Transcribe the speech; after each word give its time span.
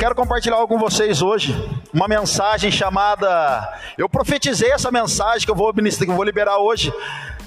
quero 0.00 0.14
compartilhar 0.14 0.56
algo 0.56 0.66
com 0.66 0.80
vocês 0.80 1.20
hoje, 1.20 1.54
uma 1.92 2.08
mensagem 2.08 2.72
chamada. 2.72 3.70
Eu 3.98 4.08
profetizei 4.08 4.72
essa 4.72 4.90
mensagem 4.90 5.44
que 5.44 5.50
eu 5.50 5.54
vou, 5.54 5.74
que 5.74 6.10
eu 6.10 6.16
vou 6.16 6.24
liberar 6.24 6.56
hoje. 6.56 6.90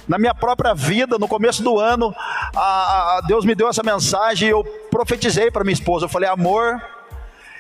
Na 0.08 0.20
minha 0.20 0.36
própria 0.36 0.76
vida, 0.76 1.18
no 1.18 1.28
começo 1.28 1.64
do 1.64 1.80
ano, 1.80 2.14
a, 2.56 3.18
a 3.18 3.22
Deus 3.26 3.44
me 3.44 3.56
deu 3.56 3.68
essa 3.68 3.82
mensagem 3.82 4.50
e 4.50 4.52
eu 4.52 4.64
profetizei 4.92 5.50
para 5.50 5.64
minha 5.64 5.74
esposa. 5.74 6.06
Eu 6.06 6.10
falei, 6.10 6.30
amor, 6.30 6.80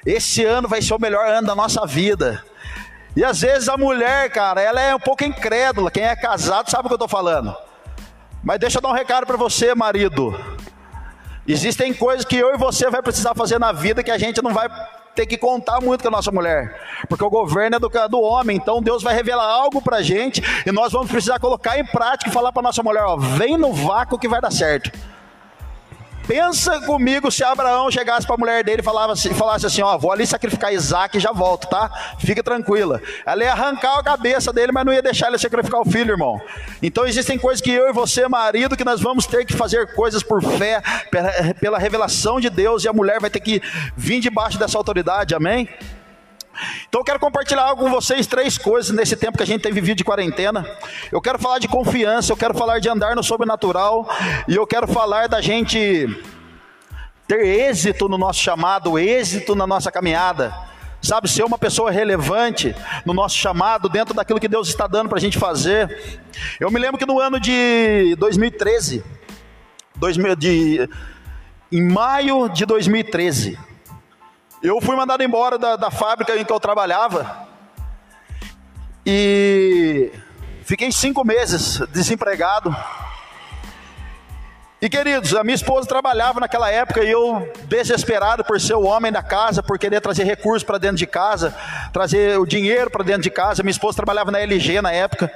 esse 0.05 0.45
ano 0.45 0.67
vai 0.67 0.79
ser 0.79 0.93
o 0.93 0.99
melhor 0.99 1.25
ano 1.25 1.47
da 1.47 1.55
nossa 1.55 1.87
vida. 1.87 2.45
E 3.15 3.23
às 3.23 3.41
vezes 3.41 3.69
a 3.69 3.75
mulher, 3.75 4.29
cara, 4.31 4.61
ela 4.61 4.79
é 4.79 4.93
um 4.93 4.99
pouco 4.99 5.23
incrédula. 5.23 5.89
Quem 5.89 6.03
é 6.03 6.15
casado 6.15 6.69
sabe 6.69 6.85
o 6.85 6.89
que 6.89 6.93
eu 6.93 6.97
estou 6.97 7.07
falando. 7.07 7.55
Mas 8.43 8.59
deixa 8.59 8.77
eu 8.77 8.81
dar 8.81 8.89
um 8.89 8.93
recado 8.93 9.25
para 9.25 9.37
você, 9.37 9.73
marido. 9.73 10.39
Existem 11.47 11.93
coisas 11.93 12.23
que 12.23 12.37
eu 12.37 12.53
e 12.53 12.57
você 12.57 12.89
vai 12.89 13.01
precisar 13.01 13.35
fazer 13.35 13.59
na 13.59 13.71
vida 13.71 14.03
que 14.03 14.11
a 14.11 14.17
gente 14.17 14.41
não 14.41 14.53
vai 14.53 14.69
ter 15.13 15.25
que 15.25 15.37
contar 15.37 15.79
muito 15.81 16.01
com 16.01 16.07
a 16.07 16.11
nossa 16.11 16.31
mulher, 16.31 16.75
porque 17.07 17.23
o 17.23 17.29
governo 17.29 17.75
é 17.75 17.79
do, 17.79 17.89
do 18.09 18.19
homem, 18.19 18.57
então 18.57 18.81
Deus 18.81 19.03
vai 19.03 19.13
revelar 19.13 19.45
algo 19.45 19.81
para 19.81 20.01
gente 20.01 20.41
e 20.65 20.71
nós 20.71 20.91
vamos 20.91 21.11
precisar 21.11 21.39
colocar 21.39 21.77
em 21.77 21.85
prática 21.85 22.29
e 22.29 22.33
falar 22.33 22.51
para 22.51 22.63
nossa 22.63 22.81
mulher: 22.81 23.03
ó, 23.03 23.17
vem 23.17 23.57
no 23.57 23.71
vácuo 23.73 24.17
que 24.17 24.27
vai 24.27 24.41
dar 24.41 24.51
certo. 24.51 24.91
Pensa 26.27 26.79
comigo 26.81 27.29
se 27.29 27.43
Abraão 27.43 27.91
chegasse 27.91 28.25
para 28.25 28.35
a 28.35 28.39
mulher 28.39 28.63
dele 28.63 28.81
e 28.81 28.83
falasse, 28.83 29.33
falasse 29.33 29.65
assim: 29.65 29.81
Ó, 29.81 29.97
vou 29.97 30.11
ali 30.11 30.25
sacrificar 30.25 30.73
Isaac 30.73 31.17
e 31.17 31.19
já 31.19 31.31
volto, 31.31 31.67
tá? 31.67 31.91
Fica 32.19 32.41
tranquila. 32.41 33.01
Ela 33.25 33.43
ia 33.43 33.51
arrancar 33.51 33.99
a 33.99 34.03
cabeça 34.03 34.53
dele, 34.53 34.71
mas 34.71 34.85
não 34.85 34.93
ia 34.93 35.01
deixar 35.01 35.27
ele 35.27 35.37
sacrificar 35.37 35.81
o 35.81 35.85
filho, 35.85 36.11
irmão. 36.11 36.41
Então 36.81 37.05
existem 37.05 37.37
coisas 37.37 37.61
que 37.61 37.71
eu 37.71 37.89
e 37.89 37.93
você, 37.93 38.27
marido, 38.27 38.77
que 38.77 38.85
nós 38.85 39.01
vamos 39.01 39.25
ter 39.25 39.45
que 39.45 39.53
fazer 39.53 39.93
coisas 39.93 40.23
por 40.23 40.41
fé, 40.41 40.81
pela, 41.11 41.31
pela 41.55 41.77
revelação 41.77 42.39
de 42.39 42.49
Deus, 42.49 42.85
e 42.85 42.87
a 42.87 42.93
mulher 42.93 43.19
vai 43.19 43.29
ter 43.29 43.41
que 43.41 43.61
vir 43.97 44.21
debaixo 44.21 44.57
dessa 44.57 44.77
autoridade, 44.77 45.35
amém? 45.35 45.67
Então 46.87 47.01
eu 47.01 47.05
quero 47.05 47.19
compartilhar 47.19 47.75
com 47.75 47.89
vocês, 47.89 48.27
três 48.27 48.57
coisas 48.57 48.95
nesse 48.95 49.15
tempo 49.15 49.37
que 49.37 49.43
a 49.43 49.47
gente 49.47 49.61
tem 49.61 49.71
vivido 49.71 49.97
de 49.97 50.03
quarentena. 50.03 50.65
Eu 51.11 51.21
quero 51.21 51.39
falar 51.39 51.59
de 51.59 51.67
confiança, 51.67 52.31
eu 52.31 52.37
quero 52.37 52.53
falar 52.53 52.79
de 52.79 52.89
andar 52.89 53.15
no 53.15 53.23
sobrenatural, 53.23 54.07
e 54.47 54.55
eu 54.55 54.65
quero 54.67 54.87
falar 54.87 55.27
da 55.27 55.41
gente 55.41 56.07
ter 57.27 57.45
êxito 57.45 58.07
no 58.07 58.17
nosso 58.17 58.39
chamado, 58.39 58.99
êxito 58.99 59.55
na 59.55 59.65
nossa 59.65 59.91
caminhada. 59.91 60.53
Sabe, 61.01 61.29
ser 61.29 61.43
uma 61.43 61.57
pessoa 61.57 61.91
relevante 61.91 62.73
no 63.05 63.13
nosso 63.13 63.35
chamado, 63.35 63.89
dentro 63.89 64.13
daquilo 64.13 64.39
que 64.39 64.47
Deus 64.47 64.69
está 64.69 64.87
dando 64.87 65.09
para 65.09 65.17
a 65.17 65.21
gente 65.21 65.37
fazer. 65.37 66.21
Eu 66.61 66.71
me 66.71 66.79
lembro 66.79 66.97
que 66.97 67.05
no 67.05 67.19
ano 67.19 67.41
de 67.41 68.15
2013, 68.17 69.03
2000, 69.95 70.35
de, 70.37 70.89
em 71.69 71.81
maio 71.81 72.47
de 72.47 72.65
2013, 72.65 73.59
eu 74.63 74.79
fui 74.79 74.95
mandado 74.95 75.21
embora 75.21 75.57
da, 75.57 75.75
da 75.75 75.91
fábrica 75.91 76.35
em 76.37 76.45
que 76.45 76.51
eu 76.51 76.59
trabalhava 76.59 77.45
e 79.05 80.09
fiquei 80.63 80.89
cinco 80.89 81.25
meses 81.25 81.79
desempregado. 81.91 82.73
E 84.81 84.89
queridos, 84.89 85.35
a 85.35 85.43
minha 85.43 85.55
esposa 85.55 85.87
trabalhava 85.87 86.39
naquela 86.39 86.69
época 86.69 87.03
e 87.03 87.11
eu, 87.11 87.51
desesperado 87.65 88.43
por 88.45 88.59
ser 88.59 88.75
o 88.75 88.83
homem 88.83 89.11
da 89.11 89.21
casa, 89.21 89.61
por 89.61 89.77
querer 89.77 89.99
trazer 89.99 90.23
recursos 90.23 90.63
para 90.63 90.77
dentro 90.77 90.97
de 90.97 91.07
casa, 91.07 91.53
trazer 91.91 92.39
o 92.39 92.45
dinheiro 92.45 92.89
para 92.89 93.03
dentro 93.03 93.21
de 93.21 93.29
casa. 93.29 93.63
Minha 93.63 93.71
esposa 93.71 93.97
trabalhava 93.97 94.31
na 94.31 94.39
LG 94.39 94.81
na 94.81 94.91
época. 94.91 95.33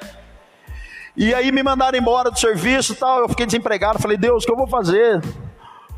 E 1.16 1.34
aí 1.34 1.52
me 1.52 1.64
mandaram 1.64 1.98
embora 1.98 2.32
do 2.32 2.40
serviço 2.40 2.96
tal. 2.96 3.20
Eu 3.20 3.30
fiquei 3.30 3.46
desempregado. 3.46 4.00
Falei, 4.00 4.18
Deus, 4.18 4.44
o 4.44 4.46
que 4.46 4.52
eu 4.52 4.58
vou 4.58 4.68
fazer? 4.68 5.22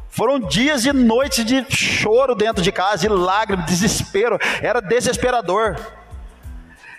Foram 0.09 0.39
dias 0.39 0.85
e 0.85 0.91
noites 0.91 1.45
de 1.45 1.65
choro 1.69 2.33
dentro 2.33 2.63
de 2.63 2.71
casa, 2.71 2.97
de 2.97 3.07
lágrimas, 3.07 3.65
desespero, 3.65 4.39
era 4.61 4.81
desesperador. 4.81 5.77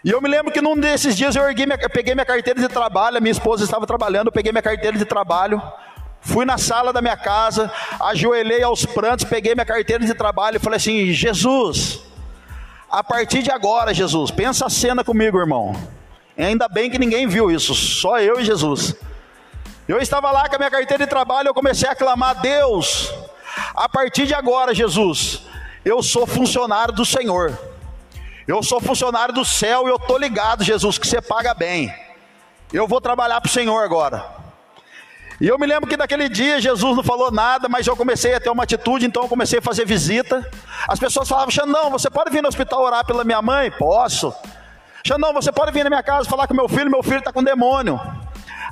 E 0.04 0.10
eu 0.10 0.22
me 0.22 0.28
lembro 0.28 0.52
que 0.52 0.62
num 0.62 0.78
desses 0.78 1.16
dias 1.16 1.36
eu, 1.36 1.42
minha, 1.44 1.76
peguei 1.90 2.14
minha 2.14 2.24
carteira 2.24 2.58
de 2.58 2.68
trabalho, 2.68 3.18
a 3.18 3.20
minha 3.20 3.32
esposa 3.32 3.64
estava 3.64 3.86
trabalhando, 3.86 4.28
eu 4.28 4.32
peguei 4.32 4.52
minha 4.52 4.62
carteira 4.62 4.96
de 4.96 5.04
trabalho, 5.04 5.60
fui 6.22 6.46
na 6.46 6.56
sala 6.56 6.92
da 6.92 7.02
minha 7.02 7.16
casa, 7.16 7.70
ajoelhei 8.00 8.62
aos 8.62 8.86
prantos, 8.86 9.24
peguei 9.24 9.54
minha 9.54 9.66
carteira 9.66 10.04
de 10.04 10.14
trabalho 10.14 10.56
e 10.56 10.60
falei 10.60 10.76
assim: 10.78 11.12
Jesus, 11.12 12.00
a 12.88 13.04
partir 13.04 13.42
de 13.42 13.50
agora, 13.50 13.92
Jesus, 13.92 14.30
pensa 14.30 14.66
a 14.66 14.70
cena 14.70 15.04
comigo, 15.04 15.38
irmão. 15.38 15.74
Ainda 16.38 16.68
bem 16.68 16.90
que 16.90 16.98
ninguém 16.98 17.26
viu 17.26 17.50
isso, 17.50 17.74
só 17.74 18.18
eu 18.20 18.40
e 18.40 18.44
Jesus. 18.44 18.96
Eu 19.90 19.98
estava 19.98 20.30
lá 20.30 20.48
com 20.48 20.54
a 20.54 20.58
minha 20.58 20.70
carteira 20.70 21.04
de 21.04 21.10
trabalho, 21.10 21.48
eu 21.48 21.54
comecei 21.54 21.88
a 21.88 21.96
clamar: 21.96 22.40
Deus, 22.40 23.12
a 23.74 23.88
partir 23.88 24.24
de 24.24 24.32
agora, 24.32 24.72
Jesus, 24.72 25.42
eu 25.84 26.00
sou 26.00 26.28
funcionário 26.28 26.94
do 26.94 27.04
Senhor. 27.04 27.58
Eu 28.46 28.62
sou 28.62 28.80
funcionário 28.80 29.34
do 29.34 29.44
céu 29.44 29.88
e 29.88 29.90
eu 29.90 29.96
estou 29.96 30.16
ligado, 30.16 30.62
Jesus, 30.62 30.96
que 30.96 31.08
você 31.08 31.20
paga 31.20 31.54
bem. 31.54 31.92
Eu 32.72 32.86
vou 32.86 33.00
trabalhar 33.00 33.40
para 33.40 33.48
o 33.48 33.52
Senhor 33.52 33.82
agora. 33.82 34.24
E 35.40 35.48
eu 35.48 35.58
me 35.58 35.66
lembro 35.66 35.90
que 35.90 35.96
naquele 35.96 36.28
dia 36.28 36.60
Jesus 36.60 36.94
não 36.94 37.02
falou 37.02 37.32
nada, 37.32 37.68
mas 37.68 37.84
eu 37.84 37.96
comecei 37.96 38.32
a 38.32 38.38
ter 38.38 38.50
uma 38.50 38.62
atitude, 38.62 39.04
então 39.04 39.24
eu 39.24 39.28
comecei 39.28 39.58
a 39.58 39.62
fazer 39.62 39.84
visita. 39.84 40.48
As 40.86 41.00
pessoas 41.00 41.28
falavam, 41.28 41.50
Xandão, 41.50 41.90
você 41.90 42.08
pode 42.08 42.30
vir 42.30 42.42
no 42.42 42.48
hospital 42.48 42.80
orar 42.80 43.04
pela 43.04 43.24
minha 43.24 43.42
mãe? 43.42 43.72
Posso. 43.72 44.32
Xandão, 45.04 45.32
você 45.32 45.50
pode 45.50 45.72
vir 45.72 45.82
na 45.82 45.90
minha 45.90 46.02
casa 46.02 46.30
falar 46.30 46.46
com 46.46 46.54
meu 46.54 46.68
filho, 46.68 46.88
meu 46.88 47.02
filho 47.02 47.18
está 47.18 47.32
com 47.32 47.42
demônio. 47.42 48.00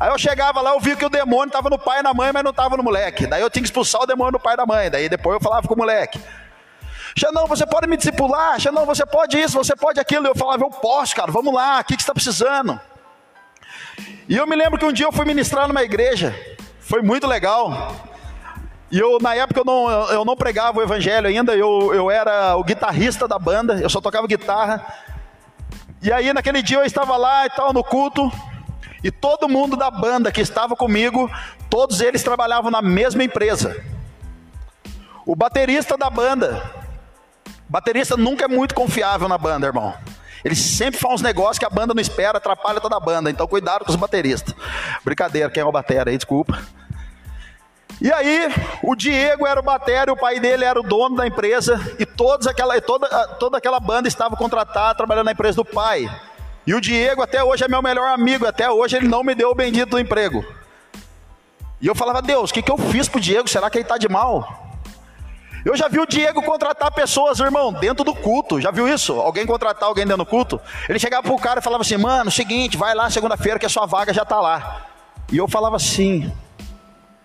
Aí 0.00 0.10
eu 0.10 0.18
chegava 0.18 0.60
lá, 0.60 0.70
eu 0.70 0.80
via 0.80 0.94
que 0.94 1.04
o 1.04 1.08
demônio 1.08 1.48
estava 1.48 1.68
no 1.68 1.78
pai 1.78 2.00
e 2.00 2.02
na 2.02 2.14
mãe, 2.14 2.30
mas 2.32 2.44
não 2.44 2.52
estava 2.52 2.76
no 2.76 2.82
moleque. 2.82 3.26
Daí 3.26 3.42
eu 3.42 3.50
tinha 3.50 3.62
que 3.62 3.68
expulsar 3.68 4.02
o 4.02 4.06
demônio 4.06 4.32
do 4.32 4.40
pai 4.40 4.54
e 4.54 4.56
da 4.56 4.64
mãe. 4.64 4.90
Daí 4.90 5.08
depois 5.08 5.34
eu 5.34 5.40
falava 5.40 5.66
com 5.66 5.74
o 5.74 5.78
moleque. 5.78 6.20
Xanão, 7.18 7.46
você 7.46 7.66
pode 7.66 7.88
me 7.88 7.96
discipular? 7.96 8.60
Xanão, 8.60 8.86
você 8.86 9.04
pode 9.04 9.38
isso, 9.38 9.56
você 9.56 9.74
pode 9.74 9.98
aquilo. 9.98 10.28
Eu 10.28 10.36
falava, 10.36 10.62
eu 10.62 10.70
posso, 10.70 11.16
cara, 11.16 11.32
vamos 11.32 11.52
lá, 11.52 11.80
o 11.80 11.84
que, 11.84 11.96
que 11.96 12.02
você 12.02 12.04
está 12.04 12.14
precisando? 12.14 12.80
E 14.28 14.36
eu 14.36 14.46
me 14.46 14.54
lembro 14.54 14.78
que 14.78 14.84
um 14.84 14.92
dia 14.92 15.06
eu 15.06 15.12
fui 15.12 15.24
ministrar 15.24 15.66
numa 15.66 15.82
igreja, 15.82 16.38
foi 16.80 17.02
muito 17.02 17.26
legal. 17.26 17.96
E 18.90 18.98
eu, 18.98 19.18
na 19.20 19.34
época, 19.34 19.60
eu 19.60 19.64
não, 19.64 19.90
eu 20.10 20.24
não 20.24 20.36
pregava 20.36 20.78
o 20.78 20.82
evangelho 20.82 21.26
ainda, 21.26 21.54
eu, 21.56 21.92
eu 21.92 22.10
era 22.10 22.56
o 22.56 22.64
guitarrista 22.64 23.26
da 23.26 23.38
banda, 23.38 23.80
eu 23.80 23.90
só 23.90 24.00
tocava 24.00 24.26
guitarra. 24.26 24.86
E 26.00 26.12
aí, 26.12 26.32
naquele 26.32 26.62
dia, 26.62 26.78
eu 26.78 26.84
estava 26.84 27.16
lá 27.16 27.44
e 27.46 27.50
tal, 27.50 27.72
no 27.72 27.82
culto, 27.82 28.30
e 29.02 29.10
todo 29.10 29.48
mundo 29.48 29.76
da 29.76 29.90
banda 29.90 30.32
que 30.32 30.40
estava 30.40 30.74
comigo, 30.74 31.30
todos 31.70 32.00
eles 32.00 32.22
trabalhavam 32.22 32.70
na 32.70 32.82
mesma 32.82 33.22
empresa. 33.22 33.82
O 35.24 35.36
baterista 35.36 35.96
da 35.96 36.08
banda, 36.08 36.62
baterista 37.68 38.16
nunca 38.16 38.46
é 38.46 38.48
muito 38.48 38.74
confiável 38.74 39.28
na 39.28 39.38
banda, 39.38 39.66
irmão. 39.66 39.94
Ele 40.44 40.54
sempre 40.54 40.98
faz 40.98 41.14
uns 41.14 41.22
negócios 41.22 41.58
que 41.58 41.64
a 41.64 41.70
banda 41.70 41.94
não 41.94 42.00
espera, 42.00 42.38
atrapalha 42.38 42.80
toda 42.80 42.96
a 42.96 43.00
banda. 43.00 43.30
Então 43.30 43.46
cuidado 43.46 43.84
com 43.84 43.90
os 43.90 43.96
bateristas. 43.96 44.54
Brincadeira, 45.04 45.50
quem 45.50 45.60
é 45.60 45.66
o 45.66 45.72
batera 45.72 46.10
aí, 46.10 46.16
desculpa. 46.16 46.58
E 48.00 48.12
aí, 48.12 48.48
o 48.82 48.94
Diego 48.94 49.44
era 49.44 49.58
o 49.58 49.62
batera, 49.62 50.12
o 50.12 50.16
pai 50.16 50.38
dele 50.38 50.64
era 50.64 50.78
o 50.78 50.84
dono 50.84 51.16
da 51.16 51.26
empresa, 51.26 51.80
e 51.98 52.06
todos 52.06 52.46
aquela, 52.46 52.80
toda, 52.80 53.08
toda 53.40 53.58
aquela 53.58 53.80
banda 53.80 54.06
estava 54.06 54.36
contratada, 54.36 54.94
trabalhando 54.94 55.26
na 55.26 55.32
empresa 55.32 55.56
do 55.56 55.64
pai. 55.64 56.08
E 56.68 56.74
o 56.74 56.82
Diego 56.82 57.22
até 57.22 57.42
hoje 57.42 57.64
é 57.64 57.68
meu 57.68 57.80
melhor 57.80 58.12
amigo, 58.12 58.46
até 58.46 58.70
hoje 58.70 58.94
ele 58.94 59.08
não 59.08 59.24
me 59.24 59.34
deu 59.34 59.48
o 59.48 59.54
bendito 59.54 59.88
do 59.88 59.98
emprego. 59.98 60.44
E 61.80 61.86
eu 61.86 61.94
falava, 61.94 62.20
Deus, 62.20 62.50
o 62.50 62.52
que, 62.52 62.60
que 62.60 62.70
eu 62.70 62.76
fiz 62.76 63.08
pro 63.08 63.18
Diego? 63.18 63.48
Será 63.48 63.70
que 63.70 63.78
ele 63.78 63.86
está 63.86 63.96
de 63.96 64.06
mal? 64.06 64.76
Eu 65.64 65.74
já 65.74 65.88
vi 65.88 65.98
o 65.98 66.04
Diego 66.04 66.42
contratar 66.42 66.92
pessoas, 66.92 67.40
irmão, 67.40 67.72
dentro 67.72 68.04
do 68.04 68.14
culto. 68.14 68.60
Já 68.60 68.70
viu 68.70 68.86
isso? 68.86 69.14
Alguém 69.14 69.46
contratar 69.46 69.88
alguém 69.88 70.04
dentro 70.04 70.22
do 70.22 70.28
culto? 70.28 70.60
Ele 70.86 70.98
chegava 70.98 71.22
pro 71.22 71.38
cara 71.38 71.60
e 71.60 71.62
falava 71.62 71.80
assim: 71.80 71.96
Mano, 71.96 72.30
seguinte, 72.30 72.76
vai 72.76 72.94
lá 72.94 73.08
segunda-feira 73.08 73.58
que 73.58 73.64
a 73.64 73.70
sua 73.70 73.86
vaga 73.86 74.12
já 74.12 74.22
está 74.22 74.38
lá. 74.38 74.88
E 75.32 75.38
eu 75.38 75.48
falava 75.48 75.76
assim: 75.76 76.30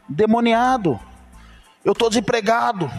Demoniado, 0.08 0.98
eu 1.84 1.92
estou 1.92 2.08
desempregado. 2.08 2.90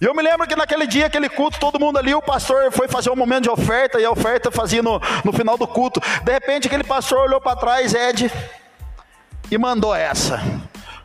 E 0.00 0.04
eu 0.04 0.14
me 0.14 0.22
lembro 0.22 0.46
que 0.46 0.54
naquele 0.54 0.86
dia, 0.86 1.06
aquele 1.06 1.28
culto, 1.28 1.58
todo 1.58 1.80
mundo 1.80 1.98
ali, 1.98 2.14
o 2.14 2.22
pastor 2.22 2.70
foi 2.70 2.86
fazer 2.86 3.10
um 3.10 3.16
momento 3.16 3.44
de 3.44 3.50
oferta, 3.50 4.00
e 4.00 4.04
a 4.04 4.10
oferta 4.10 4.50
fazia 4.50 4.82
no, 4.82 5.00
no 5.24 5.32
final 5.32 5.58
do 5.58 5.66
culto. 5.66 6.00
De 6.22 6.32
repente, 6.32 6.68
aquele 6.68 6.84
pastor 6.84 7.18
olhou 7.18 7.40
para 7.40 7.56
trás, 7.56 7.94
Ed, 7.94 8.30
e 9.50 9.58
mandou 9.58 9.94
essa: 9.94 10.40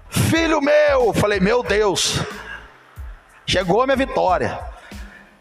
Filho 0.10 0.62
meu, 0.62 1.12
falei, 1.14 1.40
meu 1.40 1.64
Deus, 1.64 2.20
chegou 3.48 3.82
a 3.82 3.88
minha 3.88 3.98
vitória. 3.98 4.60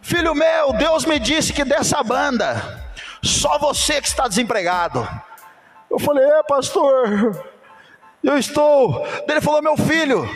Filho 0.00 0.34
meu, 0.34 0.72
Deus 0.72 1.04
me 1.04 1.18
disse 1.18 1.52
que 1.52 1.64
dessa 1.64 2.02
banda, 2.02 2.90
só 3.22 3.58
você 3.58 4.00
que 4.00 4.08
está 4.08 4.26
desempregado. 4.26 5.06
Eu 5.90 5.98
falei, 5.98 6.24
é 6.24 6.42
pastor, 6.42 7.38
eu 8.24 8.38
estou. 8.38 9.06
Ele 9.28 9.40
falou, 9.42 9.60
meu 9.60 9.76
filho, 9.76 10.26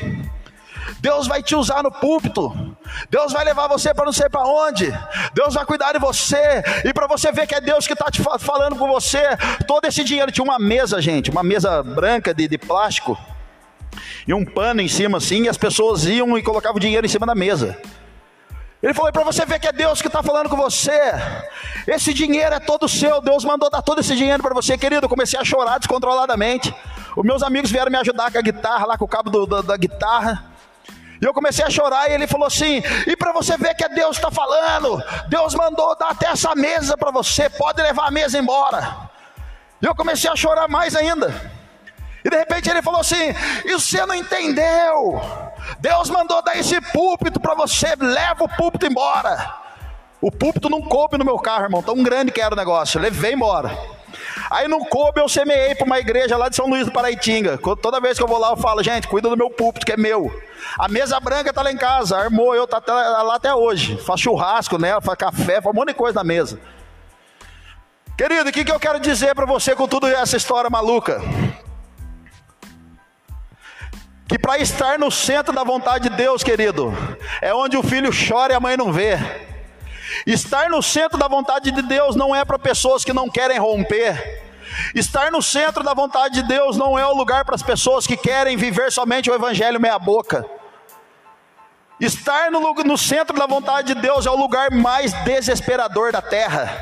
Deus 1.00 1.26
vai 1.26 1.42
te 1.42 1.56
usar 1.56 1.82
no 1.82 1.90
púlpito. 1.90 2.65
Deus 3.10 3.32
vai 3.32 3.44
levar 3.44 3.68
você 3.68 3.92
para 3.94 4.04
não 4.04 4.12
sei 4.12 4.28
para 4.28 4.44
onde. 4.44 4.92
Deus 5.34 5.54
vai 5.54 5.64
cuidar 5.64 5.92
de 5.92 5.98
você. 5.98 6.62
E 6.84 6.92
para 6.92 7.06
você 7.06 7.30
ver 7.32 7.46
que 7.46 7.54
é 7.54 7.60
Deus 7.60 7.86
que 7.86 7.92
está 7.92 8.10
te 8.10 8.22
falando 8.40 8.76
com 8.76 8.88
você. 8.88 9.22
Todo 9.66 9.84
esse 9.86 10.02
dinheiro 10.02 10.32
tinha 10.32 10.44
uma 10.44 10.58
mesa, 10.58 11.00
gente, 11.00 11.30
uma 11.30 11.42
mesa 11.42 11.82
branca 11.82 12.34
de, 12.34 12.48
de 12.48 12.58
plástico. 12.58 13.18
E 14.26 14.34
um 14.34 14.44
pano 14.44 14.80
em 14.80 14.88
cima 14.88 15.18
assim. 15.18 15.44
E 15.44 15.48
as 15.48 15.56
pessoas 15.56 16.04
iam 16.04 16.36
e 16.36 16.42
colocavam 16.42 16.76
o 16.76 16.80
dinheiro 16.80 17.06
em 17.06 17.10
cima 17.10 17.26
da 17.26 17.34
mesa. 17.34 17.78
Ele 18.82 18.94
falou: 18.94 19.10
para 19.12 19.24
você 19.24 19.44
ver 19.44 19.58
que 19.58 19.66
é 19.66 19.72
Deus 19.72 20.00
que 20.00 20.08
está 20.08 20.22
falando 20.22 20.48
com 20.48 20.56
você. 20.56 21.12
Esse 21.86 22.12
dinheiro 22.12 22.54
é 22.54 22.60
todo 22.60 22.88
seu. 22.88 23.20
Deus 23.20 23.44
mandou 23.44 23.70
dar 23.70 23.82
todo 23.82 24.00
esse 24.00 24.14
dinheiro 24.14 24.42
para 24.42 24.54
você, 24.54 24.76
querido. 24.76 25.06
Eu 25.06 25.08
comecei 25.08 25.38
a 25.38 25.44
chorar 25.44 25.78
descontroladamente. 25.78 26.74
Os 27.16 27.24
meus 27.24 27.42
amigos 27.42 27.70
vieram 27.70 27.90
me 27.90 27.96
ajudar 27.98 28.30
com 28.30 28.38
a 28.38 28.42
guitarra, 28.42 28.86
lá 28.86 28.98
com 28.98 29.04
o 29.04 29.08
cabo 29.08 29.30
do, 29.30 29.46
da, 29.46 29.62
da 29.62 29.76
guitarra. 29.76 30.55
E 31.20 31.24
eu 31.24 31.32
comecei 31.32 31.64
a 31.64 31.70
chorar 31.70 32.10
e 32.10 32.14
ele 32.14 32.26
falou 32.26 32.46
assim: 32.46 32.82
e 33.06 33.16
para 33.16 33.32
você 33.32 33.56
ver 33.56 33.74
que 33.74 33.84
é 33.84 33.88
Deus 33.88 34.16
está 34.16 34.30
falando, 34.30 35.02
Deus 35.28 35.54
mandou 35.54 35.96
dar 35.96 36.10
até 36.10 36.28
essa 36.28 36.54
mesa 36.54 36.96
para 36.96 37.10
você, 37.10 37.48
pode 37.48 37.80
levar 37.82 38.08
a 38.08 38.10
mesa 38.10 38.38
embora. 38.38 39.10
E 39.80 39.86
eu 39.86 39.94
comecei 39.94 40.30
a 40.30 40.36
chorar 40.36 40.68
mais 40.68 40.94
ainda. 40.94 41.34
E 42.24 42.28
de 42.28 42.36
repente 42.36 42.68
ele 42.68 42.82
falou 42.82 43.00
assim: 43.00 43.34
e 43.64 43.72
você 43.72 44.04
não 44.04 44.14
entendeu? 44.14 45.20
Deus 45.78 46.10
mandou 46.10 46.42
dar 46.42 46.56
esse 46.56 46.80
púlpito 46.80 47.40
para 47.40 47.54
você, 47.54 47.94
leva 47.96 48.44
o 48.44 48.48
púlpito 48.48 48.86
embora. 48.86 49.54
O 50.20 50.30
púlpito 50.30 50.68
não 50.68 50.82
coube 50.82 51.18
no 51.18 51.24
meu 51.24 51.38
carro, 51.38 51.64
irmão, 51.64 51.82
tão 51.82 52.02
grande 52.02 52.32
que 52.32 52.40
era 52.40 52.54
o 52.54 52.56
negócio, 52.56 53.00
levei 53.00 53.34
embora. 53.34 53.95
Aí 54.50 54.68
não 54.68 54.84
coube, 54.84 55.20
eu 55.20 55.28
semeei 55.28 55.74
para 55.74 55.86
uma 55.86 55.98
igreja 55.98 56.36
lá 56.36 56.48
de 56.48 56.56
São 56.56 56.66
Luís 56.66 56.86
do 56.86 56.92
Paraitinga. 56.92 57.58
Toda 57.80 58.00
vez 58.00 58.16
que 58.16 58.22
eu 58.24 58.28
vou 58.28 58.38
lá, 58.38 58.50
eu 58.50 58.56
falo, 58.56 58.82
gente, 58.82 59.08
cuida 59.08 59.28
do 59.28 59.36
meu 59.36 59.50
púlpito, 59.50 59.84
que 59.84 59.92
é 59.92 59.96
meu. 59.96 60.30
A 60.78 60.88
mesa 60.88 61.18
branca 61.18 61.50
está 61.50 61.62
lá 61.62 61.72
em 61.72 61.76
casa, 61.76 62.16
armou 62.16 62.54
eu, 62.54 62.66
tá 62.66 62.82
lá 63.22 63.34
até 63.34 63.54
hoje. 63.54 63.98
Faz 63.98 64.20
churrasco 64.20 64.78
nela, 64.78 65.00
faz 65.00 65.18
café, 65.18 65.60
faz 65.60 65.66
um 65.66 65.72
monte 65.72 65.88
de 65.88 65.94
coisa 65.94 66.16
na 66.16 66.24
mesa. 66.24 66.60
Querido, 68.16 68.48
o 68.48 68.52
que, 68.52 68.64
que 68.64 68.72
eu 68.72 68.80
quero 68.80 68.98
dizer 68.98 69.34
para 69.34 69.44
você 69.44 69.74
com 69.74 69.86
tudo 69.86 70.06
essa 70.06 70.36
história 70.36 70.70
maluca? 70.70 71.20
Que 74.28 74.38
para 74.38 74.58
estar 74.58 74.98
no 74.98 75.10
centro 75.10 75.54
da 75.54 75.62
vontade 75.62 76.08
de 76.08 76.16
Deus, 76.16 76.42
querido, 76.42 76.92
é 77.40 77.54
onde 77.54 77.76
o 77.76 77.82
filho 77.82 78.10
chora 78.10 78.52
e 78.52 78.56
a 78.56 78.60
mãe 78.60 78.76
não 78.76 78.92
vê. 78.92 79.45
Estar 80.24 80.70
no 80.70 80.82
centro 80.82 81.18
da 81.18 81.28
vontade 81.28 81.70
de 81.70 81.82
Deus 81.82 82.14
não 82.16 82.34
é 82.34 82.44
para 82.44 82.58
pessoas 82.58 83.04
que 83.04 83.12
não 83.12 83.28
querem 83.28 83.58
romper. 83.58 84.44
Estar 84.94 85.30
no 85.30 85.42
centro 85.42 85.82
da 85.82 85.94
vontade 85.94 86.42
de 86.42 86.48
Deus 86.48 86.76
não 86.76 86.98
é 86.98 87.06
o 87.06 87.14
lugar 87.14 87.44
para 87.44 87.54
as 87.54 87.62
pessoas 87.62 88.06
que 88.06 88.16
querem 88.16 88.56
viver 88.56 88.90
somente 88.92 89.30
o 89.30 89.34
evangelho 89.34 89.80
meia-boca. 89.80 90.44
Estar 91.98 92.50
no, 92.50 92.60
no, 92.60 92.98
centro 92.98 93.38
da 93.38 93.46
vontade 93.46 93.94
de 93.94 94.00
Deus 94.02 94.26
é 94.26 94.30
o 94.30 94.36
lugar 94.36 94.70
mais 94.70 95.14
desesperador 95.24 96.12
da 96.12 96.20
terra. 96.20 96.78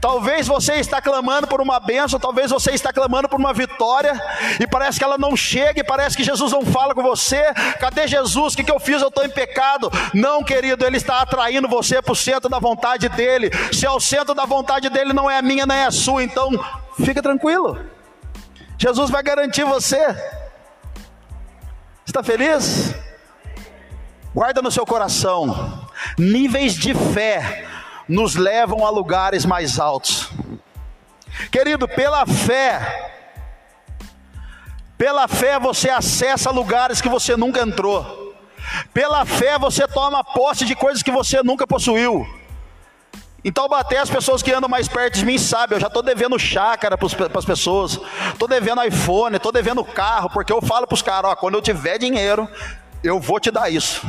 Talvez 0.00 0.46
você 0.46 0.74
está 0.74 1.02
clamando 1.02 1.46
por 1.46 1.60
uma 1.60 1.78
bênção, 1.78 2.18
talvez 2.18 2.50
você 2.50 2.70
está 2.70 2.90
clamando 2.90 3.28
por 3.28 3.38
uma 3.38 3.52
vitória, 3.52 4.18
e 4.58 4.66
parece 4.66 4.98
que 4.98 5.04
ela 5.04 5.18
não 5.18 5.36
chega, 5.36 5.80
e 5.80 5.84
parece 5.84 6.16
que 6.16 6.24
Jesus 6.24 6.50
não 6.50 6.64
fala 6.64 6.94
com 6.94 7.02
você. 7.02 7.52
Cadê 7.78 8.08
Jesus? 8.08 8.54
O 8.54 8.56
que, 8.56 8.70
eu 8.70 8.80
fiz? 8.80 9.02
Eu 9.02 9.08
estou 9.08 9.24
em 9.26 9.28
pecado. 9.28 9.90
Não, 10.14 10.42
querido, 10.42 10.86
Ele 10.86 10.96
está 10.96 11.20
atraindo 11.20 11.68
você 11.68 12.00
para 12.00 12.12
o 12.12 12.16
centro 12.16 12.48
da 12.48 12.58
vontade 12.58 13.06
dEle. 13.10 13.50
Se 13.70 13.84
é 13.84 13.90
o 13.90 14.00
centro 14.00 14.34
da 14.34 14.46
vontade 14.46 14.88
dEle, 14.88 15.12
não 15.12 15.30
é 15.30 15.36
a 15.36 15.42
minha, 15.42 15.66
nem 15.66 15.76
é 15.76 15.86
a 15.86 15.90
sua, 15.90 16.24
então 16.24 16.50
fica 17.04 17.22
tranquilo. 17.22 17.84
Jesus 18.78 19.10
vai 19.10 19.22
garantir 19.22 19.64
você. 19.64 20.02
Está 22.06 22.22
feliz? 22.22 22.94
Guarda 24.34 24.60
no 24.60 24.70
seu 24.70 24.84
coração. 24.84 25.88
Níveis 26.18 26.74
de 26.74 26.92
fé 26.92 27.66
nos 28.08 28.34
levam 28.34 28.84
a 28.84 28.90
lugares 28.90 29.46
mais 29.46 29.78
altos. 29.78 30.28
Querido, 31.52 31.86
pela 31.86 32.26
fé, 32.26 33.12
pela 34.98 35.28
fé 35.28 35.58
você 35.60 35.88
acessa 35.88 36.50
lugares 36.50 37.00
que 37.00 37.08
você 37.08 37.36
nunca 37.36 37.60
entrou. 37.60 38.34
Pela 38.92 39.24
fé 39.24 39.56
você 39.56 39.86
toma 39.86 40.24
posse 40.24 40.64
de 40.64 40.74
coisas 40.74 41.02
que 41.02 41.12
você 41.12 41.40
nunca 41.42 41.64
possuiu. 41.64 42.26
Então, 43.44 43.68
bater 43.68 43.98
as 43.98 44.10
pessoas 44.10 44.42
que 44.42 44.52
andam 44.52 44.70
mais 44.70 44.88
perto 44.88 45.18
de 45.18 45.24
mim 45.26 45.38
sabem, 45.38 45.76
eu 45.76 45.80
já 45.80 45.88
estou 45.88 46.02
devendo 46.02 46.38
chácara 46.38 46.96
para 46.96 47.06
as 47.38 47.44
pessoas, 47.44 48.00
estou 48.32 48.48
devendo 48.48 48.82
iPhone, 48.82 49.36
estou 49.36 49.52
devendo 49.52 49.84
carro, 49.84 50.30
porque 50.30 50.50
eu 50.50 50.62
falo 50.62 50.86
para 50.86 50.94
os 50.94 51.02
caras, 51.02 51.30
ó, 51.30 51.36
quando 51.36 51.54
eu 51.54 51.60
tiver 51.60 51.98
dinheiro, 51.98 52.48
eu 53.02 53.20
vou 53.20 53.38
te 53.38 53.50
dar 53.50 53.70
isso. 53.70 54.00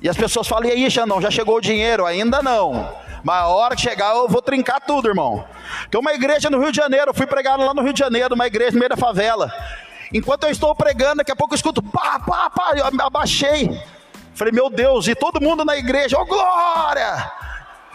E 0.00 0.08
as 0.08 0.16
pessoas 0.16 0.46
falam, 0.46 0.68
e 0.68 0.72
aí, 0.72 0.90
Xandão, 0.90 1.20
já 1.20 1.30
chegou 1.30 1.56
o 1.56 1.60
dinheiro? 1.60 2.04
Ainda 2.04 2.42
não. 2.42 2.94
Mas 3.24 3.42
a 3.42 3.48
hora 3.48 3.74
que 3.74 3.82
chegar, 3.82 4.14
eu 4.14 4.28
vou 4.28 4.42
trincar 4.42 4.80
tudo, 4.80 5.08
irmão. 5.08 5.44
Tem 5.90 6.00
uma 6.00 6.12
igreja 6.12 6.48
no 6.48 6.60
Rio 6.60 6.70
de 6.70 6.76
Janeiro, 6.76 7.10
eu 7.10 7.14
fui 7.14 7.26
pregar 7.26 7.58
lá 7.58 7.74
no 7.74 7.82
Rio 7.82 7.92
de 7.92 7.98
Janeiro, 7.98 8.34
uma 8.34 8.46
igreja 8.46 8.72
no 8.72 8.78
meio 8.78 8.90
da 8.90 8.96
favela. 8.96 9.52
Enquanto 10.12 10.44
eu 10.44 10.50
estou 10.50 10.74
pregando, 10.74 11.16
daqui 11.16 11.32
a 11.32 11.36
pouco 11.36 11.54
eu 11.54 11.56
escuto, 11.56 11.82
pá, 11.82 12.20
pá, 12.20 12.50
pá, 12.50 12.72
eu 12.76 12.84
abaixei. 13.00 13.80
Falei, 14.34 14.52
meu 14.52 14.70
Deus, 14.70 15.08
e 15.08 15.14
todo 15.14 15.40
mundo 15.40 15.64
na 15.64 15.76
igreja, 15.76 16.16
oh 16.20 16.26
glória! 16.26 17.32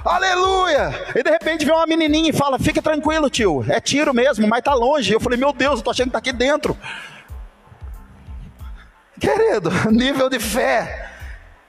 Aleluia! 0.04 1.14
E 1.16 1.22
de 1.22 1.30
repente 1.30 1.64
vem 1.64 1.76
uma 1.76 1.86
menininha 1.86 2.32
e 2.32 2.34
fala: 2.34 2.58
Fica 2.58 2.82
tranquilo, 2.82 3.30
tio, 3.30 3.64
é 3.70 3.80
tiro 3.80 4.14
mesmo, 4.14 4.48
mas 4.48 4.64
tá 4.64 4.74
longe. 4.74 5.14
Eu 5.14 5.20
falei: 5.20 5.38
Meu 5.38 5.54
Deus, 5.54 5.78
eu 5.78 5.84
tô 5.84 5.92
achando 5.92 6.08
que 6.08 6.14
tá 6.14 6.18
aqui 6.18 6.34
dentro. 6.34 6.76
Querido, 9.20 9.70
nível 9.94 10.28
de 10.28 10.40
fé. 10.40 11.11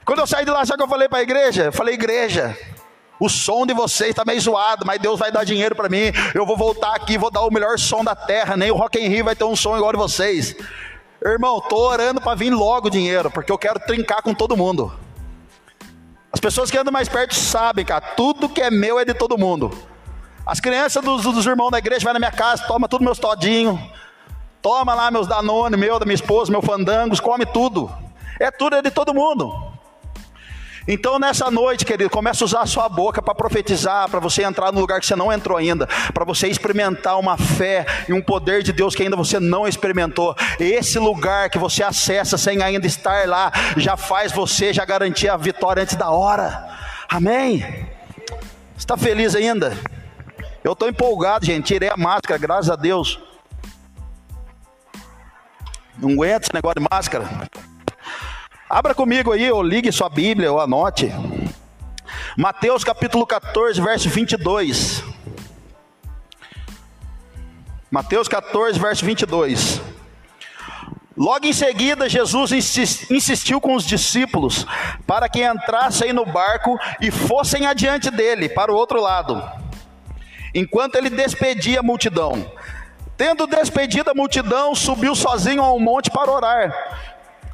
Quando 0.04 0.18
eu 0.18 0.26
saí 0.26 0.44
de 0.44 0.50
lá, 0.50 0.64
sabe 0.64 0.74
o 0.74 0.78
que 0.78 0.84
eu 0.84 0.88
falei 0.88 1.08
para 1.08 1.18
a 1.18 1.22
igreja? 1.22 1.64
Eu 1.64 1.72
falei, 1.72 1.94
igreja, 1.94 2.56
o 3.20 3.28
som 3.28 3.64
de 3.64 3.72
vocês 3.72 4.10
está 4.10 4.24
meio 4.24 4.40
zoado, 4.40 4.84
mas 4.84 5.00
Deus 5.00 5.18
vai 5.18 5.30
dar 5.30 5.44
dinheiro 5.44 5.76
para 5.76 5.88
mim. 5.88 6.12
Eu 6.34 6.44
vou 6.44 6.56
voltar 6.56 6.94
aqui, 6.94 7.16
vou 7.16 7.30
dar 7.30 7.42
o 7.42 7.52
melhor 7.52 7.78
som 7.78 8.02
da 8.02 8.16
terra. 8.16 8.56
Nem 8.56 8.70
o 8.70 8.74
Rock 8.74 8.98
in 8.98 9.06
Rio 9.08 9.24
vai 9.24 9.36
ter 9.36 9.44
um 9.44 9.54
som 9.54 9.76
igual 9.76 9.92
de 9.92 9.98
vocês. 9.98 10.56
Irmão, 11.24 11.60
tô 11.60 11.76
orando 11.76 12.20
para 12.20 12.34
vir 12.34 12.50
logo 12.50 12.88
o 12.88 12.90
dinheiro, 12.90 13.30
porque 13.30 13.52
eu 13.52 13.58
quero 13.58 13.78
trincar 13.78 14.22
com 14.22 14.34
todo 14.34 14.56
mundo. 14.56 14.92
As 16.32 16.40
pessoas 16.40 16.68
que 16.68 16.76
andam 16.76 16.92
mais 16.92 17.08
perto 17.08 17.34
sabem, 17.34 17.84
cara, 17.84 18.00
tudo 18.00 18.48
que 18.48 18.60
é 18.60 18.72
meu 18.72 18.98
é 18.98 19.04
de 19.04 19.14
todo 19.14 19.38
mundo. 19.38 19.70
As 20.44 20.58
crianças 20.58 21.04
dos, 21.04 21.22
dos 21.22 21.46
irmãos 21.46 21.70
da 21.70 21.78
igreja 21.78 22.02
vai 22.02 22.12
na 22.12 22.18
minha 22.18 22.32
casa, 22.32 22.64
toma 22.66 22.88
tudo 22.88 23.04
meus 23.04 23.20
todinhos, 23.20 23.78
toma 24.60 24.94
lá 24.94 25.12
meus 25.12 25.28
Danone, 25.28 25.76
meu, 25.76 26.00
da 26.00 26.04
minha 26.04 26.16
esposa, 26.16 26.50
meus 26.50 26.64
fandangos, 26.64 27.20
come 27.20 27.46
tudo. 27.46 27.88
É 28.40 28.50
tudo 28.50 28.74
é 28.74 28.82
de 28.82 28.90
todo 28.90 29.14
mundo. 29.14 29.71
Então, 30.86 31.18
nessa 31.18 31.50
noite, 31.50 31.84
querido, 31.84 32.10
comece 32.10 32.42
a 32.42 32.46
usar 32.46 32.60
a 32.62 32.66
sua 32.66 32.88
boca 32.88 33.22
para 33.22 33.34
profetizar, 33.34 34.08
para 34.08 34.18
você 34.20 34.42
entrar 34.42 34.72
no 34.72 34.80
lugar 34.80 35.00
que 35.00 35.06
você 35.06 35.14
não 35.14 35.32
entrou 35.32 35.56
ainda, 35.56 35.86
para 36.12 36.24
você 36.24 36.48
experimentar 36.48 37.18
uma 37.18 37.36
fé 37.36 37.86
e 38.08 38.12
um 38.12 38.20
poder 38.20 38.62
de 38.62 38.72
Deus 38.72 38.94
que 38.94 39.02
ainda 39.02 39.16
você 39.16 39.38
não 39.38 39.66
experimentou. 39.66 40.34
Esse 40.58 40.98
lugar 40.98 41.50
que 41.50 41.58
você 41.58 41.82
acessa 41.82 42.36
sem 42.36 42.62
ainda 42.62 42.86
estar 42.86 43.28
lá, 43.28 43.52
já 43.76 43.96
faz 43.96 44.32
você 44.32 44.72
já 44.72 44.84
garantir 44.84 45.28
a 45.28 45.36
vitória 45.36 45.82
antes 45.82 45.96
da 45.96 46.10
hora. 46.10 46.68
Amém? 47.08 47.86
Está 48.76 48.96
feliz 48.96 49.34
ainda? 49.34 49.76
Eu 50.64 50.72
estou 50.72 50.88
empolgado, 50.88 51.44
gente. 51.44 51.66
Tirei 51.66 51.88
a 51.88 51.96
máscara, 51.96 52.38
graças 52.38 52.70
a 52.70 52.76
Deus. 52.76 53.20
Não 55.98 56.10
aguento 56.10 56.44
esse 56.44 56.54
negócio 56.54 56.80
de 56.80 56.88
máscara. 56.90 57.28
Abra 58.72 58.94
comigo 58.94 59.32
aí, 59.32 59.52
ou 59.52 59.62
ligue 59.62 59.92
sua 59.92 60.08
Bíblia, 60.08 60.50
ou 60.50 60.58
anote. 60.58 61.12
Mateus 62.38 62.82
capítulo 62.82 63.26
14, 63.26 63.78
verso 63.82 64.08
22. 64.08 65.04
Mateus 67.90 68.28
14, 68.28 68.78
verso 68.78 69.04
22. 69.04 69.78
Logo 71.14 71.44
em 71.44 71.52
seguida, 71.52 72.08
Jesus 72.08 72.50
insistiu 73.10 73.60
com 73.60 73.74
os 73.74 73.84
discípulos 73.84 74.66
para 75.06 75.28
que 75.28 75.46
entrassem 75.46 76.14
no 76.14 76.24
barco 76.24 76.78
e 76.98 77.10
fossem 77.10 77.66
adiante 77.66 78.10
dele, 78.10 78.48
para 78.48 78.72
o 78.72 78.74
outro 78.74 79.02
lado, 79.02 79.42
enquanto 80.54 80.94
ele 80.94 81.10
despedia 81.10 81.80
a 81.80 81.82
multidão. 81.82 82.50
Tendo 83.18 83.46
despedido 83.46 84.10
a 84.10 84.14
multidão, 84.14 84.74
subiu 84.74 85.14
sozinho 85.14 85.62
ao 85.62 85.78
monte 85.78 86.10
para 86.10 86.30
orar. 86.30 87.11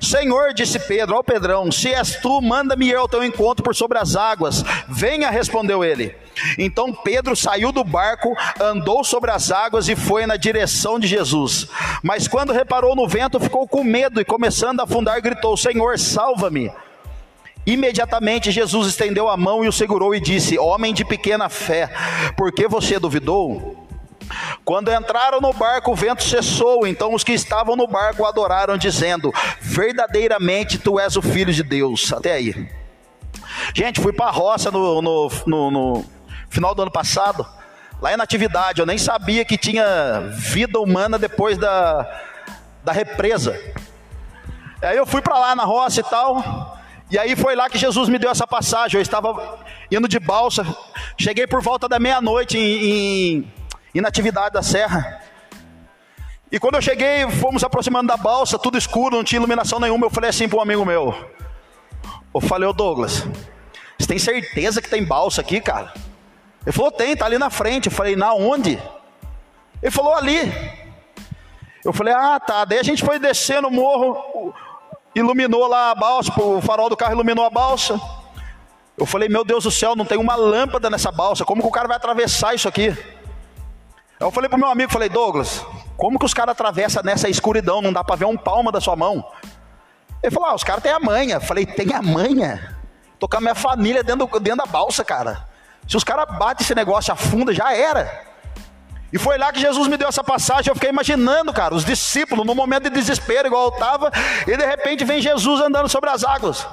Senhor, 0.00 0.54
disse 0.54 0.78
Pedro 0.78 1.16
ao 1.16 1.22
Pedrão: 1.22 1.70
Se 1.70 1.88
és 1.88 2.16
tu, 2.16 2.40
manda-me 2.40 2.86
ir 2.86 2.96
ao 2.96 3.08
teu 3.08 3.22
encontro 3.22 3.62
por 3.62 3.74
sobre 3.74 3.98
as 3.98 4.16
águas. 4.16 4.64
Venha, 4.88 5.30
respondeu 5.30 5.84
ele. 5.84 6.14
Então 6.58 6.92
Pedro 6.92 7.36
saiu 7.36 7.70
do 7.70 7.84
barco, 7.84 8.34
andou 8.58 9.04
sobre 9.04 9.30
as 9.30 9.50
águas 9.50 9.88
e 9.88 9.96
foi 9.96 10.26
na 10.26 10.36
direção 10.36 10.98
de 10.98 11.06
Jesus. 11.06 11.68
Mas 12.02 12.26
quando 12.26 12.52
reparou 12.52 12.96
no 12.96 13.06
vento, 13.06 13.38
ficou 13.38 13.68
com 13.68 13.84
medo 13.84 14.20
e, 14.20 14.24
começando 14.24 14.80
a 14.80 14.84
afundar, 14.84 15.20
gritou: 15.20 15.56
Senhor, 15.56 15.98
salva-me. 15.98 16.72
Imediatamente 17.66 18.50
Jesus 18.50 18.88
estendeu 18.88 19.28
a 19.28 19.36
mão 19.36 19.64
e 19.64 19.68
o 19.68 19.72
segurou 19.72 20.14
e 20.14 20.20
disse: 20.20 20.58
Homem 20.58 20.94
de 20.94 21.04
pequena 21.04 21.48
fé, 21.48 21.90
por 22.36 22.50
que 22.52 22.66
você 22.66 22.98
duvidou? 22.98 23.79
Quando 24.64 24.92
entraram 24.92 25.40
no 25.40 25.52
barco, 25.52 25.92
o 25.92 25.94
vento 25.94 26.22
cessou. 26.22 26.86
Então 26.86 27.14
os 27.14 27.24
que 27.24 27.32
estavam 27.32 27.76
no 27.76 27.86
barco 27.86 28.24
adoraram, 28.24 28.76
dizendo: 28.76 29.32
Verdadeiramente 29.60 30.78
tu 30.78 30.98
és 30.98 31.16
o 31.16 31.22
filho 31.22 31.52
de 31.52 31.62
Deus. 31.62 32.12
Até 32.12 32.32
aí. 32.32 32.68
Gente, 33.74 34.00
fui 34.00 34.12
para 34.12 34.26
a 34.26 34.30
roça 34.30 34.70
no, 34.70 35.02
no, 35.02 35.30
no, 35.46 35.70
no 35.70 36.04
final 36.48 36.74
do 36.74 36.82
ano 36.82 36.90
passado. 36.90 37.46
Lá 38.00 38.12
em 38.12 38.16
Natividade, 38.16 38.80
eu 38.80 38.86
nem 38.86 38.96
sabia 38.96 39.44
que 39.44 39.58
tinha 39.58 40.20
vida 40.32 40.80
humana 40.80 41.18
depois 41.18 41.58
da, 41.58 42.08
da 42.82 42.92
represa. 42.92 43.60
Aí 44.82 44.96
eu 44.96 45.04
fui 45.04 45.20
para 45.20 45.38
lá 45.38 45.54
na 45.54 45.64
roça 45.64 46.00
e 46.00 46.04
tal. 46.04 46.78
E 47.10 47.18
aí 47.18 47.36
foi 47.36 47.54
lá 47.54 47.68
que 47.68 47.76
Jesus 47.76 48.08
me 48.08 48.18
deu 48.18 48.30
essa 48.30 48.46
passagem. 48.46 48.98
Eu 48.98 49.02
estava 49.02 49.58
indo 49.90 50.08
de 50.08 50.18
balsa, 50.18 50.64
cheguei 51.18 51.46
por 51.46 51.60
volta 51.60 51.88
da 51.88 51.98
meia-noite 51.98 52.56
em, 52.56 52.84
em, 52.84 53.52
em 53.94 54.00
Natividade 54.00 54.54
da 54.54 54.62
Serra. 54.62 55.22
E 56.50 56.58
quando 56.58 56.74
eu 56.74 56.82
cheguei, 56.82 57.30
fomos 57.30 57.62
aproximando 57.62 58.08
da 58.08 58.16
balsa, 58.16 58.58
tudo 58.58 58.76
escuro, 58.76 59.16
não 59.16 59.24
tinha 59.24 59.38
iluminação 59.38 59.78
nenhuma. 59.78 60.06
Eu 60.06 60.10
falei 60.10 60.30
assim 60.30 60.48
para 60.48 60.58
um 60.58 60.62
amigo 60.62 60.84
meu: 60.84 61.14
Eu 62.34 62.40
falei, 62.40 62.68
ô 62.68 62.72
Douglas, 62.72 63.24
você 63.98 64.06
tem 64.06 64.18
certeza 64.18 64.82
que 64.82 64.88
tem 64.88 65.04
balsa 65.04 65.40
aqui, 65.40 65.60
cara? 65.60 65.92
Ele 66.66 66.72
falou, 66.72 66.90
tem, 66.90 67.16
tá 67.16 67.24
ali 67.24 67.38
na 67.38 67.50
frente. 67.50 67.86
Eu 67.86 67.92
falei, 67.92 68.16
na 68.16 68.34
onde? 68.34 68.82
Ele 69.82 69.90
falou, 69.90 70.14
ali. 70.14 70.52
Eu 71.84 71.92
falei, 71.92 72.12
ah, 72.12 72.38
tá. 72.40 72.64
Daí 72.64 72.78
a 72.78 72.82
gente 72.82 73.04
foi 73.04 73.18
descendo 73.18 73.68
o 73.68 73.70
morro, 73.70 74.52
iluminou 75.14 75.66
lá 75.66 75.90
a 75.90 75.94
balsa, 75.94 76.32
o 76.40 76.60
farol 76.60 76.90
do 76.90 76.96
carro 76.96 77.12
iluminou 77.12 77.44
a 77.44 77.50
balsa. 77.50 77.98
Eu 78.98 79.06
falei, 79.06 79.28
meu 79.28 79.44
Deus 79.44 79.64
do 79.64 79.70
céu, 79.70 79.96
não 79.96 80.04
tem 80.04 80.18
uma 80.18 80.36
lâmpada 80.36 80.90
nessa 80.90 81.10
balsa, 81.10 81.44
como 81.44 81.62
que 81.62 81.68
o 81.68 81.70
cara 81.70 81.88
vai 81.88 81.96
atravessar 81.96 82.54
isso 82.54 82.68
aqui? 82.68 82.94
Eu 84.20 84.30
falei 84.30 84.50
pro 84.50 84.58
meu 84.58 84.68
amigo, 84.68 84.92
falei, 84.92 85.08
Douglas, 85.08 85.64
como 85.96 86.18
que 86.18 86.26
os 86.26 86.34
caras 86.34 86.52
atravessam 86.52 87.02
nessa 87.02 87.26
escuridão, 87.26 87.80
não 87.80 87.90
dá 87.90 88.04
para 88.04 88.16
ver 88.16 88.26
um 88.26 88.36
palmo 88.36 88.70
da 88.70 88.78
sua 88.78 88.94
mão? 88.94 89.24
Ele 90.22 90.30
falou, 90.30 90.50
ah, 90.50 90.54
os 90.54 90.62
caras 90.62 90.82
têm 90.82 90.92
a 90.92 91.00
manha. 91.00 91.36
Eu 91.36 91.40
falei, 91.40 91.64
tem 91.64 91.94
a 91.94 92.02
manha? 92.02 92.76
Tô 93.18 93.26
com 93.26 93.38
a 93.38 93.40
minha 93.40 93.54
família 93.54 94.04
dentro, 94.04 94.26
dentro 94.38 94.58
da 94.58 94.66
balsa, 94.66 95.02
cara. 95.02 95.48
Se 95.88 95.96
os 95.96 96.04
caras 96.04 96.26
batem 96.38 96.62
esse 96.62 96.74
negócio, 96.74 97.10
afunda, 97.10 97.54
já 97.54 97.74
era. 97.74 98.28
E 99.10 99.16
foi 99.16 99.38
lá 99.38 99.50
que 99.52 99.58
Jesus 99.58 99.88
me 99.88 99.96
deu 99.96 100.08
essa 100.08 100.22
passagem. 100.22 100.70
Eu 100.70 100.74
fiquei 100.74 100.90
imaginando, 100.90 101.50
cara, 101.50 101.74
os 101.74 101.82
discípulos, 101.82 102.46
no 102.46 102.54
momento 102.54 102.84
de 102.84 102.90
desespero, 102.90 103.48
igual 103.48 103.68
eu 103.68 103.72
estava, 103.72 104.12
e 104.46 104.54
de 104.54 104.66
repente 104.66 105.02
vem 105.02 105.22
Jesus 105.22 105.62
andando 105.62 105.88
sobre 105.88 106.10
as 106.10 106.24
águas. 106.24 106.66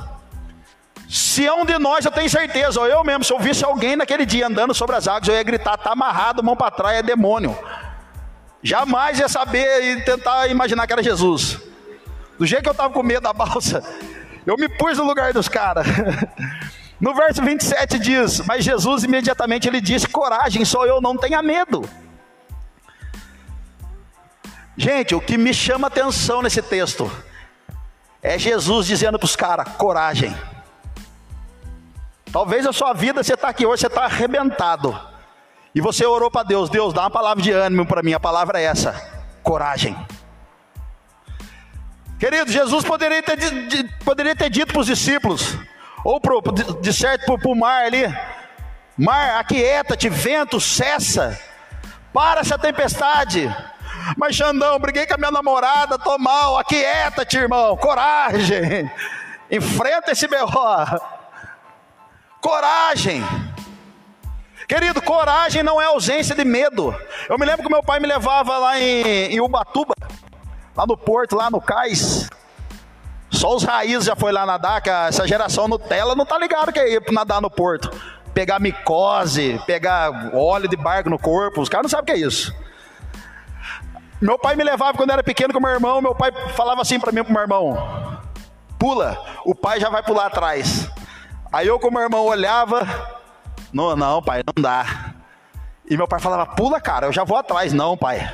Se 1.10 1.46
é 1.46 1.54
um 1.54 1.66
de 1.66 1.78
nós, 1.80 2.04
eu 2.04 2.12
tenho 2.12 2.30
certeza, 2.30 2.80
ou 2.80 2.86
eu 2.86 3.04
mesmo, 3.04 3.24
se 3.24 3.32
eu 3.32 3.40
visse 3.40 3.64
alguém 3.64 3.96
naquele 3.96 4.26
dia 4.26 4.48
andando 4.48 4.74
sobre 4.74 4.96
as 4.96 5.08
águas, 5.08 5.28
eu 5.28 5.36
ia 5.36 5.44
gritar: 5.44 5.78
tá 5.78 5.92
amarrado, 5.92 6.44
mão 6.44 6.56
para 6.56 6.72
trás, 6.72 6.98
é 6.98 7.04
demônio. 7.04 7.58
Jamais 8.62 9.20
ia 9.20 9.30
saber 9.30 9.84
e 9.84 10.02
tentar 10.02 10.48
imaginar 10.48 10.86
que 10.86 10.94
era 10.94 11.04
Jesus. 11.04 11.60
Do 12.38 12.46
jeito 12.46 12.64
que 12.64 12.70
eu 12.70 12.74
estava 12.74 12.94
com 12.94 13.02
medo 13.02 13.22
da 13.22 13.32
balsa, 13.32 13.84
eu 14.46 14.58
me 14.58 14.68
pus 14.68 14.98
no 14.98 15.06
lugar 15.06 15.34
dos 15.34 15.48
caras. 15.48 15.88
No 17.00 17.14
verso 17.14 17.44
27 17.44 18.00
diz: 18.00 18.40
Mas 18.42 18.66
Jesus 18.66 19.04
imediatamente 19.04 19.68
ele 19.68 19.80
disse: 19.80 20.08
Coragem, 20.08 20.66
sou 20.66 20.84
eu, 20.84 21.00
não 21.00 21.16
tenha 21.16 21.44
medo. 21.44 21.88
Gente, 24.76 25.14
o 25.14 25.22
que 25.22 25.38
me 25.38 25.54
chama 25.54 25.88
atenção 25.88 26.42
nesse 26.42 26.60
texto 26.60 27.12
é 28.20 28.40
Jesus 28.40 28.88
dizendo 28.88 29.20
para 29.20 29.26
os 29.26 29.36
caras: 29.36 29.68
coragem. 29.78 30.36
Talvez 32.32 32.66
a 32.68 32.74
sua 32.74 32.94
vida, 32.94 33.24
você 33.24 33.34
está 33.34 33.50
aqui 33.50 33.66
hoje, 33.66 33.82
você 33.82 33.88
está 33.88 34.04
arrebentado. 34.04 35.00
E 35.74 35.82
você 35.82 36.06
orou 36.06 36.30
para 36.30 36.44
Deus: 36.44 36.70
Deus, 36.70 36.94
dá 36.94 37.02
uma 37.02 37.12
palavra 37.12 37.42
de 37.42 37.52
ânimo 37.52 37.86
para 37.86 38.04
mim. 38.04 38.14
A 38.14 38.20
palavra 38.20 38.60
é 38.60 38.64
essa: 38.64 38.94
coragem. 39.44 39.96
Querido, 42.20 42.52
Jesus 42.52 42.84
poderia 42.84 43.22
ter, 43.22 43.38
poderia 44.04 44.36
ter 44.36 44.50
dito 44.50 44.74
para 44.74 44.82
os 44.82 44.88
discípulos, 44.88 45.56
ou 46.04 46.20
pro, 46.20 46.42
de 46.82 46.94
certo 46.94 47.38
para 47.38 47.52
o 47.52 47.56
mar 47.56 47.86
ali: 47.86 48.04
Mar, 48.98 49.40
aquieta-te, 49.40 50.10
vento, 50.10 50.60
cessa, 50.60 51.40
para 52.12 52.42
essa 52.42 52.58
tempestade. 52.58 53.56
Mas 54.18 54.36
Xandão, 54.36 54.80
briguei 54.80 55.06
com 55.06 55.16
a 55.16 55.18
minha 55.18 55.32
namorada, 55.32 56.00
tô 56.00 56.18
mal, 56.18 56.58
aquieta-te, 56.58 57.38
irmão, 57.38 57.78
coragem. 57.78 58.90
Enfrenta 59.52 60.12
esse 60.12 60.28
B.O. 60.28 61.17
Coragem. 62.48 63.22
Querido, 64.70 65.02
coragem 65.02 65.64
não 65.64 65.82
é 65.82 65.86
ausência 65.86 66.34
de 66.34 66.46
medo. 66.46 66.96
Eu 67.28 67.38
me 67.38 67.46
lembro 67.46 67.64
que 67.64 67.70
meu 67.70 67.84
pai 67.84 68.00
me 68.00 68.08
levava 68.08 68.58
lá 68.58 68.80
em, 68.80 69.34
em 69.34 69.42
Ubatuba, 69.42 69.94
lá 70.74 70.86
no 70.88 70.96
porto, 70.96 71.36
lá 71.36 71.52
no 71.52 71.60
cais. 71.60 72.30
Só 73.30 73.54
os 73.54 73.66
raízes 73.66 74.06
já 74.06 74.16
foi 74.16 74.32
lá 74.32 74.46
nadar, 74.46 74.82
que 74.82 74.90
essa 74.90 75.28
geração 75.28 75.68
Nutella 75.68 76.16
não 76.16 76.26
tá 76.26 76.40
ligado 76.40 76.72
que 76.72 76.80
é 76.80 76.94
ir 76.94 77.12
nadar 77.12 77.42
no 77.42 77.50
porto. 77.50 77.92
Pegar 78.34 78.62
micose, 78.62 79.62
pegar 79.66 80.34
óleo 80.34 80.70
de 80.70 80.78
barco 80.78 81.10
no 81.10 81.20
corpo, 81.20 81.60
os 81.60 81.68
caras 81.68 81.84
não 81.84 81.90
sabem 81.90 82.04
o 82.04 82.06
que 82.06 82.24
é 82.24 82.26
isso. 82.26 82.56
Meu 84.22 84.40
pai 84.40 84.56
me 84.56 84.64
levava 84.64 84.98
quando 84.98 85.12
era 85.12 85.22
pequeno 85.22 85.54
com 85.54 85.60
meu 85.60 85.72
irmão, 85.72 86.02
meu 86.02 86.16
pai 86.16 86.32
falava 86.56 86.82
assim 86.82 86.98
para 86.98 87.12
mim 87.12 87.26
pro 87.26 87.34
meu 87.34 87.42
irmão: 87.42 88.22
"Pula". 88.80 89.22
O 89.44 89.54
pai 89.54 89.82
já 89.82 89.90
vai 89.90 90.02
pular 90.02 90.28
atrás. 90.28 90.90
Aí 91.52 91.68
eu 91.68 91.80
com 91.80 91.92
meu 91.92 92.02
irmão 92.02 92.26
olhava: 92.26 92.86
"Não, 93.72 93.96
não, 93.96 94.22
pai, 94.22 94.44
não 94.46 94.62
dá". 94.62 95.14
E 95.90 95.96
meu 95.96 96.08
pai 96.08 96.20
falava: 96.20 96.46
"Pula, 96.46 96.80
cara, 96.82 97.08
eu 97.08 97.14
já 97.14 97.24
vou 97.24 97.38
atrás". 97.38 97.74
"Não, 97.74 97.98
pai. 97.98 98.30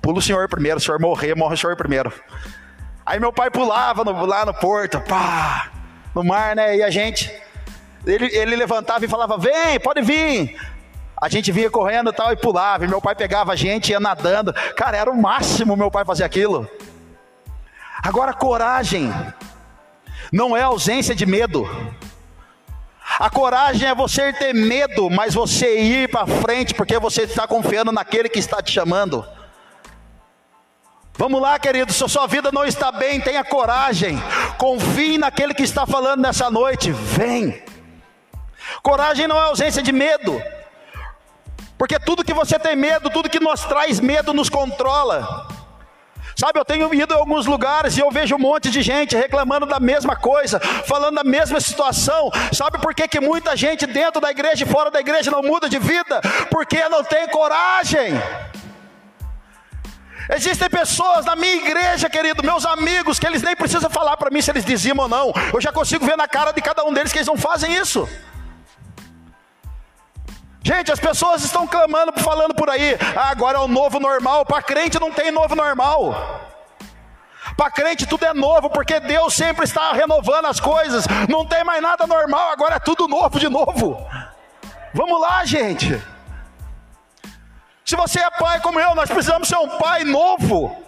Pula 0.00 0.18
o 0.18 0.22
senhor 0.22 0.48
primeiro, 0.48 0.78
o 0.78 0.80
senhor 0.80 1.00
morrer, 1.00 1.34
morre 1.34 1.54
o 1.54 1.58
senhor 1.58 1.76
primeiro". 1.76 2.12
Aí 3.04 3.18
meu 3.18 3.32
pai 3.32 3.50
pulava 3.50 4.04
no, 4.04 4.24
lá 4.24 4.44
no 4.44 4.54
porto, 4.54 5.00
pá, 5.00 5.70
no 6.14 6.22
mar, 6.22 6.54
né? 6.54 6.76
E 6.76 6.82
a 6.82 6.90
gente 6.90 7.32
ele, 8.06 8.26
ele 8.36 8.56
levantava 8.56 9.04
e 9.04 9.08
falava: 9.08 9.38
"Vem, 9.38 9.80
pode 9.80 10.02
vir". 10.02 10.56
A 11.20 11.28
gente 11.28 11.52
vinha 11.52 11.70
correndo 11.70 12.10
e 12.10 12.12
tal 12.12 12.32
e 12.32 12.36
pulava, 12.36 12.84
e 12.84 12.88
meu 12.88 13.00
pai 13.00 13.14
pegava 13.14 13.52
a 13.52 13.56
gente, 13.56 13.92
ia 13.92 14.00
nadando. 14.00 14.52
Cara, 14.76 14.96
era 14.96 15.08
o 15.08 15.16
máximo 15.16 15.76
meu 15.76 15.88
pai 15.88 16.04
fazer 16.04 16.24
aquilo. 16.24 16.68
Agora, 18.02 18.32
coragem 18.32 19.12
não 20.32 20.56
é 20.56 20.62
ausência 20.62 21.14
de 21.14 21.24
medo. 21.24 21.64
A 23.18 23.30
coragem 23.30 23.88
é 23.88 23.94
você 23.94 24.32
ter 24.32 24.54
medo, 24.54 25.10
mas 25.10 25.34
você 25.34 25.80
ir 25.80 26.08
para 26.08 26.26
frente, 26.26 26.74
porque 26.74 26.98
você 26.98 27.22
está 27.22 27.46
confiando 27.46 27.92
naquele 27.92 28.28
que 28.28 28.38
está 28.38 28.62
te 28.62 28.72
chamando. 28.72 29.26
Vamos 31.14 31.40
lá, 31.40 31.58
querido, 31.58 31.92
se 31.92 32.02
a 32.02 32.08
sua 32.08 32.26
vida 32.26 32.50
não 32.50 32.64
está 32.64 32.90
bem, 32.90 33.20
tenha 33.20 33.44
coragem, 33.44 34.18
confie 34.56 35.18
naquele 35.18 35.52
que 35.52 35.62
está 35.62 35.86
falando 35.86 36.22
nessa 36.22 36.50
noite, 36.50 36.90
vem. 36.90 37.62
Coragem 38.82 39.28
não 39.28 39.36
é 39.36 39.44
ausência 39.44 39.82
de 39.82 39.92
medo, 39.92 40.42
porque 41.76 41.98
tudo 41.98 42.24
que 42.24 42.32
você 42.32 42.58
tem 42.58 42.74
medo, 42.74 43.10
tudo 43.10 43.28
que 43.28 43.38
nos 43.38 43.62
traz 43.62 44.00
medo 44.00 44.32
nos 44.32 44.48
controla. 44.48 45.46
Sabe, 46.36 46.58
eu 46.58 46.64
tenho 46.64 46.92
ido 46.94 47.14
em 47.14 47.16
alguns 47.16 47.46
lugares 47.46 47.96
e 47.96 48.00
eu 48.00 48.10
vejo 48.10 48.34
um 48.34 48.38
monte 48.38 48.70
de 48.70 48.82
gente 48.82 49.16
reclamando 49.16 49.66
da 49.66 49.78
mesma 49.78 50.16
coisa, 50.16 50.58
falando 50.60 51.16
da 51.16 51.24
mesma 51.24 51.60
situação. 51.60 52.30
Sabe 52.52 52.78
por 52.78 52.94
que, 52.94 53.06
que 53.06 53.20
muita 53.20 53.56
gente 53.56 53.86
dentro 53.86 54.20
da 54.20 54.30
igreja 54.30 54.64
e 54.64 54.66
fora 54.66 54.90
da 54.90 55.00
igreja 55.00 55.30
não 55.30 55.42
muda 55.42 55.68
de 55.68 55.78
vida? 55.78 56.20
Porque 56.50 56.88
não 56.88 57.04
tem 57.04 57.28
coragem. 57.28 58.12
Existem 60.30 60.68
pessoas 60.70 61.24
na 61.24 61.34
minha 61.34 61.56
igreja, 61.56 62.08
querido, 62.08 62.42
meus 62.42 62.64
amigos, 62.64 63.18
que 63.18 63.26
eles 63.26 63.42
nem 63.42 63.56
precisam 63.56 63.90
falar 63.90 64.16
para 64.16 64.30
mim 64.30 64.40
se 64.40 64.50
eles 64.50 64.64
dizimam 64.64 65.04
ou 65.04 65.08
não. 65.08 65.32
Eu 65.52 65.60
já 65.60 65.72
consigo 65.72 66.06
ver 66.06 66.16
na 66.16 66.28
cara 66.28 66.52
de 66.52 66.62
cada 66.62 66.84
um 66.84 66.92
deles 66.92 67.12
que 67.12 67.18
eles 67.18 67.28
não 67.28 67.36
fazem 67.36 67.74
isso. 67.74 68.08
Gente, 70.64 70.92
as 70.92 71.00
pessoas 71.00 71.42
estão 71.44 71.66
clamando, 71.66 72.12
falando 72.20 72.54
por 72.54 72.70
aí, 72.70 72.96
ah, 73.16 73.30
agora 73.30 73.58
é 73.58 73.60
o 73.60 73.68
novo 73.68 73.98
normal. 73.98 74.46
Para 74.46 74.62
crente 74.62 75.00
não 75.00 75.12
tem 75.12 75.32
novo 75.32 75.56
normal. 75.56 76.50
Para 77.56 77.70
crente 77.70 78.06
tudo 78.06 78.24
é 78.24 78.32
novo, 78.32 78.70
porque 78.70 79.00
Deus 79.00 79.34
sempre 79.34 79.64
está 79.64 79.92
renovando 79.92 80.46
as 80.46 80.60
coisas. 80.60 81.04
Não 81.28 81.44
tem 81.44 81.64
mais 81.64 81.82
nada 81.82 82.06
normal, 82.06 82.50
agora 82.50 82.76
é 82.76 82.78
tudo 82.78 83.08
novo 83.08 83.38
de 83.38 83.48
novo. 83.48 84.06
Vamos 84.94 85.20
lá, 85.20 85.44
gente. 85.44 86.00
Se 87.84 87.96
você 87.96 88.20
é 88.20 88.30
pai 88.30 88.60
como 88.60 88.78
eu, 88.78 88.94
nós 88.94 89.10
precisamos 89.10 89.48
ser 89.48 89.56
um 89.56 89.78
pai 89.78 90.04
novo. 90.04 90.81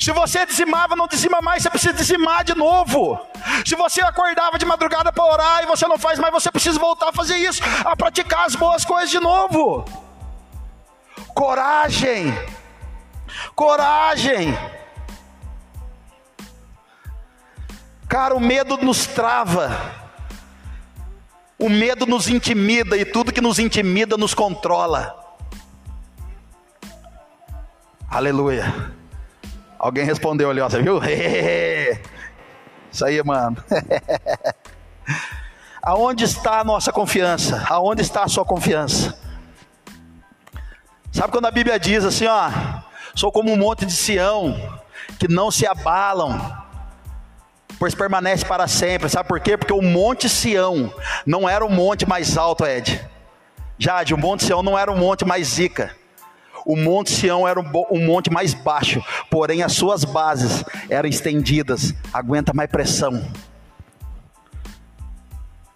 Se 0.00 0.12
você 0.12 0.46
dizimava, 0.46 0.96
não 0.96 1.06
dizima 1.06 1.42
mais, 1.42 1.62
você 1.62 1.68
precisa 1.68 1.92
dizimar 1.92 2.42
de 2.42 2.54
novo. 2.54 3.20
Se 3.66 3.76
você 3.76 4.00
acordava 4.00 4.58
de 4.58 4.64
madrugada 4.64 5.12
para 5.12 5.24
orar 5.24 5.62
e 5.62 5.66
você 5.66 5.86
não 5.86 5.98
faz 5.98 6.18
mais, 6.18 6.32
você 6.32 6.50
precisa 6.50 6.78
voltar 6.78 7.10
a 7.10 7.12
fazer 7.12 7.36
isso, 7.36 7.60
a 7.84 7.94
praticar 7.94 8.46
as 8.46 8.54
boas 8.54 8.82
coisas 8.82 9.10
de 9.10 9.20
novo. 9.20 9.84
Coragem. 11.34 12.32
Coragem. 13.54 14.58
Cara, 18.08 18.34
o 18.34 18.40
medo 18.40 18.78
nos 18.78 19.06
trava. 19.06 19.70
O 21.58 21.68
medo 21.68 22.06
nos 22.06 22.26
intimida 22.26 22.96
e 22.96 23.04
tudo 23.04 23.32
que 23.32 23.40
nos 23.42 23.58
intimida 23.58 24.16
nos 24.16 24.32
controla. 24.32 25.14
Aleluia. 28.08 28.98
Alguém 29.80 30.04
respondeu 30.04 30.50
ali, 30.50 30.60
ó, 30.60 30.68
você 30.68 30.82
viu? 30.82 31.00
Isso 32.92 33.02
aí, 33.02 33.24
mano. 33.24 33.56
Aonde 35.82 36.24
está 36.24 36.60
a 36.60 36.64
nossa 36.64 36.92
confiança? 36.92 37.64
Aonde 37.66 38.02
está 38.02 38.24
a 38.24 38.28
sua 38.28 38.44
confiança? 38.44 39.18
Sabe 41.10 41.32
quando 41.32 41.46
a 41.46 41.50
Bíblia 41.50 41.80
diz 41.80 42.04
assim, 42.04 42.26
ó, 42.26 42.50
sou 43.14 43.32
como 43.32 43.50
um 43.50 43.56
monte 43.56 43.86
de 43.86 43.94
Sião, 43.94 44.54
que 45.18 45.26
não 45.26 45.50
se 45.50 45.66
abalam, 45.66 46.38
pois 47.78 47.94
permanece 47.94 48.44
para 48.44 48.68
sempre. 48.68 49.08
Sabe 49.08 49.30
por 49.30 49.40
quê? 49.40 49.56
Porque 49.56 49.72
o 49.72 49.80
Monte 49.80 50.28
Sião 50.28 50.92
não 51.24 51.48
era 51.48 51.64
o 51.64 51.70
monte 51.70 52.06
mais 52.06 52.36
alto, 52.36 52.66
Ed. 52.66 53.00
Jade, 53.78 54.12
o 54.12 54.18
Monte 54.18 54.44
Sião 54.44 54.62
não 54.62 54.78
era 54.78 54.92
o 54.92 54.98
monte 54.98 55.24
mais 55.24 55.48
zica. 55.48 55.96
O 56.66 56.76
Monte 56.76 57.10
Sião 57.10 57.48
era 57.48 57.58
um 57.58 58.06
monte 58.06 58.30
mais 58.30 58.52
baixo, 58.52 59.02
porém 59.30 59.62
as 59.62 59.72
suas 59.72 60.04
bases 60.04 60.64
eram 60.88 61.08
estendidas, 61.08 61.94
aguenta 62.12 62.52
mais 62.52 62.70
pressão. 62.70 63.24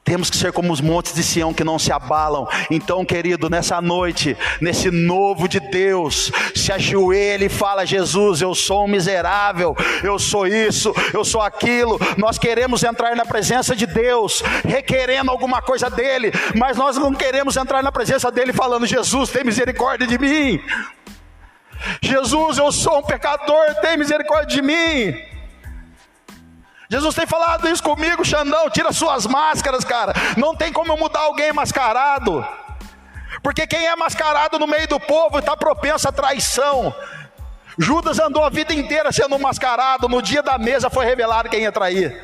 Temos 0.05 0.29
que 0.29 0.37
ser 0.37 0.53
como 0.53 0.71
os 0.71 0.83
montes 0.83 1.15
de 1.15 1.23
Sião 1.23 1.55
que 1.55 1.65
não 1.65 1.79
se 1.79 1.91
abalam. 1.91 2.47
Então, 2.71 3.07
querido, 3.07 3.49
nessa 3.49 3.81
noite, 3.81 4.37
nesse 4.61 4.91
novo 4.91 5.49
de 5.49 5.59
Deus, 5.59 6.31
se 6.55 6.71
ajoelhe 6.71 7.47
e 7.47 7.49
fala: 7.49 7.87
Jesus, 7.87 8.43
eu 8.43 8.55
sou 8.55 8.85
um 8.85 8.89
miserável, 8.89 9.75
eu 10.03 10.19
sou 10.19 10.47
isso, 10.47 10.93
eu 11.15 11.25
sou 11.25 11.41
aquilo. 11.41 11.99
Nós 12.19 12.39
queremos 12.39 12.85
entrar 12.85 13.17
na 13.17 13.25
presença 13.25 13.75
de 13.75 13.87
Deus, 13.87 14.43
requerendo 14.63 15.31
alguma 15.31 15.63
coisa 15.63 15.89
dele, 15.89 16.31
mas 16.55 16.77
nós 16.77 16.97
não 16.99 17.15
queremos 17.15 17.57
entrar 17.57 17.83
na 17.83 17.91
presença 17.91 18.31
dele 18.31 18.53
falando: 18.53 18.87
Jesus, 18.87 19.31
tem 19.31 19.43
misericórdia 19.43 20.07
de 20.07 20.19
mim. 20.19 20.61
Jesus, 22.01 22.59
eu 22.59 22.71
sou 22.73 22.99
um 22.99 23.03
pecador, 23.03 23.75
tem 23.81 23.97
misericórdia 23.97 24.57
de 24.57 24.63
mim. 24.63 25.35
Jesus 26.89 27.15
tem 27.15 27.27
falado 27.27 27.69
isso 27.69 27.83
comigo, 27.83 28.25
Xandão. 28.25 28.71
Tira 28.71 28.93
suas 28.93 29.27
máscaras, 29.27 29.85
cara. 29.85 30.13
Não 30.37 30.55
tem 30.55 30.73
como 30.73 30.93
eu 30.93 30.97
mudar 30.97 31.21
alguém 31.21 31.53
mascarado. 31.53 32.47
Porque 33.43 33.67
quem 33.67 33.87
é 33.87 33.97
mascarado 33.97 34.59
no 34.59 34.67
meio 34.67 34.87
do 34.87 35.01
povo 35.01 35.39
está 35.39 35.57
propenso 35.57 36.09
à 36.09 36.13
traição. 36.13 36.95
Judas 37.77 38.19
andou 38.19 38.45
a 38.45 38.51
vida 38.51 38.73
inteira 38.73 39.11
sendo 39.13 39.39
mascarado. 39.39 40.09
No 40.09 40.23
dia 40.23 40.43
da 40.43 40.57
mesa 40.59 40.89
foi 40.89 41.05
revelado 41.05 41.49
quem 41.49 41.63
ia 41.63 41.73
trair. 41.73 42.23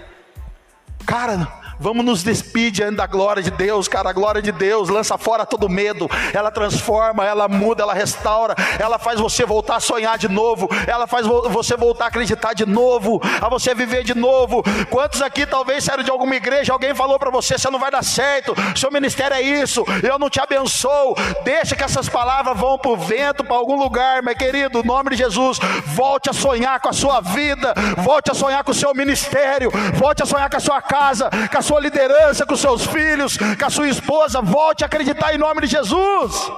Cara, 1.05 1.49
Vamos 1.81 2.05
nos 2.05 2.23
despedir 2.23 2.71
diante 2.71 2.97
da 2.97 3.07
glória 3.07 3.43
de 3.43 3.51
Deus, 3.51 3.89
cara. 3.89 4.11
A 4.11 4.13
glória 4.13 4.43
de 4.43 4.53
Deus 4.53 4.91
lança 4.91 5.17
fora 5.17 5.47
todo 5.47 5.67
medo. 5.67 6.11
Ela 6.35 6.51
transforma, 6.51 7.25
ela 7.25 7.49
muda, 7.49 7.83
ela 7.83 7.95
restaura. 7.95 8.55
Ela 8.79 8.99
faz 8.99 9.19
você 9.19 9.47
voltar 9.47 9.77
a 9.77 9.81
sonhar 9.81 10.19
de 10.19 10.29
novo. 10.29 10.69
Ela 10.87 11.07
faz 11.07 11.27
você 11.27 11.79
voltar 11.79 12.05
a 12.05 12.09
acreditar 12.09 12.53
de 12.53 12.67
novo. 12.67 13.19
A 13.41 13.49
você 13.49 13.75
viver 13.75 14.05
de 14.05 14.15
novo. 14.15 14.63
Quantos 14.91 15.23
aqui 15.23 15.47
talvez 15.47 15.85
saíram 15.85 16.05
de 16.05 16.11
alguma 16.11 16.37
igreja? 16.37 16.71
Alguém 16.71 16.95
falou 16.95 17.19
para 17.19 17.31
você: 17.31 17.59
você 17.59 17.71
não 17.71 17.79
vai 17.79 17.91
dar 17.91 18.05
certo. 18.05 18.55
Seu 18.77 18.91
ministério 18.91 19.35
é 19.35 19.41
isso. 19.41 19.83
Eu 20.03 20.19
não 20.19 20.29
te 20.29 20.39
abençoo. 20.39 21.15
Deixa 21.45 21.75
que 21.75 21.83
essas 21.83 22.11
palavras 22.11 22.59
vão 22.59 22.79
para 22.79 22.91
o 22.91 22.97
vento, 22.97 23.43
para 23.43 23.57
algum 23.57 23.77
lugar, 23.77 24.23
meu 24.23 24.37
querido. 24.37 24.81
Em 24.81 24.87
nome 24.87 25.11
de 25.11 25.17
Jesus, 25.17 25.59
volte 25.87 26.29
a 26.29 26.35
sonhar 26.35 26.79
com 26.79 26.91
a 26.91 26.93
sua 26.93 27.23
vida. 27.23 27.73
Volte 27.97 28.31
a 28.31 28.35
sonhar 28.35 28.63
com 28.65 28.73
o 28.73 28.75
seu 28.75 28.95
ministério. 28.95 29.71
Volte 29.95 30.23
a 30.23 30.27
sonhar 30.27 30.51
com 30.51 30.59
a 30.59 30.61
sua 30.61 30.83
casa, 30.83 31.31
com 31.51 31.59
a 31.59 31.63
sua 31.63 31.70
liderança, 31.79 32.47
com 32.47 32.57
seus 32.57 32.87
filhos, 32.87 33.37
com 33.37 33.65
a 33.65 33.71
sua 33.71 33.89
esposa. 33.89 34.41
Volte 34.41 34.83
a 34.83 34.87
acreditar 34.87 35.35
em 35.35 35.39
nome 35.39 35.61
de 35.61 35.67
Jesus. 35.69 36.51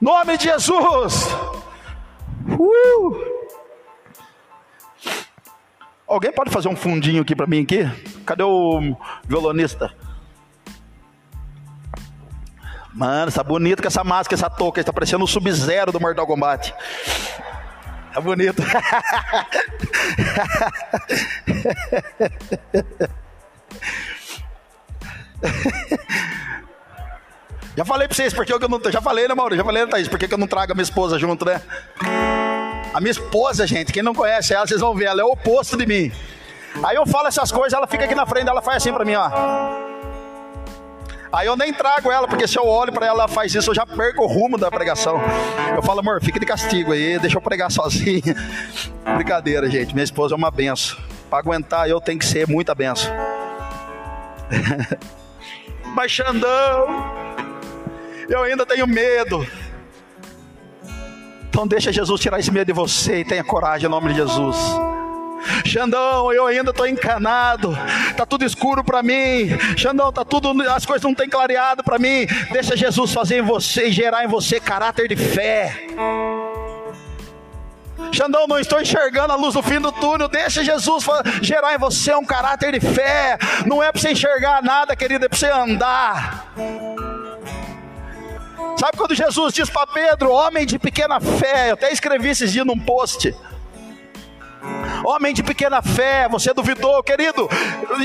Nome 0.00 0.36
de 0.36 0.44
Jesus. 0.44 1.26
Uh! 2.58 3.30
Alguém 6.06 6.32
pode 6.32 6.50
fazer 6.50 6.68
um 6.68 6.76
fundinho 6.76 7.22
aqui 7.22 7.36
para 7.36 7.46
mim 7.46 7.62
aqui? 7.62 7.88
Cadê 8.26 8.42
o 8.42 8.96
violonista? 9.26 9.94
Mano, 12.92 13.28
está 13.28 13.44
bonito 13.44 13.80
com 13.80 13.86
essa 13.86 14.02
máscara, 14.02 14.34
essa 14.34 14.50
touca, 14.50 14.80
está 14.80 14.92
parecendo 14.92 15.24
o 15.24 15.28
Sub-Zero 15.28 15.92
do 15.92 16.00
Mortal 16.00 16.26
Kombat. 16.26 16.74
É 18.14 18.20
bonito. 18.20 18.62
Já 27.76 27.84
falei 27.84 28.08
pra 28.08 28.14
vocês, 28.16 28.34
porque 28.34 28.52
eu 28.52 28.58
não. 28.58 28.80
Já 28.90 29.00
falei, 29.00 29.28
né, 29.28 29.34
Mauro? 29.34 29.56
Já 29.56 29.64
falei, 29.64 29.84
né, 29.84 29.90
Thaís? 29.90 30.08
Por 30.08 30.18
que 30.18 30.32
eu 30.32 30.38
não 30.38 30.46
trago 30.46 30.72
a 30.72 30.74
minha 30.74 30.82
esposa 30.82 31.18
junto, 31.18 31.44
né? 31.44 31.62
A 32.92 33.00
minha 33.00 33.12
esposa, 33.12 33.66
gente, 33.66 33.92
quem 33.92 34.02
não 34.02 34.14
conhece 34.14 34.52
ela, 34.52 34.66
vocês 34.66 34.80
vão 34.80 34.94
ver, 34.94 35.06
ela 35.06 35.20
é 35.22 35.24
o 35.24 35.28
oposto 35.28 35.76
de 35.76 35.86
mim. 35.86 36.12
Aí 36.82 36.96
eu 36.96 37.06
falo 37.06 37.28
essas 37.28 37.52
coisas, 37.52 37.72
ela 37.72 37.86
fica 37.86 38.04
aqui 38.04 38.14
na 38.14 38.26
frente, 38.26 38.48
ela 38.48 38.60
faz 38.60 38.78
assim 38.78 38.92
pra 38.92 39.04
mim, 39.04 39.14
ó. 39.14 39.89
Aí 41.32 41.46
eu 41.46 41.56
nem 41.56 41.72
trago 41.72 42.10
ela, 42.10 42.26
porque 42.26 42.48
se 42.48 42.58
eu 42.58 42.66
olho 42.66 42.92
para 42.92 43.06
ela, 43.06 43.20
ela 43.20 43.28
faz 43.28 43.54
isso, 43.54 43.70
eu 43.70 43.74
já 43.74 43.86
perco 43.86 44.24
o 44.24 44.26
rumo 44.26 44.58
da 44.58 44.70
pregação. 44.70 45.20
Eu 45.74 45.82
falo, 45.82 46.00
amor, 46.00 46.20
fica 46.22 46.40
de 46.40 46.46
castigo 46.46 46.92
aí, 46.92 47.18
deixa 47.18 47.38
eu 47.38 47.40
pregar 47.40 47.70
sozinho. 47.72 48.34
Brincadeira, 49.14 49.70
gente. 49.70 49.94
Minha 49.94 50.04
esposa 50.04 50.34
é 50.34 50.36
uma 50.36 50.50
benção. 50.50 50.98
Para 51.28 51.38
aguentar, 51.38 51.88
eu 51.88 52.00
tenho 52.00 52.18
que 52.18 52.26
ser 52.26 52.48
muita 52.48 52.74
benção. 52.74 53.12
Mas 55.94 56.10
Xandão, 56.10 56.86
eu 58.28 58.42
ainda 58.42 58.66
tenho 58.66 58.86
medo. 58.86 59.46
Então 61.48 61.66
deixa 61.66 61.92
Jesus 61.92 62.20
tirar 62.20 62.40
esse 62.40 62.50
medo 62.50 62.66
de 62.66 62.72
você 62.72 63.20
e 63.20 63.24
tenha 63.24 63.44
coragem 63.44 63.86
em 63.86 63.90
nome 63.90 64.08
de 64.08 64.14
Jesus. 64.14 64.56
Xandão, 65.64 66.32
eu 66.32 66.46
ainda 66.46 66.70
estou 66.70 66.86
encanado, 66.86 67.76
tá 68.16 68.26
tudo 68.26 68.44
escuro 68.44 68.84
para 68.84 69.02
mim. 69.02 69.48
Xandão, 69.76 70.12
tá 70.12 70.24
tudo, 70.24 70.50
as 70.70 70.84
coisas 70.84 71.02
não 71.02 71.14
têm 71.14 71.28
clareado 71.28 71.82
para 71.82 71.98
mim. 71.98 72.26
Deixa 72.52 72.76
Jesus 72.76 73.12
fazer 73.12 73.38
em 73.38 73.42
você 73.42 73.88
e 73.88 73.92
gerar 73.92 74.24
em 74.24 74.28
você 74.28 74.60
caráter 74.60 75.08
de 75.08 75.16
fé. 75.16 75.86
Xandão, 78.12 78.46
não 78.46 78.58
estou 78.58 78.80
enxergando 78.80 79.32
a 79.32 79.36
luz 79.36 79.54
do 79.54 79.62
fim 79.62 79.80
do 79.80 79.92
túnel. 79.92 80.28
Deixa 80.28 80.64
Jesus 80.64 81.06
gerar 81.42 81.74
em 81.74 81.78
você 81.78 82.14
um 82.14 82.24
caráter 82.24 82.72
de 82.72 82.80
fé. 82.80 83.38
Não 83.66 83.82
é 83.82 83.92
para 83.92 84.00
você 84.00 84.10
enxergar 84.10 84.62
nada, 84.62 84.96
querido, 84.96 85.26
é 85.26 85.28
para 85.28 85.38
você 85.38 85.50
andar. 85.50 86.52
Sabe 88.78 88.96
quando 88.96 89.14
Jesus 89.14 89.52
diz 89.52 89.68
para 89.68 89.86
Pedro, 89.86 90.32
homem 90.32 90.64
de 90.64 90.78
pequena 90.78 91.20
fé? 91.20 91.70
Eu 91.70 91.74
até 91.74 91.92
escrevi 91.92 92.30
esses 92.30 92.52
dias 92.52 92.66
num 92.66 92.78
post. 92.78 93.34
Homem 95.04 95.32
de 95.32 95.42
pequena 95.42 95.80
fé, 95.82 96.28
você 96.28 96.52
duvidou, 96.52 97.02
querido. 97.02 97.48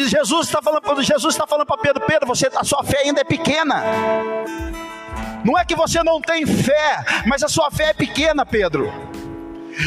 Jesus 0.08 0.48
está 0.48 0.62
falando, 0.62 1.04
Jesus 1.04 1.34
está 1.34 1.46
falando 1.46 1.66
para 1.66 1.78
Pedro, 1.78 2.04
Pedro, 2.06 2.28
você, 2.28 2.50
a 2.56 2.64
sua 2.64 2.84
fé 2.84 3.00
ainda 3.00 3.22
é 3.22 3.24
pequena. 3.24 3.84
Não 5.44 5.58
é 5.58 5.66
que 5.66 5.76
você 5.76 6.02
não 6.04 6.22
tem 6.22 6.46
fé, 6.46 7.04
mas 7.28 7.44
a 7.44 7.48
sua 7.48 7.70
fé 7.70 7.90
é 7.90 7.94
pequena, 7.94 8.46
Pedro. 8.46 8.92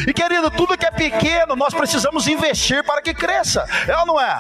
E 0.07 0.13
querido, 0.13 0.51
tudo 0.51 0.77
que 0.77 0.87
é 0.87 0.91
pequeno, 0.91 1.57
nós 1.57 1.73
precisamos 1.73 2.29
investir 2.29 2.85
para 2.85 3.01
que 3.01 3.15
cresça. 3.15 3.67
É 3.89 3.97
ou 3.99 4.07
não 4.07 4.21
é? 4.21 4.39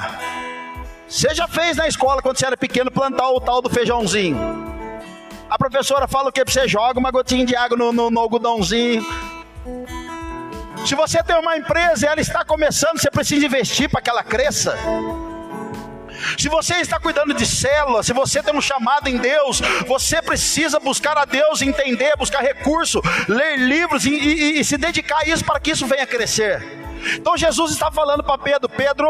Você 1.09 1.35
já 1.35 1.49
fez 1.49 1.77
na 1.77 1.89
escola 1.89 2.21
quando 2.21 2.39
você 2.39 2.47
era 2.47 2.57
pequeno 2.57 2.91
plantar 2.91 3.31
o 3.31 3.41
tal 3.41 3.63
do 3.63 3.71
feijãozinho? 3.71 4.39
A 5.49 5.57
professora 5.57 6.07
fala 6.07 6.29
o 6.29 6.33
que 6.33 6.45
você 6.45 6.69
joga 6.69 7.01
uma 7.01 7.11
gotinha 7.11 7.47
de 7.47 7.57
água 7.57 7.77
no, 7.77 7.93
no, 7.93 8.11
no 8.11 8.21
algodãozinho. 8.21 9.03
Se 10.87 10.95
você 10.95 11.23
tem 11.23 11.37
uma 11.37 11.57
empresa 11.57 12.07
e 12.07 12.09
ela 12.09 12.21
está 12.21 12.45
começando, 12.45 12.99
você 12.99 13.11
precisa 13.11 13.45
investir 13.45 13.89
para 13.91 14.01
que 14.01 14.11
ela 14.11 14.23
cresça. 14.23 14.77
Se 16.37 16.49
você 16.49 16.75
está 16.77 16.99
cuidando 16.99 17.33
de 17.35 17.47
célula, 17.47 18.03
se 18.03 18.13
você 18.13 18.43
tem 18.43 18.55
um 18.55 18.61
chamado 18.61 19.09
em 19.09 19.17
Deus, 19.17 19.61
você 19.87 20.21
precisa 20.21 20.81
buscar 20.81 21.17
a 21.17 21.25
Deus, 21.25 21.63
entender, 21.63 22.17
buscar 22.17 22.41
recurso, 22.41 23.01
ler 23.29 23.57
livros 23.59 24.05
e, 24.05 24.11
e, 24.11 24.61
e 24.61 24.65
se 24.65 24.77
dedicar 24.77 25.19
a 25.19 25.29
isso 25.29 25.45
para 25.45 25.61
que 25.61 25.71
isso 25.71 25.87
venha 25.87 26.07
crescer. 26.07 26.61
Então 27.15 27.37
Jesus 27.37 27.73
está 27.73 27.91
falando 27.91 28.25
para 28.25 28.39
Pedro: 28.39 28.69
Pedro, 28.69 29.09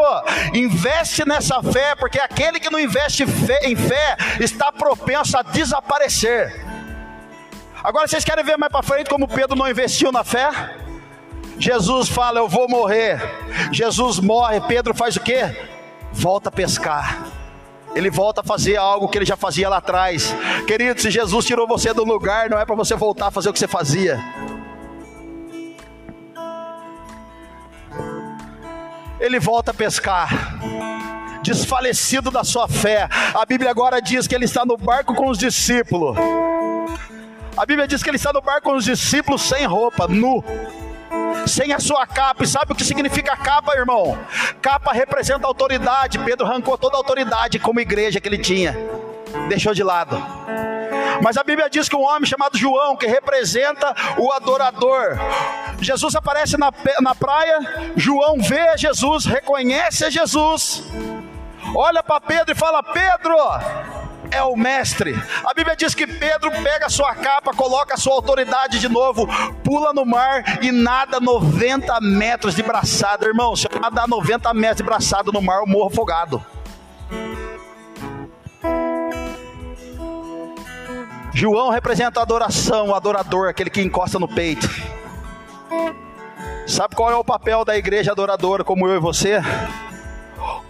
investe 0.53 1.27
nessa 1.27 1.61
fé, 1.63 1.95
porque 1.95 2.19
aquele 2.19 2.59
que 2.59 2.69
não 2.69 2.79
investe 2.79 3.23
em 3.63 3.75
fé 3.75 4.17
está 4.39 4.71
propenso 4.71 5.37
a 5.37 5.41
desaparecer. 5.41 6.65
Agora 7.83 8.07
vocês 8.07 8.23
querem 8.23 8.43
ver 8.43 8.57
mais 8.57 8.71
para 8.71 8.83
frente 8.83 9.09
como 9.09 9.27
Pedro 9.27 9.55
não 9.55 9.69
investiu 9.69 10.11
na 10.11 10.23
fé? 10.23 10.49
Jesus 11.59 12.07
fala: 12.07 12.39
Eu 12.39 12.47
vou 12.47 12.67
morrer. 12.69 13.19
Jesus 13.71 14.19
morre. 14.19 14.61
Pedro 14.61 14.95
faz 14.95 15.17
o 15.17 15.19
que? 15.19 15.39
Volta 16.11 16.49
a 16.49 16.51
pescar. 16.51 17.27
Ele 17.93 18.09
volta 18.09 18.41
a 18.41 18.43
fazer 18.43 18.77
algo 18.77 19.09
que 19.09 19.17
ele 19.17 19.25
já 19.25 19.35
fazia 19.35 19.67
lá 19.67 19.77
atrás. 19.77 20.33
Querido, 20.65 21.01
se 21.01 21.11
Jesus 21.11 21.45
tirou 21.45 21.67
você 21.67 21.93
do 21.93 22.05
lugar, 22.05 22.49
não 22.49 22.57
é 22.57 22.65
para 22.65 22.75
você 22.75 22.95
voltar 22.95 23.27
a 23.27 23.31
fazer 23.31 23.49
o 23.49 23.53
que 23.53 23.59
você 23.59 23.67
fazia. 23.67 24.19
Ele 29.19 29.39
volta 29.39 29.71
a 29.71 29.73
pescar. 29.73 30.29
desfalecido 31.43 32.31
da 32.31 32.43
sua 32.43 32.67
fé. 32.67 33.09
A 33.33 33.45
Bíblia 33.45 33.69
agora 33.71 34.01
diz 34.01 34.27
que 34.27 34.35
ele 34.35 34.45
está 34.45 34.65
no 34.65 34.77
barco 34.77 35.13
com 35.13 35.29
os 35.29 35.37
discípulos. 35.37 36.15
A 37.57 37.65
Bíblia 37.65 37.87
diz 37.87 38.01
que 38.01 38.09
ele 38.09 38.17
está 38.17 38.31
no 38.31 38.41
barco 38.41 38.69
com 38.69 38.77
os 38.77 38.85
discípulos 38.85 39.41
sem 39.41 39.65
roupa, 39.65 40.07
nu 40.07 40.43
sem 41.49 41.73
a 41.73 41.79
sua 41.79 42.05
capa. 42.05 42.43
E 42.43 42.47
sabe 42.47 42.71
o 42.71 42.75
que 42.75 42.85
significa 42.85 43.35
capa, 43.35 43.75
irmão? 43.75 44.17
Capa 44.61 44.93
representa 44.93 45.47
autoridade. 45.47 46.19
Pedro 46.19 46.45
arrancou 46.45 46.77
toda 46.77 46.95
a 46.95 46.99
autoridade 46.99 47.59
como 47.59 47.79
igreja 47.79 48.21
que 48.21 48.27
ele 48.27 48.37
tinha, 48.37 48.75
deixou 49.47 49.73
de 49.73 49.83
lado. 49.83 50.17
Mas 51.21 51.37
a 51.37 51.43
Bíblia 51.43 51.69
diz 51.69 51.89
que 51.89 51.95
um 51.95 52.03
homem 52.03 52.25
chamado 52.25 52.57
João, 52.57 52.95
que 52.95 53.05
representa 53.05 53.93
o 54.17 54.31
adorador, 54.31 55.17
Jesus 55.81 56.15
aparece 56.15 56.57
na, 56.57 56.71
na 57.01 57.13
praia, 57.13 57.91
João 57.95 58.39
vê 58.39 58.77
Jesus, 58.77 59.25
reconhece 59.25 60.09
Jesus, 60.09 60.83
olha 61.75 62.01
para 62.01 62.21
Pedro 62.21 62.53
e 62.53 62.55
fala: 62.55 62.81
Pedro, 62.81 63.35
é 64.31 64.43
o 64.43 64.55
mestre. 64.55 65.15
A 65.43 65.53
Bíblia 65.53 65.75
diz 65.75 65.93
que 65.93 66.05
Pedro 66.05 66.51
pega 66.51 66.87
a 66.87 66.89
sua 66.89 67.13
capa, 67.15 67.53
coloca 67.53 67.93
a 67.93 67.97
sua 67.97 68.13
autoridade 68.13 68.79
de 68.79 68.89
novo, 68.89 69.27
pula 69.63 69.93
no 69.93 70.05
mar 70.05 70.59
e 70.61 70.71
nada 70.71 71.19
90 71.19 71.99
metros 72.01 72.55
de 72.55 72.63
braçada. 72.63 73.25
Irmão, 73.25 73.55
se 73.55 73.67
eu 73.71 73.79
nadar 73.79 74.07
90 74.07 74.53
metros 74.53 74.77
de 74.77 74.83
braçada 74.83 75.31
no 75.31 75.41
mar, 75.41 75.59
eu 75.59 75.67
morro 75.67 75.87
afogado. 75.87 76.43
João 81.33 81.69
representa 81.69 82.19
a 82.19 82.23
adoração, 82.23 82.89
o 82.89 82.95
adorador, 82.95 83.47
aquele 83.47 83.69
que 83.69 83.81
encosta 83.81 84.19
no 84.19 84.27
peito. 84.27 84.67
Sabe 86.67 86.95
qual 86.95 87.09
é 87.11 87.15
o 87.15 87.23
papel 87.23 87.63
da 87.63 87.77
igreja 87.77 88.11
adoradora, 88.11 88.63
como 88.63 88.87
eu 88.87 88.97
e 88.97 88.99
você? 88.99 89.41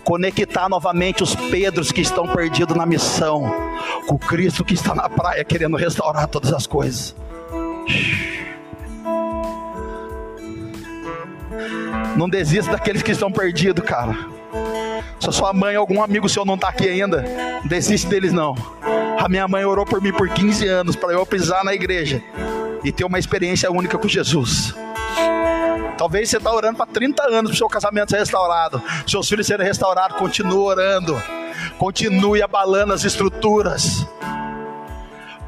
Conectar 0.04 0.68
novamente 0.70 1.24
os 1.24 1.36
Pedros 1.36 1.92
que 1.92 2.02
estão 2.02 2.28
perdidos 2.28 2.76
na 2.76 2.86
missão, 2.86 3.44
com 4.08 4.16
o 4.16 4.20
Cristo 4.20 4.66
que 4.66 4.74
está 4.74 4.96
na 4.96 5.10
praia 5.10 5.44
querendo 5.44 5.78
restaurar 5.78 6.28
todas 6.28 6.52
as 6.54 6.66
coisas. 6.66 7.16
Não 12.16 12.28
desista 12.28 12.72
daqueles 12.72 13.02
que 13.02 13.12
estão 13.12 13.32
perdidos, 13.32 13.86
cara. 13.86 14.18
Se 15.20 15.30
a 15.30 15.32
sua 15.32 15.54
mãe 15.54 15.76
ou 15.76 15.82
algum 15.82 16.02
amigo 16.02 16.28
seu 16.30 16.46
não 16.46 16.56
está 16.56 16.70
aqui 16.70 16.88
ainda, 16.88 17.24
não 17.62 17.68
desiste 17.68 18.08
deles 18.08 18.34
não. 18.34 18.56
A 19.20 19.28
minha 19.28 19.48
mãe 19.48 19.66
orou 19.66 19.86
por 19.86 20.02
mim 20.02 20.14
por 20.14 20.30
15 20.30 20.68
anos 20.68 20.96
para 20.96 21.14
eu 21.14 21.26
pisar 21.26 21.64
na 21.64 21.74
igreja 21.74 22.24
e 22.84 22.92
ter 22.92 23.04
uma 23.04 23.20
experiência 23.20 23.72
única 23.72 23.98
com 23.98 24.08
Jesus. 24.08 24.74
Talvez 26.00 26.30
você 26.30 26.38
está 26.38 26.50
orando 26.54 26.78
para 26.78 26.86
30 26.86 27.24
anos 27.24 27.52
para 27.52 27.56
o 27.56 27.58
seu 27.58 27.68
casamento 27.68 28.12
ser 28.12 28.20
restaurado, 28.20 28.82
seus 29.06 29.28
filhos 29.28 29.46
serem 29.46 29.68
restaurados. 29.68 30.16
Continue 30.16 30.56
orando, 30.56 31.22
continue 31.78 32.42
abalando 32.42 32.94
as 32.94 33.04
estruturas, 33.04 34.08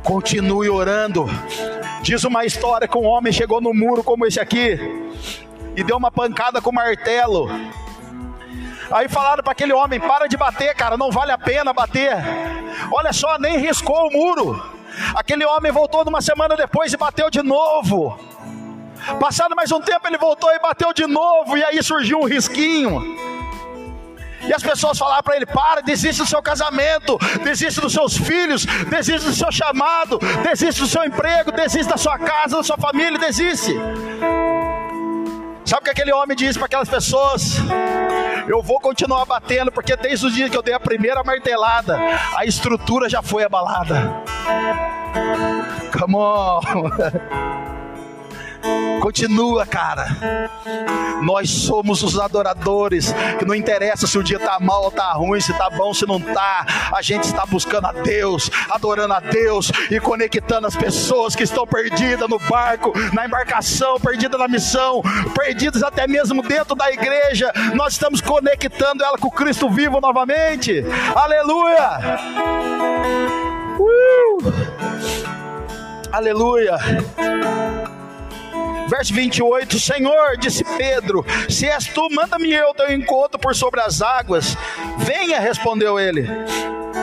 continue 0.04 0.70
orando. 0.70 1.26
Diz 2.02 2.26
uma 2.26 2.44
história 2.44 2.86
que 2.86 2.98
um 2.98 3.06
homem 3.06 3.32
chegou 3.32 3.62
no 3.62 3.74
muro 3.74 4.04
como 4.04 4.26
esse 4.26 4.42
aqui 4.42 4.78
e 5.74 5.86
deu 5.86 5.96
uma 5.96 6.12
pancada 6.12 6.60
com 6.62 6.70
martelo. 6.74 7.50
Aí 8.92 9.08
falaram 9.08 9.42
para 9.42 9.54
aquele 9.54 9.72
homem: 9.72 10.02
para 10.02 10.28
de 10.28 10.36
bater, 10.36 10.76
cara, 10.76 10.98
não 10.98 11.12
vale 11.12 11.32
a 11.32 11.38
pena 11.38 11.72
bater. 11.72 12.12
Olha 12.92 13.14
só, 13.14 13.40
nem 13.40 13.58
riscou 13.58 14.10
o 14.10 14.12
muro. 14.12 14.62
Aquele 15.16 15.46
homem 15.46 15.72
voltou 15.72 16.04
uma 16.04 16.22
semana 16.22 16.58
depois 16.58 16.92
e 16.92 16.98
bateu 16.98 17.30
de 17.30 17.42
novo. 17.42 18.20
Passado 19.20 19.56
mais 19.56 19.72
um 19.72 19.82
tempo, 19.82 20.08
ele 20.08 20.18
voltou 20.18 20.52
e 20.52 20.60
bateu 20.60 20.94
de 20.94 21.08
novo, 21.08 21.58
e 21.58 21.64
aí 21.64 21.82
surgiu 21.82 22.20
um 22.20 22.26
risquinho. 22.26 23.02
E 24.48 24.54
as 24.54 24.64
pessoas 24.64 24.98
falaram 24.98 25.24
para 25.24 25.36
ele: 25.36 25.46
para, 25.46 25.82
desiste 25.82 26.22
do 26.22 26.28
seu 26.28 26.42
casamento, 26.42 27.18
desiste 27.44 27.80
dos 27.80 27.94
seus 27.94 28.18
filhos, 28.18 28.66
desiste 28.66 29.28
do 29.28 29.36
seu 29.36 29.52
chamado, 29.52 30.20
desiste 30.44 30.82
do 30.82 30.88
seu 30.88 31.04
emprego, 31.04 31.52
desiste 31.52 31.90
da 31.90 31.98
sua 31.98 32.18
casa, 32.18 32.58
da 32.58 32.64
sua 32.64 32.78
família, 32.78 33.20
desiste. 33.20 33.74
Sabe 35.64 35.82
o 35.82 35.86
que 35.86 35.92
aquele 35.92 36.12
homem 36.12 36.36
disse 36.36 36.58
para 36.58 36.66
aquelas 36.66 36.90
pessoas? 36.90 37.58
Eu 38.48 38.62
vou 38.62 38.80
continuar 38.80 39.26
batendo, 39.26 39.72
porque 39.72 39.96
desde 39.96 40.26
o 40.26 40.32
dia 40.32 40.50
que 40.50 40.58
eu 40.58 40.62
dei 40.62 40.74
a 40.74 40.80
primeira 40.80 41.24
martelada, 41.24 42.00
a 42.36 42.44
estrutura 42.46 43.08
já 43.08 43.22
foi 43.22 43.44
abalada. 43.44 44.12
Come 45.98 46.16
on. 46.16 46.62
Continua, 49.02 49.66
cara. 49.66 50.08
Nós 51.22 51.50
somos 51.50 52.04
os 52.04 52.20
adoradores. 52.20 53.14
Que 53.38 53.46
não 53.46 53.56
interessa 53.56 54.08
se 54.08 54.18
o 54.18 54.24
dia 54.24 54.40
tá 54.40 54.60
mal 54.60 54.84
ou 54.84 54.92
tá 54.92 55.12
ruim, 55.14 55.40
se 55.40 55.54
tá 55.54 55.70
bom, 55.70 55.94
se 55.94 56.06
não 56.06 56.20
tá. 56.20 56.66
A 56.94 57.02
gente 57.02 57.24
está 57.24 57.46
buscando 57.46 57.88
a 57.88 57.92
Deus, 57.92 58.50
adorando 58.70 59.14
a 59.14 59.20
Deus 59.20 59.72
e 59.90 60.00
conectando 60.00 60.68
as 60.68 60.76
pessoas 60.76 61.36
que 61.36 61.44
estão 61.44 61.66
perdidas 61.66 62.30
no 62.30 62.40
barco, 62.40 62.94
na 63.14 63.26
embarcação, 63.26 64.00
perdidas 64.00 64.40
na 64.40 64.48
missão, 64.48 65.02
perdidas 65.36 65.84
até 65.84 66.08
mesmo 66.08 66.42
dentro 66.42 66.76
da 66.76 66.92
igreja. 66.92 67.52
Nós 67.74 67.94
estamos 67.94 68.22
conectando 68.22 69.04
ela 69.04 69.18
com 69.18 69.30
Cristo 69.30 69.70
vivo 69.70 70.00
novamente. 70.00 70.84
Aleluia! 71.16 72.00
Uh! 73.80 74.52
Aleluia! 76.12 76.78
Verso 78.92 79.14
28, 79.14 79.80
Senhor, 79.80 80.36
disse 80.36 80.66
Pedro, 80.66 81.26
se 81.48 81.66
és 81.66 81.86
tu, 81.86 82.10
manda-me 82.12 82.52
eu 82.52 82.74
teu 82.74 82.92
encontro 82.92 83.40
por 83.40 83.56
sobre 83.56 83.80
as 83.80 84.02
águas. 84.02 84.58
Venha, 84.98 85.40
respondeu 85.40 85.98
ele. 85.98 86.28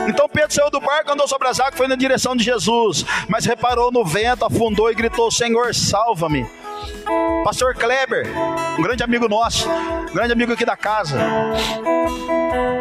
Então 0.07 0.29
Pedro 0.29 0.53
saiu 0.53 0.69
do 0.69 0.79
barco, 0.79 1.11
andou 1.11 1.27
sobre 1.27 1.47
as 1.47 1.59
águas, 1.59 1.75
foi 1.75 1.87
na 1.87 1.95
direção 1.95 2.35
de 2.35 2.43
Jesus, 2.43 3.03
mas 3.27 3.43
reparou 3.43 3.91
no 3.91 4.05
vento, 4.05 4.45
afundou 4.45 4.91
e 4.91 4.93
gritou: 4.93 5.31
Senhor, 5.31 5.73
salva-me. 5.73 6.45
Pastor 7.43 7.73
Kleber, 7.73 8.27
um 8.77 8.83
grande 8.83 9.01
amigo 9.01 9.27
nosso, 9.27 9.67
um 9.67 10.13
grande 10.13 10.31
amigo 10.31 10.53
aqui 10.53 10.65
da 10.65 10.77
casa, 10.77 11.17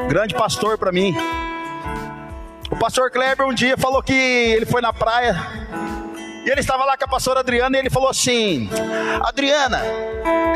grande 0.06 0.34
pastor 0.34 0.76
para 0.76 0.92
mim. 0.92 1.16
O 2.70 2.76
pastor 2.76 3.10
Kleber 3.10 3.46
um 3.46 3.54
dia 3.54 3.78
falou 3.78 4.02
que 4.02 4.12
ele 4.12 4.66
foi 4.66 4.82
na 4.82 4.92
praia 4.92 5.34
e 6.48 6.50
ele 6.50 6.60
estava 6.60 6.82
lá 6.86 6.96
com 6.96 7.04
a 7.04 7.08
pastora 7.08 7.40
Adriana 7.40 7.76
e 7.76 7.80
ele 7.80 7.90
falou 7.90 8.08
assim: 8.08 8.70
Adriana, 9.22 9.82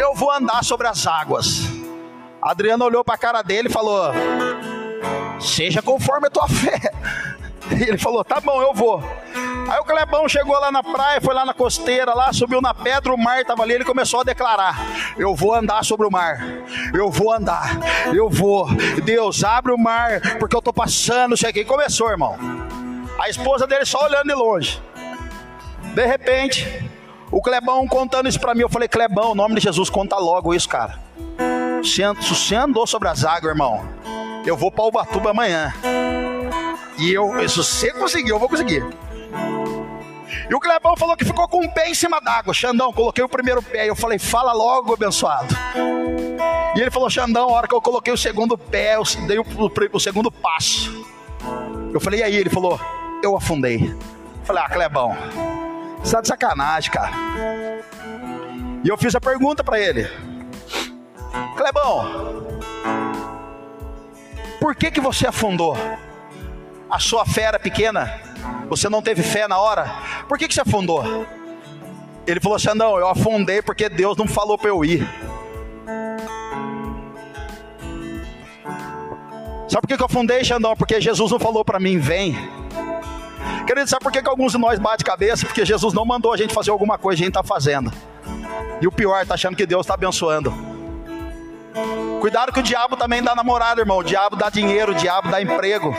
eu 0.00 0.14
vou 0.14 0.32
andar 0.32 0.64
sobre 0.64 0.88
as 0.88 1.06
águas. 1.06 1.66
A 2.40 2.52
Adriana 2.52 2.82
olhou 2.82 3.04
para 3.04 3.14
a 3.14 3.18
cara 3.18 3.42
dele 3.42 3.68
e 3.68 3.70
falou: 3.70 4.10
Seja 5.38 5.82
conforme 5.82 6.28
a 6.28 6.30
tua 6.30 6.48
fé. 6.48 6.80
E 7.70 7.84
ele 7.84 7.96
falou: 7.96 8.24
Tá 8.24 8.40
bom, 8.40 8.60
eu 8.60 8.74
vou. 8.74 9.02
Aí 9.70 9.78
o 9.78 9.84
Clebão 9.84 10.28
chegou 10.28 10.58
lá 10.58 10.70
na 10.70 10.82
praia, 10.82 11.20
foi 11.20 11.32
lá 11.32 11.44
na 11.44 11.54
costeira, 11.54 12.12
lá, 12.12 12.32
subiu 12.32 12.60
na 12.60 12.74
pedra, 12.74 13.14
o 13.14 13.16
mar 13.16 13.40
estava 13.40 13.62
ali, 13.62 13.72
ele 13.72 13.84
começou 13.84 14.20
a 14.20 14.24
declarar: 14.24 14.76
Eu 15.16 15.34
vou 15.34 15.54
andar 15.54 15.84
sobre 15.84 16.06
o 16.06 16.10
mar, 16.10 16.38
eu 16.92 17.10
vou 17.10 17.32
andar, 17.32 17.78
eu 18.14 18.28
vou. 18.28 18.68
Deus, 19.04 19.44
abre 19.44 19.72
o 19.72 19.78
mar, 19.78 20.20
porque 20.38 20.56
eu 20.56 20.58
estou 20.58 20.72
passando. 20.72 21.36
Cheguei, 21.36 21.64
começou, 21.64 22.10
irmão. 22.10 22.36
A 23.18 23.28
esposa 23.30 23.66
dele 23.66 23.86
só 23.86 24.04
olhando 24.04 24.26
de 24.26 24.34
longe. 24.34 24.82
De 25.94 26.06
repente, 26.06 26.66
o 27.30 27.40
Clebão 27.40 27.86
contando 27.86 28.28
isso 28.28 28.40
para 28.40 28.54
mim, 28.54 28.62
eu 28.62 28.68
falei, 28.68 28.88
Clebão, 28.88 29.32
o 29.32 29.34
nome 29.34 29.54
de 29.56 29.60
Jesus, 29.60 29.90
conta 29.90 30.16
logo 30.16 30.54
isso, 30.54 30.68
cara. 30.68 30.98
Se 31.82 32.02
você 32.28 32.54
andou 32.54 32.86
sobre 32.86 33.08
as 33.08 33.24
águas, 33.24 33.52
irmão, 33.52 33.82
eu 34.46 34.56
vou 34.56 34.70
para 34.70 34.84
Ubatuba 34.84 35.30
amanhã. 35.30 35.72
E 36.98 37.12
eu, 37.12 37.48
se 37.48 37.56
você 37.56 37.92
conseguir, 37.92 38.30
eu 38.30 38.38
vou 38.38 38.48
conseguir. 38.48 38.84
E 40.48 40.54
o 40.54 40.60
Clebão 40.60 40.96
falou 40.96 41.16
que 41.16 41.24
ficou 41.24 41.48
com 41.48 41.64
um 41.64 41.68
pé 41.68 41.88
em 41.88 41.94
cima 41.94 42.20
d'água. 42.20 42.52
Xandão, 42.52 42.92
coloquei 42.92 43.24
o 43.24 43.28
primeiro 43.28 43.62
pé. 43.62 43.88
Eu 43.88 43.96
falei, 43.96 44.18
fala 44.18 44.52
logo, 44.52 44.92
abençoado. 44.92 45.54
E 46.76 46.80
ele 46.80 46.90
falou, 46.90 47.08
Xandão, 47.08 47.48
a 47.48 47.52
hora 47.52 47.68
que 47.68 47.74
eu 47.74 47.80
coloquei 47.80 48.12
o 48.12 48.18
segundo 48.18 48.56
pé, 48.56 48.96
eu 48.96 49.02
dei 49.26 49.38
o, 49.38 49.42
o, 49.42 49.70
o 49.96 50.00
segundo 50.00 50.30
passo. 50.30 51.06
Eu 51.92 52.00
falei, 52.00 52.20
e 52.20 52.22
aí? 52.22 52.36
Ele 52.36 52.50
falou, 52.50 52.80
eu 53.22 53.36
afundei. 53.36 53.90
Eu 53.90 54.44
falei, 54.44 54.62
ah, 54.62 54.68
Clebão, 54.68 55.16
você 56.02 56.16
tá 56.16 56.20
de 56.20 56.28
sacanagem, 56.28 56.90
cara. 56.90 57.12
E 58.84 58.88
eu 58.88 58.96
fiz 58.98 59.14
a 59.14 59.20
pergunta 59.20 59.62
para 59.62 59.78
ele: 59.78 60.08
Clebão, 61.56 62.46
por 64.60 64.74
que 64.74 64.90
que 64.90 65.00
você 65.00 65.26
afundou? 65.26 65.76
A 66.90 66.98
sua 66.98 67.24
fé 67.24 67.42
era 67.42 67.58
pequena? 67.58 68.20
Você 68.68 68.88
não 68.88 69.02
teve 69.02 69.22
fé 69.22 69.46
na 69.46 69.58
hora? 69.58 69.90
Por 70.28 70.38
que 70.38 70.48
que 70.48 70.54
você 70.54 70.60
afundou? 70.60 71.26
Ele 72.26 72.40
falou 72.40 72.56
assim: 72.56 72.74
Não, 72.74 72.98
eu 72.98 73.08
afundei 73.08 73.62
porque 73.62 73.88
Deus 73.88 74.16
não 74.16 74.26
falou 74.26 74.58
para 74.58 74.70
eu 74.70 74.84
ir. 74.84 75.08
Sabe 79.72 79.86
por 79.86 79.96
que, 79.96 80.02
eu 80.02 80.06
afundei, 80.06 80.44
Xandão? 80.44 80.76
Porque 80.76 81.00
Jesus 81.00 81.32
não 81.32 81.40
falou 81.40 81.64
para 81.64 81.80
mim, 81.80 81.98
vem. 81.98 82.36
Querido, 83.66 83.88
sabe 83.88 84.02
por 84.02 84.12
que, 84.12 84.22
que 84.22 84.28
alguns 84.28 84.52
de 84.52 84.58
nós 84.58 84.78
bate 84.78 85.04
cabeça? 85.04 85.46
Porque 85.46 85.64
Jesus 85.64 85.94
não 85.94 86.04
mandou 86.04 86.32
a 86.32 86.36
gente 86.36 86.52
fazer 86.52 86.70
alguma 86.70 86.98
coisa, 86.98 87.22
a 87.22 87.24
gente 87.24 87.28
está 87.28 87.42
fazendo. 87.42 87.92
E 88.80 88.86
o 88.86 88.92
pior, 88.92 89.22
está 89.22 89.34
achando 89.34 89.56
que 89.56 89.64
Deus 89.64 89.82
está 89.82 89.94
abençoando. 89.94 90.52
Cuidado 92.20 92.52
que 92.52 92.60
o 92.60 92.62
diabo 92.62 92.96
também 92.96 93.22
dá 93.22 93.34
namorada, 93.34 93.80
irmão. 93.80 93.98
O 93.98 94.02
diabo 94.02 94.36
dá 94.36 94.50
dinheiro, 94.50 94.92
o 94.92 94.94
diabo 94.94 95.30
dá 95.30 95.40
emprego, 95.40 95.94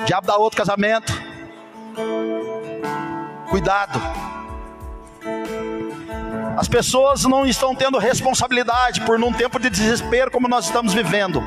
o 0.00 0.04
diabo 0.04 0.26
dá 0.26 0.36
outro 0.36 0.56
casamento. 0.56 1.12
Cuidado. 3.48 4.00
As 6.56 6.68
pessoas 6.68 7.24
não 7.24 7.46
estão 7.46 7.74
tendo 7.74 7.98
responsabilidade 7.98 9.00
por 9.02 9.18
num 9.18 9.32
tempo 9.32 9.58
de 9.58 9.70
desespero 9.70 10.30
como 10.30 10.48
nós 10.48 10.66
estamos 10.66 10.92
vivendo. 10.92 11.42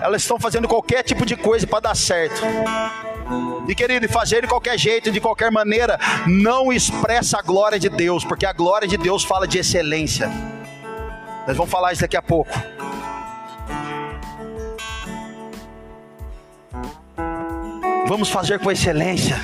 Elas 0.00 0.22
estão 0.22 0.38
fazendo 0.38 0.66
qualquer 0.66 1.02
tipo 1.02 1.26
de 1.26 1.36
coisa 1.36 1.66
para 1.66 1.80
dar 1.80 1.96
certo. 1.96 2.40
E 3.68 3.74
querido, 3.74 4.08
fazer 4.08 4.42
de 4.42 4.48
qualquer 4.48 4.78
jeito, 4.78 5.10
de 5.10 5.20
qualquer 5.20 5.50
maneira, 5.50 5.98
não 6.26 6.72
expressa 6.72 7.38
a 7.38 7.42
glória 7.42 7.78
de 7.78 7.88
Deus, 7.88 8.24
porque 8.24 8.44
a 8.44 8.52
glória 8.52 8.88
de 8.88 8.96
Deus 8.96 9.22
fala 9.22 9.46
de 9.46 9.58
excelência. 9.58 10.28
Nós 11.46 11.56
vamos 11.56 11.70
falar 11.70 11.92
isso 11.92 12.02
daqui 12.02 12.16
a 12.16 12.22
pouco. 12.22 12.50
Vamos 18.06 18.28
fazer 18.28 18.58
com 18.58 18.72
excelência. 18.72 19.38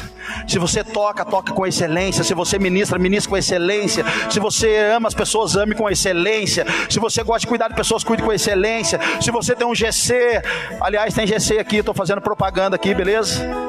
Se 0.49 0.59
você 0.59 0.83
toca, 0.83 1.25
toca 1.25 1.53
com 1.53 1.67
excelência. 1.67 2.25
Se 2.25 2.35
você 2.35 2.59
ministra, 2.59 2.99
ministra 2.99 3.31
com 3.31 3.37
excelência. 3.37 4.05
Se 4.29 4.41
você 4.41 4.77
ama 4.95 5.09
as 5.09 5.15
pessoas, 5.15 5.57
ame 5.57 5.75
com 5.75 5.89
excelência. 5.89 6.67
Se 6.91 6.99
você 6.99 7.23
gosta 7.23 7.41
de 7.41 7.47
cuidar 7.47 7.69
de 7.69 7.75
pessoas, 7.75 8.03
cuide 8.03 8.23
com 8.23 8.33
excelência. 8.33 8.99
Se 9.21 9.31
você 9.31 9.55
tem 9.55 9.67
um 9.67 9.75
GC, 9.75 10.43
aliás, 10.81 11.15
tem 11.15 11.27
GC 11.27 11.59
aqui, 11.59 11.77
estou 11.77 11.95
fazendo 11.95 12.21
propaganda 12.21 12.77
aqui, 12.77 12.93
beleza? 12.95 13.66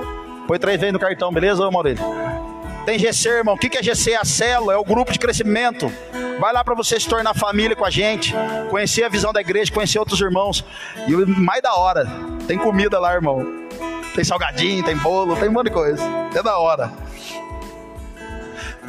Põe 0.48 0.58
três 0.58 0.80
vezes 0.80 0.94
no 0.94 1.00
cartão, 1.00 1.32
beleza, 1.32 1.70
Maurílio? 1.70 2.04
Tem 2.86 2.98
GC, 2.98 3.28
irmão. 3.30 3.56
O 3.56 3.58
que 3.58 3.78
é 3.78 3.84
GC? 3.84 4.16
A 4.16 4.24
célula, 4.24 4.74
é 4.74 4.78
o 4.78 4.84
grupo 4.84 5.12
de 5.12 5.20
crescimento. 5.20 5.92
Vai 6.40 6.54
lá 6.54 6.64
para 6.64 6.74
você 6.74 6.98
se 6.98 7.08
tornar 7.08 7.34
família 7.34 7.76
com 7.76 7.84
a 7.84 7.90
gente, 7.90 8.34
conhecer 8.70 9.04
a 9.04 9.10
visão 9.10 9.34
da 9.34 9.42
igreja, 9.42 9.74
conhecer 9.74 10.00
outros 10.00 10.22
irmãos. 10.22 10.64
E 11.06 11.14
o 11.14 11.28
mais 11.28 11.62
da 11.62 11.74
hora, 11.76 12.08
tem 12.48 12.58
comida 12.58 12.98
lá, 12.98 13.14
irmão. 13.14 13.46
Tem 14.16 14.24
salgadinho, 14.24 14.86
tem 14.86 14.96
bolo, 14.96 15.36
tem 15.36 15.50
um 15.50 15.52
monte 15.52 15.66
de 15.66 15.74
coisa. 15.74 16.02
É 16.34 16.42
da 16.42 16.58
hora. 16.58 16.94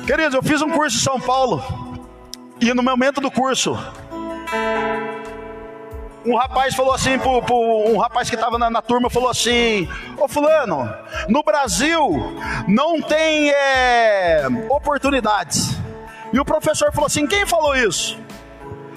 Queridos, 0.06 0.34
eu 0.34 0.42
fiz 0.44 0.62
um 0.62 0.70
curso 0.70 0.96
em 0.96 1.00
São 1.00 1.20
Paulo. 1.20 1.60
E 2.60 2.72
no 2.72 2.82
momento 2.84 3.20
do 3.20 3.30
curso, 3.32 3.76
um 6.28 6.36
rapaz 6.36 6.74
falou 6.74 6.92
assim, 6.92 7.18
pro, 7.18 7.42
pro 7.42 7.56
um 7.56 7.98
rapaz 7.98 8.28
que 8.28 8.36
estava 8.36 8.58
na, 8.58 8.68
na, 8.68 8.82
turma 8.82 9.08
falou 9.08 9.30
assim: 9.30 9.88
Ô 10.18 10.28
fulano, 10.28 10.92
no 11.28 11.42
Brasil 11.42 12.36
não 12.66 13.00
tem 13.00 13.50
é, 13.50 14.46
oportunidades. 14.68 15.76
E 16.32 16.38
o 16.38 16.44
professor 16.44 16.92
falou 16.92 17.06
assim: 17.06 17.26
quem 17.26 17.46
falou 17.46 17.74
isso? 17.74 18.18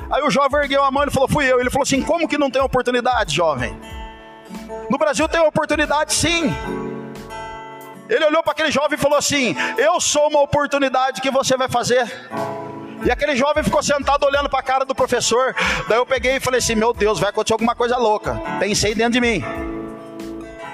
Aí 0.10 0.22
o 0.22 0.30
jovem 0.30 0.62
ergueu 0.62 0.84
a 0.84 0.92
mão 0.92 1.06
e 1.06 1.12
falou: 1.12 1.30
fui 1.30 1.50
eu. 1.50 1.60
Ele 1.60 1.70
falou 1.70 1.84
assim: 1.84 2.02
como 2.02 2.28
que 2.28 2.38
não 2.38 2.52
tem 2.52 2.62
oportunidade, 2.62 3.36
jovem? 3.36 3.80
No 4.90 4.98
Brasil 4.98 5.28
tem 5.30 5.40
oportunidade 5.40 6.14
sim. 6.14 6.54
Ele 8.10 8.26
olhou 8.26 8.44
para 8.44 8.52
aquele 8.52 8.72
jovem 8.72 8.98
e 8.98 9.02
falou 9.02 9.18
assim: 9.18 9.56
Eu 9.78 10.02
sou 10.02 10.28
uma 10.28 10.42
oportunidade 10.42 11.22
que 11.22 11.32
você 11.32 11.56
vai 11.56 11.70
fazer. 11.70 12.12
E 13.04 13.12
aquele 13.12 13.36
jovem 13.36 13.64
ficou 13.64 13.82
sentado 13.82 14.26
olhando 14.26 14.50
para 14.50 14.60
a 14.60 14.64
cara 14.64 14.86
do 14.86 14.94
professor. 14.94 15.56
Daí 15.88 15.98
eu 15.98 16.06
peguei 16.06 16.36
e 16.36 16.40
falei 16.40 16.60
assim: 16.60 16.76
Meu 16.76 16.94
Deus, 16.94 17.20
vai 17.20 17.30
acontecer 17.30 17.54
alguma 17.54 17.76
coisa 17.76 17.98
louca. 17.98 18.40
Pensei 18.60 18.94
dentro 18.94 19.14
de 19.14 19.22
mim. 19.22 19.44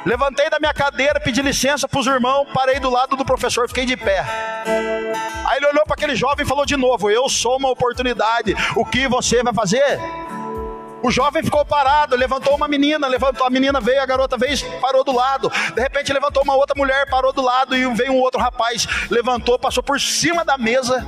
Levantei 0.05 0.49
da 0.49 0.59
minha 0.59 0.73
cadeira, 0.73 1.19
pedi 1.19 1.41
licença 1.41 1.87
para 1.87 1.99
os 1.99 2.07
irmãos, 2.07 2.47
parei 2.53 2.79
do 2.79 2.89
lado 2.89 3.17
do 3.17 3.25
professor, 3.25 3.67
fiquei 3.67 3.85
de 3.85 3.97
pé. 3.97 4.23
Aí 5.45 5.57
ele 5.57 5.67
olhou 5.67 5.83
para 5.85 5.95
aquele 5.95 6.15
jovem 6.15 6.45
e 6.45 6.47
falou 6.47 6.65
de 6.65 6.75
novo: 6.75 7.09
Eu 7.09 7.29
sou 7.29 7.57
uma 7.57 7.69
oportunidade. 7.69 8.55
O 8.75 8.85
que 8.85 9.07
você 9.07 9.41
vai 9.41 9.53
fazer? 9.53 9.99
O 11.01 11.11
jovem 11.11 11.43
ficou 11.43 11.63
parado, 11.63 12.15
levantou 12.15 12.55
uma 12.55 12.67
menina, 12.67 13.07
levantou 13.07 13.45
a 13.45 13.49
menina 13.49 13.79
veio, 13.79 14.01
a 14.01 14.05
garota 14.05 14.35
veio, 14.35 14.57
parou 14.81 15.03
do 15.03 15.13
lado. 15.13 15.49
De 15.73 15.81
repente 15.81 16.11
levantou 16.11 16.43
uma 16.43 16.55
outra 16.55 16.75
mulher, 16.75 17.07
parou 17.09 17.31
do 17.31 17.41
lado 17.41 17.75
e 17.75 17.85
veio 17.93 18.11
um 18.11 18.19
outro 18.19 18.41
rapaz, 18.41 18.87
levantou, 19.09 19.59
passou 19.59 19.83
por 19.83 20.01
cima 20.01 20.43
da 20.43 20.57
mesa. 20.57 21.05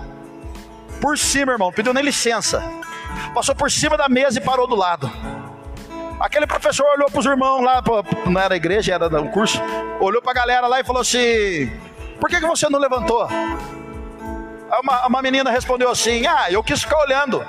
Por 1.01 1.17
cima, 1.17 1.51
irmão, 1.53 1.71
pediu 1.71 1.93
nem 1.93 2.03
licença. 2.03 2.61
Passou 3.33 3.55
por 3.55 3.71
cima 3.71 3.97
da 3.97 4.09
mesa 4.09 4.39
e 4.39 4.43
parou 4.43 4.67
do 4.67 4.75
lado. 4.75 5.11
Aquele 6.19 6.45
professor 6.45 6.85
olhou 6.95 7.09
para 7.09 7.19
os 7.19 7.25
irmãos 7.25 7.61
lá, 7.61 7.81
não 8.25 8.41
era 8.41 8.55
igreja, 8.55 8.93
era 8.93 9.21
um 9.21 9.29
curso. 9.29 9.61
Olhou 9.99 10.21
para 10.21 10.31
a 10.31 10.35
galera 10.35 10.67
lá 10.67 10.79
e 10.79 10.83
falou 10.83 11.01
assim: 11.01 11.71
Por 12.19 12.29
que, 12.29 12.39
que 12.39 12.45
você 12.45 12.69
não 12.69 12.79
levantou? 12.79 13.27
Uma, 14.83 15.07
uma 15.07 15.21
menina 15.21 15.49
respondeu 15.49 15.89
assim: 15.89 16.27
Ah, 16.27 16.51
eu 16.51 16.61
quis 16.61 16.81
ficar 16.81 16.99
olhando. 16.99 17.45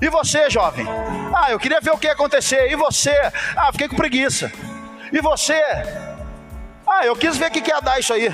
E 0.00 0.08
você, 0.08 0.48
jovem? 0.48 0.86
Ah, 1.34 1.50
eu 1.50 1.58
queria 1.58 1.80
ver 1.80 1.90
o 1.90 1.98
que 1.98 2.06
ia 2.06 2.14
acontecer. 2.14 2.72
E 2.72 2.76
você? 2.76 3.14
Ah, 3.54 3.70
fiquei 3.70 3.86
com 3.86 3.96
preguiça. 3.96 4.50
E 5.12 5.20
você? 5.20 5.60
Ah, 6.86 7.04
eu 7.04 7.14
quis 7.14 7.36
ver 7.36 7.48
o 7.48 7.50
que 7.50 7.68
ia 7.68 7.80
dar 7.80 8.00
isso 8.00 8.14
aí. 8.14 8.30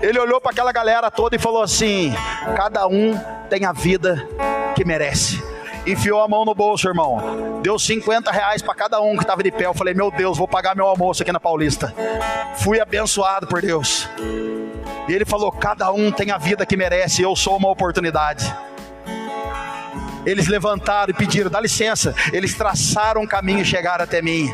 Ele 0.00 0.18
olhou 0.18 0.40
para 0.40 0.52
aquela 0.52 0.72
galera 0.72 1.10
toda 1.10 1.36
e 1.36 1.38
falou 1.38 1.62
assim: 1.62 2.12
cada 2.54 2.86
um 2.86 3.18
tem 3.48 3.64
a 3.64 3.72
vida 3.72 4.28
que 4.74 4.84
merece. 4.84 5.42
Enfiou 5.86 6.20
a 6.20 6.28
mão 6.28 6.44
no 6.44 6.54
bolso, 6.54 6.88
irmão. 6.88 7.60
Deu 7.62 7.78
50 7.78 8.30
reais 8.30 8.60
para 8.60 8.74
cada 8.74 9.00
um 9.00 9.14
que 9.14 9.22
estava 9.22 9.42
de 9.42 9.50
pé. 9.50 9.66
Eu 9.66 9.74
falei: 9.74 9.94
Meu 9.94 10.10
Deus, 10.10 10.36
vou 10.36 10.48
pagar 10.48 10.74
meu 10.74 10.86
almoço 10.86 11.22
aqui 11.22 11.32
na 11.32 11.40
Paulista. 11.40 11.94
Fui 12.56 12.80
abençoado 12.80 13.46
por 13.46 13.62
Deus. 13.62 14.08
E 15.08 15.12
ele 15.12 15.24
falou: 15.24 15.50
Cada 15.52 15.90
um 15.92 16.10
tem 16.10 16.30
a 16.30 16.38
vida 16.38 16.66
que 16.66 16.76
merece. 16.76 17.22
Eu 17.22 17.34
sou 17.36 17.56
uma 17.56 17.70
oportunidade. 17.70 18.52
Eles 20.26 20.48
levantaram 20.48 21.10
e 21.10 21.14
pediram: 21.14 21.48
dá 21.48 21.60
licença. 21.60 22.14
Eles 22.32 22.54
traçaram 22.54 23.22
um 23.22 23.26
caminho 23.26 23.60
e 23.60 23.64
chegaram 23.64 24.02
até 24.02 24.20
mim. 24.20 24.52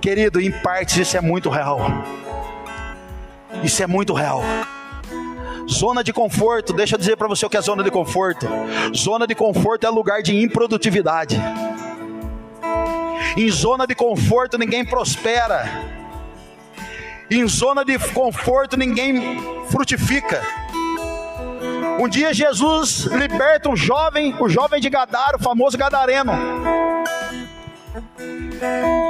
Querido, 0.00 0.40
em 0.40 0.52
partes 0.52 0.96
isso 0.96 1.16
é 1.16 1.20
muito 1.20 1.50
real. 1.50 1.80
Isso 3.62 3.82
é 3.82 3.86
muito 3.86 4.12
real. 4.12 4.42
Zona 5.68 6.02
de 6.02 6.12
conforto, 6.12 6.72
deixa 6.72 6.94
eu 6.94 6.98
dizer 6.98 7.16
para 7.16 7.28
você 7.28 7.44
o 7.44 7.50
que 7.50 7.56
é 7.56 7.60
zona 7.60 7.82
de 7.82 7.90
conforto. 7.90 8.46
Zona 8.96 9.26
de 9.26 9.34
conforto 9.34 9.86
é 9.86 9.90
lugar 9.90 10.22
de 10.22 10.34
improdutividade. 10.34 11.38
Em 13.36 13.50
zona 13.50 13.86
de 13.86 13.94
conforto 13.94 14.56
ninguém 14.56 14.84
prospera. 14.84 15.68
Em 17.30 17.46
zona 17.46 17.84
de 17.84 17.98
conforto 17.98 18.76
ninguém 18.76 19.38
frutifica. 19.70 20.42
Um 22.00 22.08
dia 22.08 22.32
Jesus 22.32 23.04
liberta 23.04 23.68
um 23.68 23.76
jovem, 23.76 24.34
o 24.40 24.48
jovem 24.48 24.80
de 24.80 24.88
Gadara, 24.88 25.36
o 25.36 25.42
famoso 25.42 25.76
Gadareno. 25.76 26.32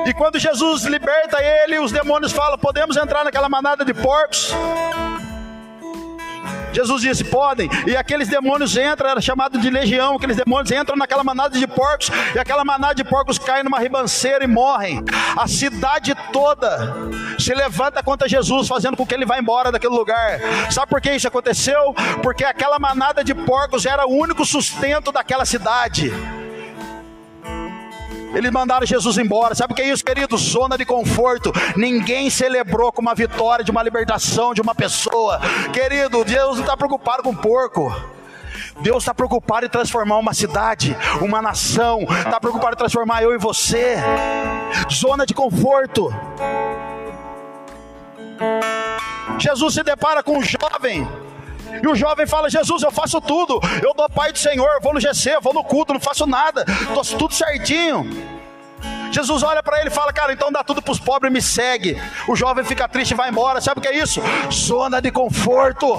E 0.06 0.12
quando 0.14 0.38
Jesus 0.38 0.84
liberta 0.84 1.38
ele, 1.42 1.78
os 1.78 1.92
demônios 1.92 2.32
falam: 2.32 2.58
Podemos 2.58 2.96
entrar 2.96 3.24
naquela 3.24 3.48
manada 3.48 3.84
de 3.84 3.94
porcos? 3.94 4.54
Jesus 6.78 7.02
disse: 7.02 7.24
podem. 7.24 7.68
E 7.86 7.96
aqueles 7.96 8.28
demônios 8.28 8.76
entram, 8.76 9.10
era 9.10 9.20
chamado 9.20 9.58
de 9.58 9.68
legião. 9.68 10.16
Aqueles 10.16 10.36
demônios 10.36 10.70
entram 10.70 10.96
naquela 10.96 11.24
manada 11.24 11.58
de 11.58 11.66
porcos. 11.66 12.10
E 12.34 12.38
aquela 12.38 12.64
manada 12.64 12.94
de 12.94 13.04
porcos 13.04 13.38
cai 13.38 13.62
numa 13.62 13.80
ribanceira 13.80 14.44
e 14.44 14.46
morrem. 14.46 15.02
A 15.36 15.48
cidade 15.48 16.14
toda 16.32 16.94
se 17.38 17.52
levanta 17.54 18.02
contra 18.02 18.28
Jesus, 18.28 18.68
fazendo 18.68 18.96
com 18.96 19.06
que 19.06 19.14
ele 19.14 19.26
vá 19.26 19.38
embora 19.38 19.72
daquele 19.72 19.94
lugar. 19.94 20.40
Sabe 20.70 20.88
por 20.88 21.00
que 21.00 21.12
isso 21.12 21.26
aconteceu? 21.26 21.94
Porque 22.22 22.44
aquela 22.44 22.78
manada 22.78 23.24
de 23.24 23.34
porcos 23.34 23.84
era 23.84 24.06
o 24.06 24.12
único 24.12 24.44
sustento 24.44 25.10
daquela 25.10 25.44
cidade. 25.44 26.12
Eles 28.34 28.50
mandaram 28.50 28.86
Jesus 28.86 29.18
embora. 29.18 29.54
Sabe 29.54 29.72
o 29.72 29.76
que 29.76 29.82
é 29.82 29.88
isso, 29.88 30.04
querido? 30.04 30.36
Zona 30.36 30.76
de 30.76 30.84
conforto. 30.84 31.52
Ninguém 31.76 32.30
celebrou 32.30 32.92
com 32.92 33.02
uma 33.02 33.14
vitória 33.14 33.64
de 33.64 33.70
uma 33.70 33.82
libertação 33.82 34.54
de 34.54 34.60
uma 34.60 34.74
pessoa. 34.74 35.40
Querido, 35.72 36.24
Deus 36.24 36.56
não 36.56 36.64
está 36.64 36.76
preocupado 36.76 37.22
com 37.22 37.34
porco. 37.34 37.94
Deus 38.80 39.02
está 39.02 39.14
preocupado 39.14 39.66
em 39.66 39.68
transformar 39.68 40.18
uma 40.18 40.34
cidade, 40.34 40.96
uma 41.20 41.42
nação. 41.42 42.02
Está 42.02 42.40
preocupado 42.40 42.74
em 42.74 42.78
transformar 42.78 43.22
eu 43.22 43.34
e 43.34 43.38
você. 43.38 43.96
Zona 44.92 45.26
de 45.26 45.34
conforto. 45.34 46.14
Jesus 49.38 49.74
se 49.74 49.82
depara 49.82 50.22
com 50.22 50.38
um 50.38 50.42
jovem. 50.42 51.06
E 51.82 51.86
o 51.86 51.94
jovem 51.94 52.26
fala: 52.26 52.50
Jesus, 52.50 52.82
eu 52.82 52.90
faço 52.90 53.20
tudo. 53.20 53.60
Eu 53.82 53.94
dou 53.94 54.08
pai 54.08 54.32
do 54.32 54.38
Senhor, 54.38 54.80
vou 54.82 54.94
no 54.94 55.00
GC, 55.00 55.38
vou 55.40 55.54
no 55.54 55.64
culto, 55.64 55.92
não 55.92 56.00
faço 56.00 56.26
nada. 56.26 56.64
Estou 56.68 57.18
tudo 57.18 57.34
certinho. 57.34 58.06
Jesus 59.10 59.42
olha 59.42 59.62
para 59.62 59.80
ele 59.80 59.88
e 59.88 59.92
fala: 59.92 60.12
Cara, 60.12 60.32
então 60.32 60.52
dá 60.52 60.62
tudo 60.62 60.82
para 60.82 60.92
os 60.92 61.00
pobres 61.00 61.30
e 61.30 61.32
me 61.32 61.42
segue. 61.42 62.00
O 62.26 62.36
jovem 62.36 62.64
fica 62.64 62.88
triste 62.88 63.12
e 63.12 63.14
vai 63.14 63.30
embora. 63.30 63.60
Sabe 63.60 63.80
o 63.80 63.82
que 63.82 63.88
é 63.88 63.96
isso? 63.96 64.20
Zona 64.52 65.00
de 65.00 65.10
conforto. 65.10 65.98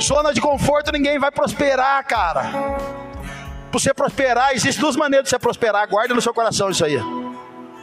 Zona 0.00 0.32
de 0.32 0.40
conforto, 0.40 0.92
ninguém 0.92 1.18
vai 1.18 1.30
prosperar, 1.30 2.04
cara. 2.06 2.42
Para 3.70 3.80
você 3.80 3.94
prosperar, 3.94 4.52
existem 4.52 4.80
duas 4.80 4.96
maneiras 4.96 5.24
de 5.24 5.30
você 5.30 5.38
prosperar. 5.38 5.88
Guarde 5.88 6.12
no 6.12 6.20
seu 6.20 6.34
coração 6.34 6.70
isso 6.70 6.84
aí. 6.84 6.98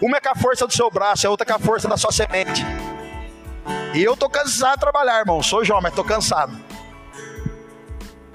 Uma 0.02 0.18
é 0.18 0.20
com 0.22 0.30
a 0.30 0.36
força 0.36 0.68
do 0.68 0.74
seu 0.74 0.90
braço, 0.90 1.28
a 1.28 1.30
outra 1.30 1.46
é 1.46 1.50
com 1.50 1.56
a 1.56 1.60
força 1.60 1.88
da 1.88 1.98
sua 1.98 2.12
semente. 2.12 2.66
E 3.94 4.04
eu 4.04 4.16
tô 4.16 4.30
cansado 4.30 4.76
de 4.76 4.80
trabalhar, 4.82 5.20
irmão. 5.20 5.42
Sou 5.42 5.64
jovem, 5.66 5.84
mas 5.84 5.96
tô 5.96 6.04
cansado. 6.04 6.54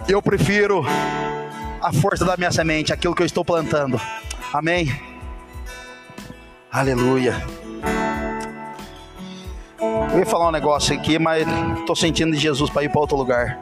Eu 0.07 0.21
prefiro 0.21 0.85
a 1.81 1.93
força 1.93 2.25
da 2.25 2.37
minha 2.37 2.53
semente, 2.53 2.93
aquilo 2.93 3.15
que 3.15 3.23
eu 3.23 3.27
estou 3.27 3.45
plantando. 3.45 3.99
Amém? 4.53 4.95
Aleluia. 6.71 7.35
Eu 10.13 10.19
ia 10.19 10.27
falar 10.27 10.49
um 10.49 10.53
negócio 10.53 10.95
aqui, 10.95 11.19
mas 11.19 11.47
estou 11.79 11.97
sentindo 11.97 12.33
de 12.33 12.39
Jesus 12.39 12.69
para 12.69 12.85
ir 12.85 12.91
para 12.91 13.01
outro 13.01 13.17
lugar. 13.17 13.59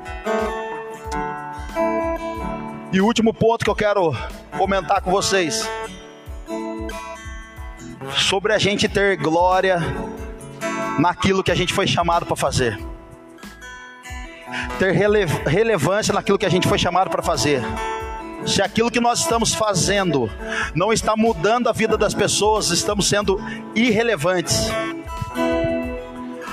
E 2.93 3.01
o 3.01 3.07
último 3.07 3.33
ponto 3.33 3.65
que 3.65 3.71
eu 3.71 3.77
quero 3.77 4.13
comentar 4.59 5.01
com 5.01 5.11
vocês 5.11 5.69
sobre 8.17 8.53
a 8.53 8.59
gente 8.59 8.89
ter 8.89 9.17
glória 9.17 9.79
naquilo 10.99 11.43
que 11.43 11.53
a 11.53 11.55
gente 11.55 11.73
foi 11.73 11.87
chamado 11.87 12.27
para 12.27 12.37
fazer. 12.37 12.92
Ter 14.79 14.93
rele 14.93 15.25
relevância 15.47 16.12
naquilo 16.12 16.38
que 16.38 16.47
a 16.47 16.51
gente 16.51 16.69
foi 16.69 16.79
chamado 16.79 17.11
para 17.11 17.23
fazer. 17.23 17.62
Se 18.47 18.61
aquilo 18.61 18.91
que 18.91 19.01
nós 19.01 19.21
estamos 19.21 19.55
fazendo 19.55 20.31
não 20.75 20.93
está 20.93 21.17
mudando 21.17 21.69
a 21.69 21.73
vida 21.73 21.97
das 21.97 22.12
pessoas, 22.12 22.71
estamos 22.71 23.09
sendo 23.09 23.41
irrelevantes. 23.75 24.69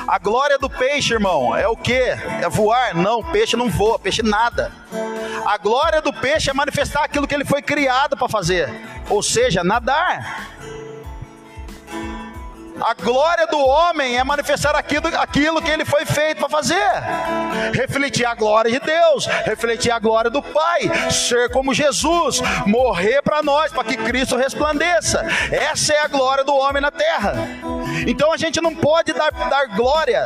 A 0.08 0.18
glória 0.18 0.58
do 0.58 0.70
peixe, 0.70 1.14
irmão, 1.14 1.56
é 1.56 1.68
o 1.68 1.76
que? 1.76 1.94
É 1.94 2.50
voar? 2.50 2.96
Não, 2.96 3.24
peixe 3.24 3.56
não 3.56 3.70
voa, 3.70 4.00
peixe 4.00 4.24
nada. 4.24 4.72
A 5.46 5.58
glória 5.58 6.02
do 6.02 6.12
peixe 6.12 6.50
é 6.50 6.54
manifestar 6.54 7.04
aquilo 7.04 7.28
que 7.28 7.34
ele 7.34 7.46
foi 7.46 7.62
criado 7.62 8.18
para 8.18 8.28
fazer, 8.28 8.70
ou 9.10 9.22
seja, 9.22 9.64
nadar. 9.64 10.59
A 12.82 12.94
glória 12.94 13.46
do 13.48 13.60
homem 13.60 14.18
é 14.18 14.24
manifestar 14.24 14.76
aquilo, 14.76 15.08
aquilo 15.18 15.62
que 15.62 15.70
ele 15.70 15.86
foi 15.86 16.06
feito 16.06 16.40
para 16.40 16.50
fazer. 16.50 16.90
Refletir 17.74 18.26
a 18.26 18.34
glória 18.34 18.72
de 18.72 18.80
Deus, 18.80 19.26
refletir 19.26 19.92
a 19.92 20.00
glória 20.00 20.30
do 20.30 20.42
Pai, 20.42 20.90
ser 21.12 21.50
como 21.52 21.74
Jesus, 21.74 22.42
morrer 22.66 23.22
para 23.22 23.44
nós, 23.44 23.72
para 23.72 23.84
que 23.84 23.98
Cristo 23.98 24.36
resplandeça. 24.36 25.26
Essa 25.52 25.94
é 25.94 26.00
a 26.02 26.08
glória 26.08 26.44
do 26.44 26.56
homem 26.56 26.82
na 26.82 26.92
terra. 26.92 27.34
Então 28.08 28.32
a 28.32 28.38
gente 28.38 28.62
não 28.62 28.74
pode 28.74 29.14
dar, 29.14 29.32
dar 29.32 29.66
glória 29.76 30.26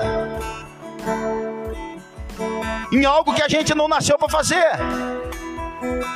em 2.92 3.06
algo 3.06 3.34
que 3.34 3.42
a 3.42 3.48
gente 3.48 3.74
não 3.74 3.88
nasceu 3.88 4.18
para 4.18 4.30
fazer. 4.30 4.70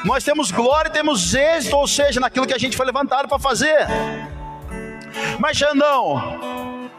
Nós 0.05 0.23
temos 0.23 0.51
glória 0.51 0.91
temos 0.91 1.33
êxito, 1.33 1.75
ou 1.75 1.87
seja, 1.87 2.19
naquilo 2.19 2.45
que 2.45 2.53
a 2.53 2.57
gente 2.57 2.77
foi 2.77 2.85
levantado 2.85 3.27
para 3.27 3.39
fazer. 3.39 3.87
Mas 5.39 5.57
já 5.57 5.73
não. 5.73 6.89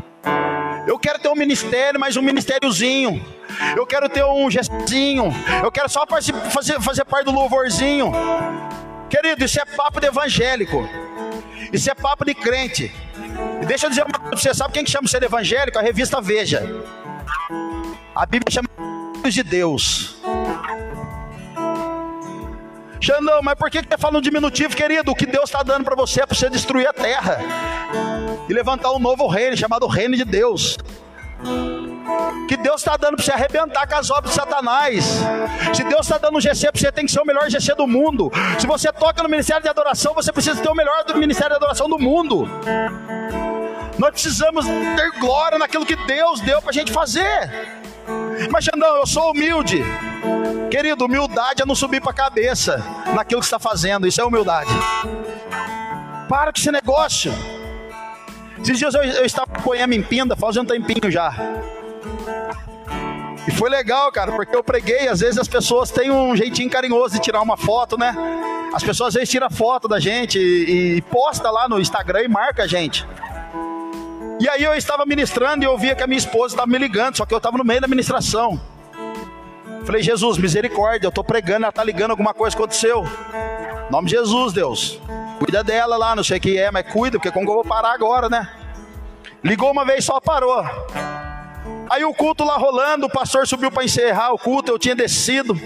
Eu 0.86 0.98
quero 0.98 1.18
ter 1.18 1.28
um 1.28 1.34
ministério, 1.34 2.00
mas 2.00 2.16
um 2.16 2.22
ministériozinho. 2.22 3.24
Eu 3.76 3.86
quero 3.86 4.08
ter 4.08 4.24
um 4.24 4.50
gestinho. 4.50 5.32
Eu 5.62 5.70
quero 5.70 5.88
só 5.88 6.06
fazer, 6.06 6.80
fazer 6.80 7.04
parte 7.04 7.26
do 7.26 7.32
louvorzinho. 7.32 8.12
Querido, 9.10 9.44
isso 9.44 9.60
é 9.60 9.64
papo 9.64 10.00
de 10.00 10.06
evangélico. 10.06 10.88
Isso 11.72 11.90
é 11.90 11.94
papo 11.94 12.24
de 12.24 12.34
crente. 12.34 12.92
Deixa 13.66 13.86
eu 13.86 13.90
dizer 13.90 14.04
uma 14.04 14.18
coisa 14.18 14.36
você: 14.36 14.54
sabe 14.54 14.72
quem 14.72 14.84
que 14.84 14.90
chama 14.90 15.08
ser 15.08 15.22
evangélico? 15.22 15.78
A 15.78 15.82
revista 15.82 16.20
Veja. 16.20 16.62
A 18.14 18.26
Bíblia 18.26 18.50
chama 18.50 18.68
de 19.28 19.42
Deus. 19.42 20.16
Xandão, 23.00 23.40
mas 23.42 23.54
por 23.54 23.70
que 23.70 23.80
você 23.80 23.98
fala 23.98 24.18
um 24.18 24.20
diminutivo, 24.20 24.74
querido? 24.74 25.10
O 25.10 25.14
que 25.14 25.26
Deus 25.26 25.44
está 25.44 25.62
dando 25.62 25.84
para 25.84 25.94
você 25.94 26.22
é 26.22 26.26
para 26.26 26.36
você 26.36 26.50
destruir 26.50 26.88
a 26.88 26.92
terra 26.92 27.38
e 28.48 28.52
levantar 28.52 28.90
um 28.92 28.98
novo 28.98 29.26
reino 29.26 29.56
chamado 29.56 29.86
Reino 29.86 30.16
de 30.16 30.24
Deus. 30.24 30.76
Que 32.48 32.56
Deus 32.56 32.80
está 32.80 32.96
dando 32.96 33.16
para 33.16 33.24
você 33.24 33.32
arrebentar 33.32 33.86
com 33.86 33.94
as 33.94 34.10
obras 34.10 34.30
de 34.30 34.40
Satanás. 34.40 35.04
Se 35.74 35.84
Deus 35.84 36.00
está 36.00 36.18
dando 36.18 36.38
um 36.38 36.40
GC 36.40 36.72
para 36.72 36.80
você, 36.80 36.90
tem 36.90 37.06
que 37.06 37.12
ser 37.12 37.20
o 37.20 37.24
melhor 37.24 37.48
GC 37.48 37.74
do 37.74 37.86
mundo. 37.86 38.30
Se 38.58 38.66
você 38.66 38.92
toca 38.92 39.22
no 39.22 39.28
ministério 39.28 39.62
de 39.62 39.68
adoração, 39.68 40.14
você 40.14 40.32
precisa 40.32 40.60
ter 40.60 40.68
o 40.68 40.74
melhor 40.74 41.04
do 41.04 41.16
ministério 41.16 41.50
de 41.50 41.56
adoração 41.56 41.88
do 41.88 41.98
mundo. 41.98 42.48
Nós 43.98 44.10
precisamos 44.10 44.64
ter 44.64 45.10
glória 45.20 45.58
naquilo 45.58 45.84
que 45.84 45.96
Deus 46.06 46.40
deu 46.40 46.60
para 46.60 46.70
a 46.70 46.72
gente 46.72 46.92
fazer. 46.92 47.77
Mas 48.50 48.64
Xandão, 48.64 48.96
eu 48.96 49.06
sou 49.06 49.32
humilde. 49.32 49.82
Querido, 50.70 51.04
humildade 51.04 51.62
é 51.62 51.66
não 51.66 51.74
subir 51.74 52.00
para 52.00 52.10
a 52.10 52.14
cabeça 52.14 52.84
naquilo 53.14 53.40
que 53.40 53.46
está 53.46 53.58
fazendo. 53.58 54.06
Isso 54.06 54.20
é 54.20 54.24
humildade. 54.24 54.70
Para 56.28 56.52
com 56.52 56.58
esse 56.58 56.70
negócio. 56.70 57.32
Esses 58.60 58.78
dias 58.78 58.94
eu, 58.94 59.02
eu 59.02 59.24
estava 59.24 59.46
com 59.46 59.62
poema 59.62 59.94
em 59.94 60.02
Pinda, 60.02 60.36
faz 60.36 60.56
um 60.56 60.64
tempinho 60.64 61.10
já. 61.10 61.32
E 63.46 63.50
foi 63.50 63.70
legal, 63.70 64.12
cara, 64.12 64.32
porque 64.32 64.54
eu 64.54 64.62
preguei, 64.62 65.08
às 65.08 65.20
vezes 65.20 65.38
as 65.38 65.48
pessoas 65.48 65.90
têm 65.90 66.10
um 66.10 66.36
jeitinho 66.36 66.68
carinhoso 66.68 67.14
de 67.14 67.20
tirar 67.20 67.40
uma 67.40 67.56
foto, 67.56 67.96
né? 67.96 68.14
As 68.74 68.82
pessoas 68.82 69.08
às 69.08 69.14
vezes 69.14 69.30
tiram 69.30 69.48
foto 69.48 69.88
da 69.88 69.98
gente 69.98 70.38
e, 70.38 70.96
e 70.96 71.02
posta 71.02 71.50
lá 71.50 71.66
no 71.66 71.80
Instagram 71.80 72.24
e 72.24 72.28
marca 72.28 72.64
a 72.64 72.66
gente. 72.66 73.06
E 74.40 74.48
aí 74.48 74.62
eu 74.62 74.74
estava 74.74 75.04
ministrando 75.04 75.64
e 75.64 75.66
eu 75.66 75.76
via 75.76 75.96
que 75.96 76.02
a 76.02 76.06
minha 76.06 76.18
esposa 76.18 76.54
estava 76.54 76.70
me 76.70 76.78
ligando, 76.78 77.16
só 77.16 77.26
que 77.26 77.34
eu 77.34 77.38
estava 77.38 77.58
no 77.58 77.64
meio 77.64 77.80
da 77.80 77.88
ministração. 77.88 78.60
Falei, 79.84 80.02
Jesus, 80.02 80.38
misericórdia, 80.38 81.06
eu 81.06 81.08
estou 81.08 81.24
pregando, 81.24 81.64
ela 81.64 81.70
está 81.70 81.82
ligando, 81.82 82.12
alguma 82.12 82.32
coisa 82.32 82.54
aconteceu. 82.54 83.04
Nome 83.90 84.08
de 84.08 84.16
Jesus, 84.16 84.52
Deus. 84.52 85.00
Cuida 85.38 85.64
dela 85.64 85.96
lá, 85.96 86.14
não 86.14 86.22
sei 86.22 86.38
o 86.38 86.40
que 86.40 86.58
é, 86.58 86.70
mas 86.70 86.86
cuida, 86.92 87.18
porque 87.18 87.32
como 87.32 87.48
eu 87.48 87.54
vou 87.54 87.64
parar 87.64 87.92
agora, 87.92 88.28
né? 88.28 88.48
Ligou 89.42 89.70
uma 89.70 89.84
vez 89.84 90.04
só, 90.04 90.20
parou. 90.20 90.64
Aí 91.90 92.04
o 92.04 92.12
culto 92.12 92.44
lá 92.44 92.56
rolando, 92.56 93.06
o 93.06 93.10
pastor 93.10 93.46
subiu 93.46 93.70
para 93.70 93.84
encerrar 93.84 94.32
o 94.32 94.38
culto, 94.38 94.70
eu 94.70 94.78
tinha 94.78 94.94
descido. 94.94 95.58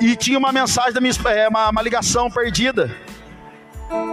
E 0.00 0.16
tinha 0.16 0.38
uma 0.38 0.52
mensagem 0.52 0.92
da 0.92 1.00
minha 1.00 1.12
é, 1.30 1.48
uma, 1.48 1.70
uma 1.70 1.82
ligação 1.82 2.30
perdida. 2.30 2.94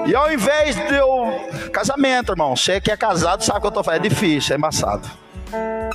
E 0.06 0.16
ao 0.16 0.32
invés 0.32 0.76
de 0.76 0.96
eu. 0.96 1.70
Casamento, 1.72 2.32
irmão. 2.32 2.56
Você 2.56 2.82
que 2.82 2.92
é 2.92 2.98
casado 2.98 3.44
sabe 3.44 3.60
o 3.60 3.62
que 3.62 3.68
eu 3.68 3.72
tô 3.72 3.84
falando. 3.84 4.06
É 4.06 4.10
difícil, 4.10 4.54
é 4.54 4.58
embaçado. 4.58 5.10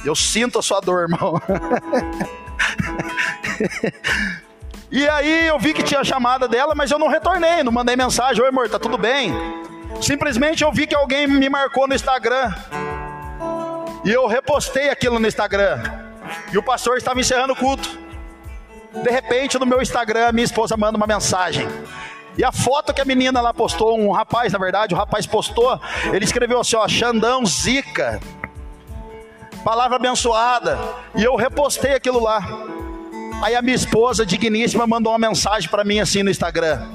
Eu 0.05 0.15
sinto 0.15 0.59
a 0.59 0.63
sua 0.63 0.81
dor, 0.81 1.03
irmão. 1.03 1.41
e 4.91 5.09
aí 5.09 5.47
eu 5.47 5.59
vi 5.59 5.75
que 5.75 5.83
tinha 5.83 6.05
chamada 6.05 6.47
dela, 6.47 6.75
mas 6.75 6.91
eu 6.91 6.99
não 6.99 7.09
retornei, 7.09 7.63
não 7.63 7.73
mandei 7.73 7.97
mensagem, 7.97 8.43
oi 8.43 8.49
amor, 8.49 8.69
tá 8.69 8.79
tudo 8.79 8.99
bem? 8.99 9.33
Simplesmente 10.01 10.63
eu 10.63 10.73
vi 10.73 10.87
que 10.87 10.95
alguém 10.95 11.27
me 11.27 11.49
marcou 11.49 11.89
no 11.89 11.95
Instagram. 11.95 12.55
E 14.05 14.11
eu 14.11 14.27
repostei 14.27 14.91
aquilo 14.91 15.19
no 15.19 15.27
Instagram. 15.27 15.83
E 16.53 16.59
o 16.59 16.63
pastor 16.63 16.97
estava 16.97 17.19
encerrando 17.19 17.55
o 17.55 17.57
culto. 17.57 17.99
De 18.93 19.11
repente, 19.11 19.59
no 19.59 19.67
meu 19.67 19.83
Instagram, 19.83 20.33
minha 20.33 20.45
esposa 20.45 20.77
manda 20.77 20.97
uma 20.97 21.07
mensagem. 21.07 21.67
E 22.37 22.45
a 22.45 22.53
foto 22.53 22.93
que 22.93 23.01
a 23.01 23.05
menina 23.05 23.41
lá 23.41 23.55
postou, 23.55 23.99
um 23.99 24.13
rapaz, 24.13 24.53
na 24.53 24.59
verdade, 24.59 24.95
o 24.95 24.97
rapaz 24.97 25.27
postou, 25.27 25.81
ele 26.13 26.25
escreveu 26.25 26.61
assim, 26.61 26.77
ó, 26.77 26.87
Xandão 26.87 27.45
Zica 27.47 28.21
palavra 29.67 29.97
abençoada. 29.97 30.79
E 31.17 31.25
eu 31.25 31.35
repostei 31.35 31.95
aquilo 31.95 32.23
lá. 32.23 32.41
Aí 33.43 33.57
a 33.57 33.61
minha 33.61 33.75
esposa, 33.75 34.25
digníssima, 34.25 34.87
mandou 34.87 35.13
uma 35.13 35.19
mensagem 35.19 35.69
para 35.69 35.83
mim 35.83 35.99
assim 35.99 36.23
no 36.23 36.31
Instagram: 36.31 36.87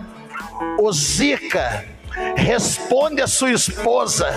O 0.79 0.89
Zica, 0.93 1.83
responde 2.37 3.21
a 3.21 3.27
sua 3.27 3.51
esposa. 3.51 4.33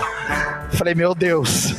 Falei, 0.73 0.93
meu 0.93 1.15
Deus, 1.15 1.73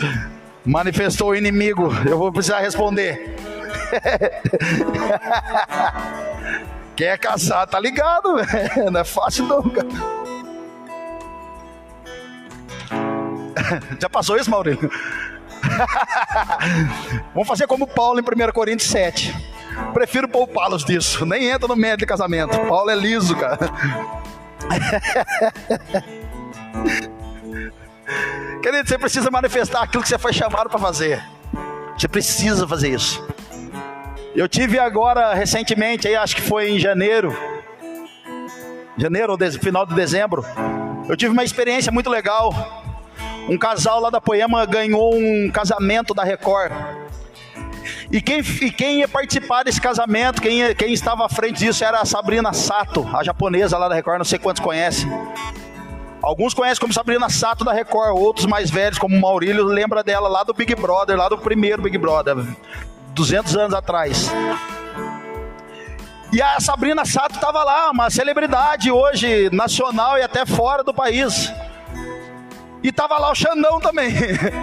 manifestou 0.65 1.29
o 1.29 1.37
inimigo, 1.37 1.91
eu 2.09 2.17
vou 2.17 2.33
precisar 2.33 2.61
responder. 2.61 3.37
Quem 6.97 7.09
é 7.09 7.19
tá 7.19 7.79
ligado, 7.79 8.37
não 8.91 9.01
é 9.01 9.05
fácil 9.05 9.45
não. 9.45 9.63
Já 14.01 14.09
passou 14.09 14.37
isso, 14.37 14.51
Maurício? 14.51 14.91
Vamos 17.35 17.49
fazer 17.49 17.67
como 17.67 17.87
Paulo 17.87 18.19
em 18.21 18.23
1 18.23 18.53
Coríntios 18.53 18.89
7. 18.91 19.35
Prefiro 19.93 20.27
poupá-los 20.29 20.85
disso. 20.85 21.27
Nem 21.27 21.51
entra 21.51 21.69
no 21.69 21.77
médio 21.77 21.99
de 21.99 22.07
casamento. 22.07 22.59
Paulo 22.67 22.89
é 22.91 22.95
liso, 22.95 23.37
cara. 23.37 23.71
Querido, 28.63 28.89
você 28.89 28.97
precisa 28.99 29.31
manifestar 29.31 29.83
aquilo 29.83 30.03
que 30.03 30.09
você 30.09 30.19
foi 30.19 30.33
chamado 30.33 30.71
para 30.71 30.79
fazer. 30.79 31.23
Você 31.97 32.09
precisa 32.09 32.67
fazer 32.67 32.89
isso. 32.91 33.23
Eu 34.37 34.49
tive 34.49 34.79
agora, 34.79 35.35
recentemente, 35.35 36.07
aí 36.07 36.15
acho 36.15 36.37
que 36.37 36.43
foi 36.43 36.71
em 36.71 36.79
janeiro, 36.79 37.37
janeiro 38.97 39.33
ou 39.33 39.39
final 39.53 39.85
de 39.87 39.95
dezembro, 39.95 40.45
eu 41.09 41.17
tive 41.17 41.33
uma 41.33 41.43
experiência 41.43 41.91
muito 41.91 42.11
legal 42.11 42.53
um 43.49 43.57
casal 43.57 44.01
lá 44.01 44.11
da 44.11 44.21
Poema 44.21 44.67
ganhou 44.67 45.15
um 45.15 45.51
casamento 45.51 46.13
da 46.13 46.25
Record. 46.25 46.73
E 48.11 48.21
quem, 48.21 48.41
e 48.41 48.71
quem 48.73 48.99
ia 49.01 49.09
participar 49.09 49.63
desse 49.63 49.81
casamento, 49.81 50.43
quem, 50.43 50.75
quem 50.75 50.93
estava 50.93 51.25
à 51.25 51.29
frente 51.29 51.59
disso 51.59 51.85
era 51.85 52.01
a 52.01 52.05
Sabrina 52.05 52.53
Sato, 52.53 53.09
a 53.15 53.23
japonesa 53.23 53.79
lá 53.79 53.89
da 53.89 53.95
Record, 53.95 54.19
não 54.19 54.25
sei 54.25 54.39
quantos 54.39 54.63
conhecem. 54.63 55.09
Alguns 56.21 56.55
conhecem 56.55 56.81
como 56.81 56.93
Sabrina 56.93 57.29
Sato 57.29 57.65
da 57.65 57.73
Record, 57.73 58.17
outros 58.17 58.47
mais 58.47 58.69
velhos, 58.69 58.99
como 58.99 59.19
Maurílio, 59.21 59.65
lembra 59.65 60.03
dela 60.03 60.29
lá 60.29 60.43
do 60.43 60.53
Big 60.53 60.75
Brother, 60.75 61.17
lá 61.17 61.29
do 61.29 61.39
primeiro 61.39 61.83
Big 61.83 61.97
Brother, 61.99 62.37
200 63.17 63.57
anos 63.57 63.75
atrás. 63.75 64.31
E 66.33 66.43
a 66.43 66.61
Sabrina 66.61 67.05
Sato 67.05 67.37
estava 67.37 67.65
lá, 67.65 67.91
uma 67.91 68.11
celebridade 68.11 68.91
hoje, 68.91 69.49
nacional 69.51 70.19
e 70.19 70.23
até 70.23 70.45
fora 70.45 70.85
do 70.85 70.93
país. 70.93 71.51
E 72.83 72.89
estava 72.89 73.19
lá 73.19 73.31
o 73.31 73.35
Xandão 73.35 73.81
também, 73.81 74.13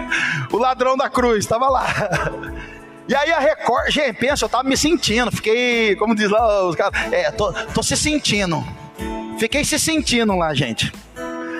o 0.52 0.56
ladrão 0.56 0.96
da 0.96 1.10
cruz, 1.10 1.38
estava 1.38 1.68
lá. 1.68 1.84
E 3.06 3.14
aí 3.14 3.30
a 3.30 3.38
Record, 3.38 3.90
gente, 3.90 4.14
pensa, 4.14 4.46
eu 4.46 4.48
tava 4.48 4.66
me 4.66 4.78
sentindo, 4.78 5.30
fiquei, 5.30 5.94
como 5.96 6.14
diz 6.14 6.30
lá 6.30 6.66
os 6.66 6.74
caras, 6.74 6.98
é, 7.12 7.30
tô, 7.30 7.52
tô 7.52 7.82
se 7.82 7.98
sentindo. 7.98 8.64
Fiquei 9.38 9.62
se 9.62 9.78
sentindo 9.78 10.34
lá, 10.34 10.54
gente. 10.54 10.90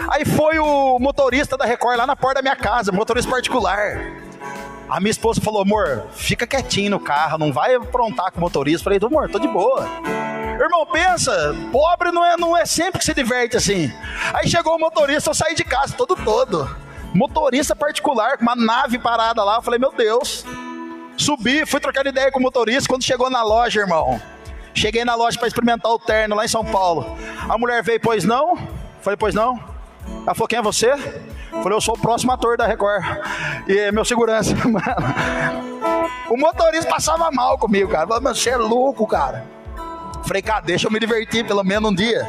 Aí 0.09 0.25
foi 0.25 0.59
o 0.59 0.99
motorista 0.99 1.55
da 1.55 1.67
Record 1.67 1.99
lá 1.99 2.07
na 2.07 2.17
porta 2.17 2.37
da 2.37 2.43
minha 2.43 2.57
casa, 2.57 2.91
motorista 2.93 3.31
particular. 3.31 4.24
A 4.89 5.01
minha 5.01 5.11
esposa 5.11 5.41
falou, 5.41 5.63
amor, 5.63 6.07
fica 6.13 6.47
quietinho 6.47 6.91
no 6.91 7.01
carro, 7.01 7.39
não 7.39 7.53
vai 7.53 7.75
aprontar 7.75 8.31
com 8.31 8.39
o 8.39 8.41
motorista. 8.41 8.85
Falei, 8.85 8.99
amor, 9.03 9.31
tô 9.31 9.39
de 9.39 9.49
boa. 9.49 9.89
Irmão, 10.61 10.87
pensa, 10.87 11.55
pobre 11.73 12.13
não 12.13 12.25
é, 12.25 12.37
não 12.37 12.57
é 12.57 12.65
sempre 12.65 12.99
que 12.99 13.05
se 13.05 13.15
diverte 13.15 13.57
assim. 13.57 13.93
Aí 14.33 14.49
chegou 14.49 14.77
o 14.77 14.79
motorista, 14.79 15.31
eu 15.31 15.35
saí 15.35 15.55
de 15.55 15.65
casa 15.65 15.95
todo 15.97 16.15
todo. 16.17 16.69
Motorista 17.15 17.75
particular, 17.75 18.37
com 18.37 18.43
uma 18.43 18.57
nave 18.57 18.99
parada 18.99 19.43
lá. 19.43 19.57
Eu 19.57 19.63
falei, 19.63 19.79
meu 19.79 19.93
Deus. 19.93 20.45
Subi, 21.17 21.65
fui 21.65 21.81
trocar 21.81 22.07
ideia 22.07 22.31
com 22.31 22.39
o 22.39 22.43
motorista. 22.43 22.89
Quando 22.89 23.05
chegou 23.05 23.31
na 23.31 23.43
loja, 23.43 23.81
irmão, 23.81 24.21
cheguei 24.75 25.05
na 25.05 25.15
loja 25.15 25.39
para 25.39 25.49
experimentar 25.49 25.93
o 25.93 25.99
terno 25.99 26.35
lá 26.35 26.45
em 26.45 26.49
São 26.49 26.65
Paulo. 26.65 27.17
A 27.49 27.57
mulher 27.57 27.83
veio, 27.83 28.01
pois 28.01 28.25
não? 28.25 28.57
Falei, 29.01 29.17
pois 29.17 29.35
não? 29.35 29.59
Ela 30.25 30.35
falou, 30.35 30.49
quem 30.49 30.59
é 30.59 30.63
você? 30.63 30.93
Falei, 31.63 31.77
eu 31.77 31.81
sou 31.81 31.95
o 31.95 31.99
próximo 31.99 32.33
ator 32.33 32.57
da 32.57 32.67
Record. 32.67 33.05
E 33.69 33.79
é 33.79 33.93
meu 33.93 34.05
segurança, 34.05 34.55
mano. 34.69 34.85
O 36.29 36.37
motorista 36.37 36.89
passava 36.89 37.31
mal 37.31 37.59
comigo, 37.59 37.91
cara. 37.91 38.07
Falei, 38.07 38.35
você 38.35 38.51
é 38.51 38.57
louco, 38.57 39.07
cara. 39.07 39.45
Falei, 40.27 40.43
cara, 40.43 40.61
deixa 40.61 40.87
eu 40.87 40.91
me 40.91 40.99
divertir 40.99 41.47
pelo 41.47 41.63
menos 41.63 41.91
um 41.91 41.95
dia. 41.95 42.27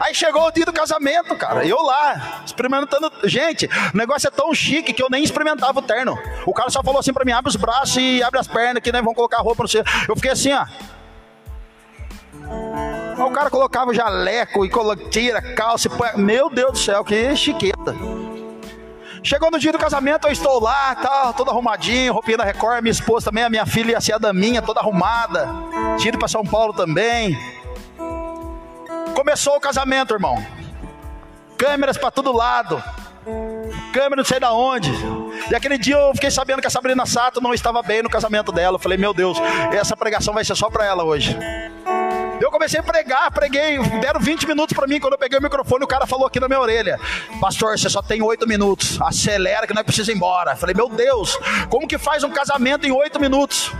Aí 0.00 0.14
chegou 0.14 0.44
o 0.46 0.50
dia 0.50 0.64
do 0.64 0.72
casamento, 0.72 1.34
cara. 1.36 1.64
Eu 1.64 1.80
lá, 1.80 2.42
experimentando. 2.44 3.10
Gente, 3.24 3.68
o 3.94 3.96
negócio 3.96 4.26
é 4.26 4.30
tão 4.30 4.52
chique 4.52 4.92
que 4.92 5.02
eu 5.02 5.08
nem 5.08 5.22
experimentava 5.22 5.78
o 5.78 5.82
terno. 5.82 6.18
O 6.44 6.52
cara 6.52 6.70
só 6.70 6.82
falou 6.82 6.98
assim 6.98 7.12
pra 7.12 7.24
mim: 7.24 7.32
abre 7.32 7.48
os 7.48 7.56
braços 7.56 7.96
e 7.96 8.22
abre 8.22 8.40
as 8.40 8.48
pernas, 8.48 8.82
que 8.82 8.90
nem 8.90 9.00
vão 9.00 9.14
colocar 9.14 9.38
roupa 9.38 9.62
no 9.62 9.68
seu. 9.68 9.84
Eu 10.08 10.16
fiquei 10.16 10.32
assim, 10.32 10.52
ó. 10.52 10.66
O 13.26 13.30
cara 13.30 13.50
colocava 13.50 13.94
jaleco 13.94 14.64
e 14.64 14.70
tira 15.10 15.40
calça. 15.54 15.88
E... 15.88 16.20
Meu 16.20 16.50
Deus 16.50 16.72
do 16.72 16.78
céu, 16.78 17.04
que 17.04 17.34
chiqueta. 17.36 17.94
Chegou 19.24 19.50
no 19.52 19.58
dia 19.58 19.70
do 19.70 19.78
casamento, 19.78 20.26
eu 20.26 20.32
estou 20.32 20.60
lá, 20.60 20.96
tal, 20.96 21.32
todo 21.32 21.48
arrumadinho, 21.48 22.12
roupinha 22.12 22.38
da 22.38 22.44
Record, 22.44 22.82
minha 22.82 22.90
esposa 22.90 23.26
também, 23.26 23.44
a 23.44 23.48
minha 23.48 23.64
filha 23.64 23.92
ia 23.92 24.00
ser 24.00 24.14
a 24.14 24.18
daminha, 24.18 24.60
toda 24.60 24.80
arrumada. 24.80 25.48
Ido 26.04 26.18
para 26.18 26.26
São 26.26 26.44
Paulo 26.44 26.72
também. 26.72 27.38
Começou 29.14 29.56
o 29.56 29.60
casamento, 29.60 30.12
irmão. 30.12 30.44
Câmeras 31.56 31.96
para 31.96 32.10
todo 32.10 32.32
lado. 32.32 32.82
Câmera 33.92 34.16
não 34.16 34.24
sei 34.24 34.40
da 34.40 34.52
onde. 34.52 34.90
E 35.48 35.54
aquele 35.54 35.78
dia 35.78 35.94
eu 35.94 36.12
fiquei 36.14 36.30
sabendo 36.30 36.60
que 36.60 36.66
a 36.66 36.70
Sabrina 36.70 37.06
Sato 37.06 37.40
não 37.40 37.54
estava 37.54 37.80
bem 37.82 38.02
no 38.02 38.10
casamento 38.10 38.50
dela. 38.50 38.74
Eu 38.74 38.80
falei, 38.80 38.98
meu 38.98 39.14
Deus, 39.14 39.38
essa 39.72 39.96
pregação 39.96 40.34
vai 40.34 40.44
ser 40.44 40.56
só 40.56 40.68
para 40.68 40.84
ela 40.84 41.04
hoje. 41.04 41.38
Eu 42.42 42.50
comecei 42.50 42.80
a 42.80 42.82
pregar, 42.82 43.30
preguei, 43.30 43.78
deram 44.00 44.18
20 44.18 44.48
minutos 44.48 44.74
para 44.74 44.88
mim. 44.88 44.98
Quando 44.98 45.12
eu 45.12 45.18
peguei 45.18 45.38
o 45.38 45.42
microfone, 45.42 45.84
o 45.84 45.86
cara 45.86 46.08
falou 46.08 46.26
aqui 46.26 46.40
na 46.40 46.48
minha 46.48 46.58
orelha: 46.58 46.98
Pastor, 47.40 47.78
você 47.78 47.88
só 47.88 48.02
tem 48.02 48.20
8 48.20 48.48
minutos, 48.48 49.00
acelera 49.00 49.64
que 49.64 49.72
não 49.72 49.80
é 49.80 49.84
preciso 49.84 50.10
ir 50.10 50.16
embora. 50.16 50.56
Falei, 50.56 50.74
meu 50.74 50.88
Deus, 50.88 51.38
como 51.70 51.86
que 51.86 51.96
faz 51.98 52.24
um 52.24 52.30
casamento 52.30 52.84
em 52.84 52.90
8 52.90 53.20
minutos? 53.20 53.70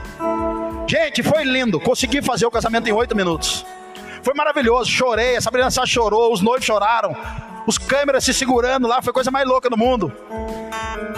Gente, 0.86 1.24
foi 1.24 1.42
lindo, 1.42 1.80
consegui 1.80 2.22
fazer 2.22 2.46
o 2.46 2.52
casamento 2.52 2.88
em 2.88 2.92
8 2.92 3.16
minutos. 3.16 3.66
Foi 4.22 4.32
maravilhoso, 4.32 4.88
chorei, 4.88 5.36
a 5.36 5.40
Sabrina 5.40 5.68
Sá 5.68 5.84
chorou, 5.84 6.32
os 6.32 6.40
noivos 6.40 6.64
choraram, 6.64 7.16
os 7.66 7.78
câmeras 7.78 8.22
se 8.22 8.32
segurando 8.32 8.86
lá, 8.86 9.02
foi 9.02 9.12
coisa 9.12 9.32
mais 9.32 9.44
louca 9.44 9.68
do 9.68 9.76
mundo. 9.76 10.12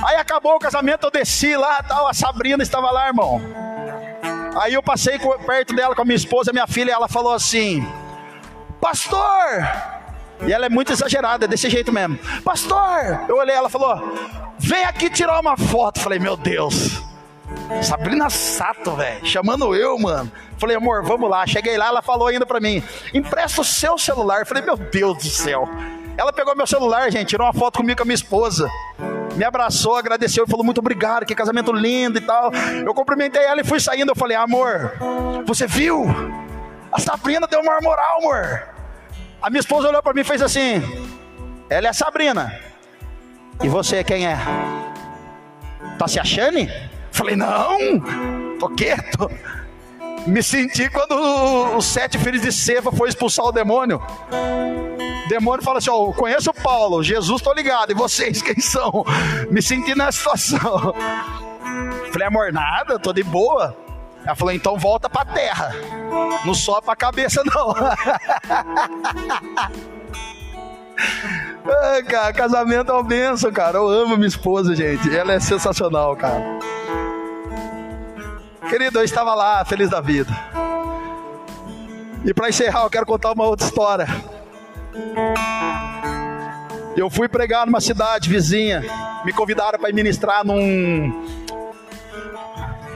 Aí 0.06 0.16
acabou 0.16 0.54
o 0.54 0.58
casamento, 0.58 1.06
eu 1.06 1.10
desci 1.10 1.54
lá, 1.58 1.82
tal, 1.82 2.08
a 2.08 2.14
Sabrina 2.14 2.62
estava 2.62 2.90
lá, 2.90 3.06
irmão. 3.06 3.63
Aí 4.56 4.74
eu 4.74 4.82
passei 4.82 5.18
perto 5.46 5.74
dela 5.74 5.94
com 5.94 6.02
a 6.02 6.04
minha 6.04 6.16
esposa, 6.16 6.52
minha 6.52 6.66
filha, 6.66 6.90
e 6.90 6.94
ela 6.94 7.08
falou 7.08 7.32
assim: 7.32 7.86
Pastor! 8.80 9.22
E 10.46 10.52
ela 10.52 10.66
é 10.66 10.68
muito 10.68 10.92
exagerada, 10.92 11.44
é 11.44 11.48
desse 11.48 11.70
jeito 11.70 11.92
mesmo. 11.92 12.18
Pastor! 12.44 13.24
Eu 13.28 13.36
olhei, 13.36 13.54
ela 13.54 13.68
falou: 13.68 14.14
Vem 14.58 14.84
aqui 14.84 15.10
tirar 15.10 15.40
uma 15.40 15.56
foto. 15.56 16.00
Falei: 16.00 16.18
Meu 16.18 16.36
Deus. 16.36 17.02
Sabrina 17.82 18.30
Sato, 18.30 18.92
velho, 18.92 19.24
chamando 19.26 19.74
eu, 19.74 19.98
mano. 19.98 20.30
Falei, 20.58 20.76
amor, 20.76 21.02
vamos 21.04 21.28
lá. 21.28 21.46
Cheguei 21.46 21.76
lá, 21.76 21.88
ela 21.88 22.02
falou 22.02 22.28
ainda 22.28 22.46
pra 22.46 22.60
mim: 22.60 22.82
empresta 23.12 23.60
o 23.60 23.64
seu 23.64 23.98
celular. 23.98 24.46
Falei, 24.46 24.62
meu 24.62 24.76
Deus 24.76 25.18
do 25.18 25.28
céu. 25.28 25.68
Ela 26.16 26.32
pegou 26.32 26.54
meu 26.56 26.66
celular, 26.66 27.10
gente, 27.10 27.28
tirou 27.28 27.46
uma 27.46 27.52
foto 27.52 27.78
comigo 27.78 27.96
com 27.98 28.02
a 28.02 28.06
minha 28.06 28.14
esposa. 28.14 28.68
Me 29.36 29.44
abraçou, 29.44 29.96
agradeceu 29.96 30.44
e 30.44 30.50
falou 30.50 30.64
muito 30.64 30.78
obrigado, 30.78 31.26
que 31.26 31.34
casamento 31.34 31.72
lindo 31.72 32.18
e 32.18 32.20
tal. 32.20 32.52
Eu 32.84 32.94
cumprimentei 32.94 33.42
ela 33.42 33.60
e 33.60 33.64
fui 33.64 33.80
saindo. 33.80 34.12
Eu 34.12 34.16
falei, 34.16 34.36
amor, 34.36 34.92
você 35.44 35.66
viu? 35.66 36.04
A 36.92 37.00
Sabrina 37.00 37.46
deu 37.46 37.60
uma 37.60 37.80
moral, 37.80 38.18
amor. 38.18 38.62
A 39.42 39.50
minha 39.50 39.60
esposa 39.60 39.88
olhou 39.88 40.02
para 40.02 40.14
mim 40.14 40.20
e 40.20 40.24
fez 40.24 40.40
assim: 40.40 40.80
Ela 41.68 41.88
é 41.88 41.90
a 41.90 41.92
Sabrina. 41.92 42.58
E 43.62 43.68
você 43.68 44.04
quem 44.04 44.26
é? 44.26 44.38
Tá 45.98 46.08
se 46.08 46.18
achando? 46.18 46.58
Falei, 47.10 47.36
não, 47.36 47.78
tô 48.58 48.68
quieto. 48.70 49.30
Me 50.26 50.42
senti 50.42 50.88
quando 50.88 51.76
os 51.76 51.84
sete 51.84 52.18
filhos 52.18 52.42
de 52.42 52.50
Seva 52.50 52.90
foi 52.90 53.08
expulsar 53.08 53.46
o 53.46 53.52
demônio. 53.52 54.02
O 55.24 55.28
demônio 55.28 55.62
fala 55.62 55.78
assim: 55.78 55.90
Ó, 55.90 56.12
conheço 56.12 56.50
o 56.50 56.54
Paulo, 56.54 57.02
Jesus, 57.02 57.42
tô 57.42 57.52
ligado, 57.52 57.92
e 57.92 57.94
vocês 57.94 58.42
quem 58.42 58.58
são? 58.60 59.04
Me 59.50 59.60
senti 59.60 59.94
nessa 59.94 60.18
situação. 60.18 60.94
Falei, 62.12 62.28
amor, 62.28 62.52
nada, 62.52 62.98
tô 62.98 63.12
de 63.12 63.22
boa. 63.22 63.76
Ela 64.24 64.34
falou, 64.34 64.54
então 64.54 64.78
volta 64.78 65.10
pra 65.10 65.24
terra. 65.24 65.72
Não 66.44 66.54
só 66.54 66.80
pra 66.80 66.96
cabeça, 66.96 67.42
não. 67.44 67.74
Ai, 71.66 72.02
cara, 72.04 72.32
casamento 72.32 72.90
é 72.90 72.94
uma 72.94 73.02
benção, 73.02 73.52
cara. 73.52 73.78
Eu 73.78 73.88
amo 73.88 74.16
minha 74.16 74.28
esposa, 74.28 74.76
gente. 74.76 75.14
Ela 75.14 75.34
é 75.34 75.40
sensacional, 75.40 76.16
cara. 76.16 76.42
Querido, 78.74 78.98
eu 78.98 79.04
estava 79.04 79.36
lá, 79.36 79.64
feliz 79.64 79.88
da 79.88 80.00
vida. 80.00 80.32
E 82.24 82.34
para 82.34 82.48
encerrar, 82.48 82.82
eu 82.82 82.90
quero 82.90 83.06
contar 83.06 83.30
uma 83.30 83.44
outra 83.44 83.64
história. 83.64 84.04
Eu 86.96 87.08
fui 87.08 87.28
pregar 87.28 87.66
numa 87.66 87.80
cidade 87.80 88.28
vizinha. 88.28 88.82
Me 89.24 89.32
convidaram 89.32 89.78
para 89.78 89.92
ministrar 89.92 90.44
num. 90.44 91.24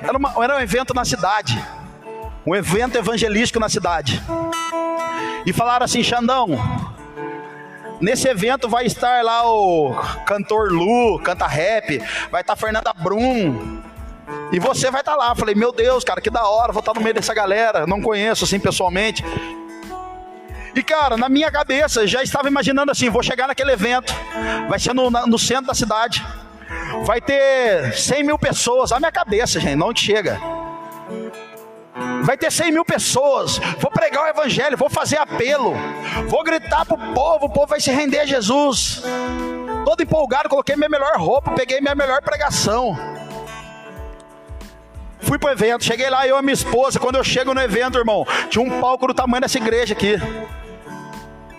Era, 0.03 0.19
uma, 0.19 0.35
era 0.43 0.57
um 0.57 0.61
evento 0.61 0.93
na 0.93 1.05
cidade. 1.05 1.65
Um 2.45 2.57
evento 2.57 2.99
evangelístico 2.99 3.61
na 3.61 3.69
cidade. 3.69 4.21
E 5.47 5.53
falaram 5.53 5.85
assim: 5.85 6.03
Xandão, 6.03 6.49
nesse 8.01 8.27
evento 8.27 8.69
vai 8.69 8.85
estar 8.85 9.23
lá 9.23 9.49
o 9.49 9.95
cantor 10.27 10.73
Lu, 10.73 11.21
canta 11.21 11.47
rap, 11.47 12.03
vai 12.33 12.41
estar 12.41 12.57
Fernanda 12.57 12.93
Brum, 12.93 13.81
e 14.53 14.59
você 14.59 14.91
vai 14.91 15.01
estar 15.01 15.13
tá 15.13 15.17
lá. 15.17 15.35
Falei, 15.35 15.55
meu 15.55 15.73
Deus, 15.73 16.05
cara, 16.05 16.21
que 16.21 16.31
da 16.31 16.47
hora, 16.49 16.73
vou 16.73 16.81
estar 16.81 16.93
tá 16.93 16.99
no 16.99 17.05
meio 17.05 17.15
dessa 17.15 17.35
galera. 17.35 17.87
Não 17.87 18.01
conheço 18.01 18.45
assim 18.45 18.59
pessoalmente. 18.59 19.25
E 20.75 20.83
cara, 20.83 21.17
na 21.17 21.29
minha 21.29 21.51
cabeça, 21.51 22.07
já 22.07 22.23
estava 22.23 22.49
imaginando 22.49 22.93
assim: 22.93 23.11
vou 23.11 23.23
chegar 23.23 23.49
naquele 23.49 23.73
evento, 23.73 24.15
vai 24.69 24.79
ser 24.79 24.95
no, 24.95 25.11
no 25.11 25.39
centro 25.39 25.67
da 25.67 25.75
cidade, 25.75 26.25
vai 27.05 27.21
ter 27.21 27.93
100 27.95 28.25
mil 28.25 28.39
pessoas. 28.39 28.93
A 28.93 28.99
minha 28.99 29.13
cabeça, 29.13 29.59
gente, 29.59 29.77
não 29.77 29.95
chega. 29.95 30.39
Vai 32.23 32.37
ter 32.37 32.53
100 32.53 32.73
mil 32.73 32.85
pessoas. 32.85 33.59
Vou 33.81 33.91
pregar 33.91 34.25
o 34.25 34.29
evangelho, 34.29 34.77
vou 34.77 34.89
fazer 34.89 35.17
apelo, 35.17 35.75
vou 36.29 36.45
gritar 36.45 36.85
pro 36.85 36.97
povo, 37.13 37.47
o 37.47 37.51
povo 37.51 37.67
vai 37.67 37.81
se 37.81 37.91
render 37.91 38.21
a 38.21 38.27
Jesus. 38.27 39.03
Todo 39.85 40.03
empolgado, 40.03 40.49
coloquei 40.49 40.77
minha 40.77 40.89
melhor 40.89 41.17
roupa, 41.17 41.53
peguei 41.53 41.81
minha 41.81 41.95
melhor 41.95 42.23
pregação. 42.23 42.97
Fui 45.21 45.39
pro 45.39 45.51
evento, 45.51 45.85
cheguei 45.85 46.09
lá, 46.09 46.27
eu 46.27 46.39
e 46.39 46.43
minha 46.43 46.55
esposa. 46.55 46.99
Quando 46.99 47.17
eu 47.17 47.25
chego 47.25 47.53
no 47.53 47.61
evento, 47.61 47.99
irmão, 47.99 48.27
tinha 48.49 48.65
um 48.65 48.81
palco 48.81 49.07
do 49.07 49.15
tamanho 49.15 49.43
dessa 49.43 49.59
igreja 49.59 49.93
aqui. 49.95 50.17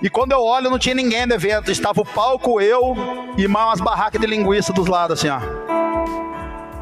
E 0.01 0.10
quando 0.10 0.32
eu 0.32 0.41
olho, 0.41 0.70
não 0.70 0.80
tinha 0.80 0.95
ninguém 0.95 1.26
no 1.26 1.34
evento. 1.34 1.70
Estava 1.70 2.01
o 2.01 2.05
palco, 2.05 2.62
eu 2.62 2.95
e 3.38 3.45
umas 3.45 3.82
barracas 3.82 4.20
de 4.20 4.28
linguiça 4.28 4.72
dos 4.72 4.88
lados, 4.88 5.20
assim, 5.20 5.30
ó. 5.30 5.39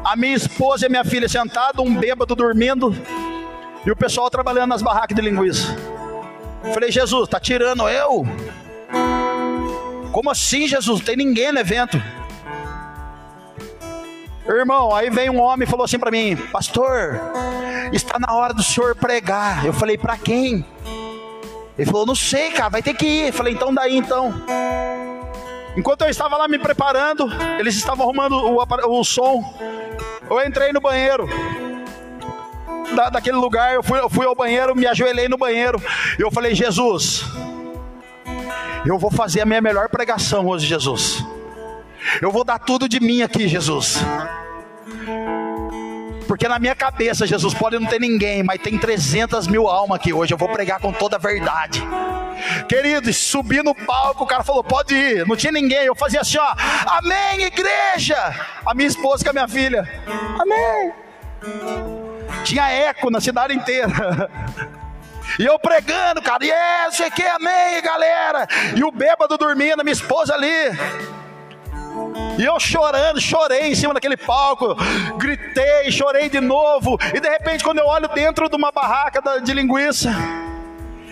A 0.04 0.16
minha 0.16 0.36
esposa 0.36 0.84
e 0.84 0.86
a 0.86 0.88
minha 0.88 1.04
filha 1.04 1.28
sentados, 1.28 1.84
um 1.84 1.94
bêbado 1.94 2.34
dormindo. 2.34 2.94
E 3.84 3.90
o 3.90 3.96
pessoal 3.96 4.30
trabalhando 4.30 4.70
nas 4.70 4.82
barracas 4.82 5.16
de 5.16 5.22
linguiça. 5.22 5.76
Falei, 6.72 6.90
Jesus, 6.92 7.28
tá 7.28 7.40
tirando 7.40 7.88
eu? 7.88 8.26
Como 10.12 10.30
assim, 10.30 10.66
Jesus? 10.66 11.00
Não 11.00 11.06
tem 11.06 11.16
ninguém 11.16 11.52
no 11.52 11.58
evento. 11.58 12.00
Irmão, 14.56 14.94
aí 14.94 15.10
veio 15.10 15.32
um 15.32 15.40
homem 15.40 15.66
e 15.66 15.70
falou 15.70 15.84
assim 15.84 15.98
para 15.98 16.10
mim: 16.10 16.36
Pastor, 16.36 17.20
está 17.92 18.18
na 18.18 18.34
hora 18.34 18.54
do 18.54 18.62
senhor 18.62 18.94
pregar. 18.94 19.64
Eu 19.64 19.72
falei, 19.72 19.96
para 19.98 20.16
quem? 20.16 20.64
Ele 21.76 21.86
falou, 21.86 22.06
não 22.06 22.14
sei, 22.14 22.50
cara, 22.50 22.68
vai 22.68 22.82
ter 22.82 22.94
que 22.94 23.06
ir. 23.06 23.26
Eu 23.28 23.32
falei, 23.32 23.54
então 23.54 23.72
daí 23.72 23.96
então. 23.96 24.34
Enquanto 25.76 26.02
eu 26.02 26.08
estava 26.08 26.36
lá 26.36 26.48
me 26.48 26.58
preparando, 26.58 27.28
eles 27.58 27.76
estavam 27.76 28.04
arrumando 28.04 28.34
o, 28.34 28.98
o 29.00 29.04
som. 29.04 29.44
Eu 30.28 30.44
entrei 30.44 30.72
no 30.72 30.80
banheiro. 30.80 31.28
Da, 32.96 33.10
daquele 33.10 33.36
lugar, 33.36 33.74
eu 33.74 33.82
fui, 33.82 34.00
eu 34.00 34.08
fui 34.08 34.26
ao 34.26 34.34
banheiro, 34.34 34.74
me 34.74 34.86
ajoelhei 34.86 35.28
no 35.28 35.36
banheiro. 35.36 35.80
E 36.18 36.22
eu 36.22 36.30
falei, 36.30 36.54
Jesus, 36.54 37.22
eu 38.84 38.98
vou 38.98 39.10
fazer 39.10 39.42
a 39.42 39.46
minha 39.46 39.60
melhor 39.60 39.88
pregação 39.88 40.46
hoje, 40.46 40.66
Jesus. 40.66 41.24
Eu 42.20 42.30
vou 42.30 42.44
dar 42.44 42.58
tudo 42.58 42.88
de 42.88 43.00
mim 43.00 43.22
aqui, 43.22 43.48
Jesus. 43.48 43.98
Porque 46.26 46.46
na 46.46 46.58
minha 46.58 46.74
cabeça, 46.74 47.26
Jesus, 47.26 47.54
pode 47.54 47.78
não 47.78 47.86
ter 47.86 47.98
ninguém, 47.98 48.42
mas 48.42 48.60
tem 48.60 48.78
300 48.78 49.46
mil 49.46 49.66
almas 49.66 49.98
aqui 49.98 50.12
hoje. 50.12 50.34
Eu 50.34 50.38
vou 50.38 50.48
pregar 50.50 50.78
com 50.78 50.92
toda 50.92 51.16
a 51.16 51.18
verdade. 51.18 51.82
Queridos, 52.68 53.16
subi 53.16 53.62
no 53.62 53.74
palco, 53.74 54.24
o 54.24 54.26
cara 54.26 54.44
falou: 54.44 54.62
pode 54.62 54.94
ir. 54.94 55.26
Não 55.26 55.34
tinha 55.34 55.50
ninguém. 55.50 55.86
Eu 55.86 55.96
fazia 55.96 56.20
assim: 56.20 56.36
ó, 56.38 56.54
Amém, 56.98 57.44
igreja. 57.44 58.16
A 58.64 58.74
minha 58.74 58.86
esposa 58.88 59.24
com 59.24 59.30
a 59.30 59.32
minha 59.32 59.48
filha: 59.48 59.88
Amém. 60.38 60.92
Tinha 62.44 62.70
eco 62.70 63.10
na 63.10 63.20
cidade 63.20 63.54
inteira. 63.54 64.30
E 65.38 65.44
eu 65.44 65.58
pregando, 65.58 66.22
cara, 66.22 66.44
e 66.44 66.50
é, 66.50 66.90
sei 66.90 67.10
que, 67.10 67.22
amém, 67.22 67.82
galera. 67.82 68.46
E 68.74 68.82
o 68.82 68.90
bêbado 68.90 69.36
dormindo, 69.36 69.84
minha 69.84 69.92
esposa 69.92 70.34
ali. 70.34 70.70
E 72.38 72.44
eu 72.44 72.58
chorando, 72.60 73.20
chorei 73.20 73.72
em 73.72 73.74
cima 73.74 73.92
daquele 73.92 74.16
palco, 74.16 74.76
gritei, 75.16 75.90
chorei 75.90 76.28
de 76.28 76.40
novo. 76.40 76.96
E 77.12 77.20
de 77.20 77.28
repente, 77.28 77.64
quando 77.64 77.78
eu 77.78 77.86
olho 77.86 78.08
dentro 78.08 78.48
de 78.48 78.56
uma 78.56 78.70
barraca 78.70 79.20
de 79.40 79.52
linguiça, 79.52 80.10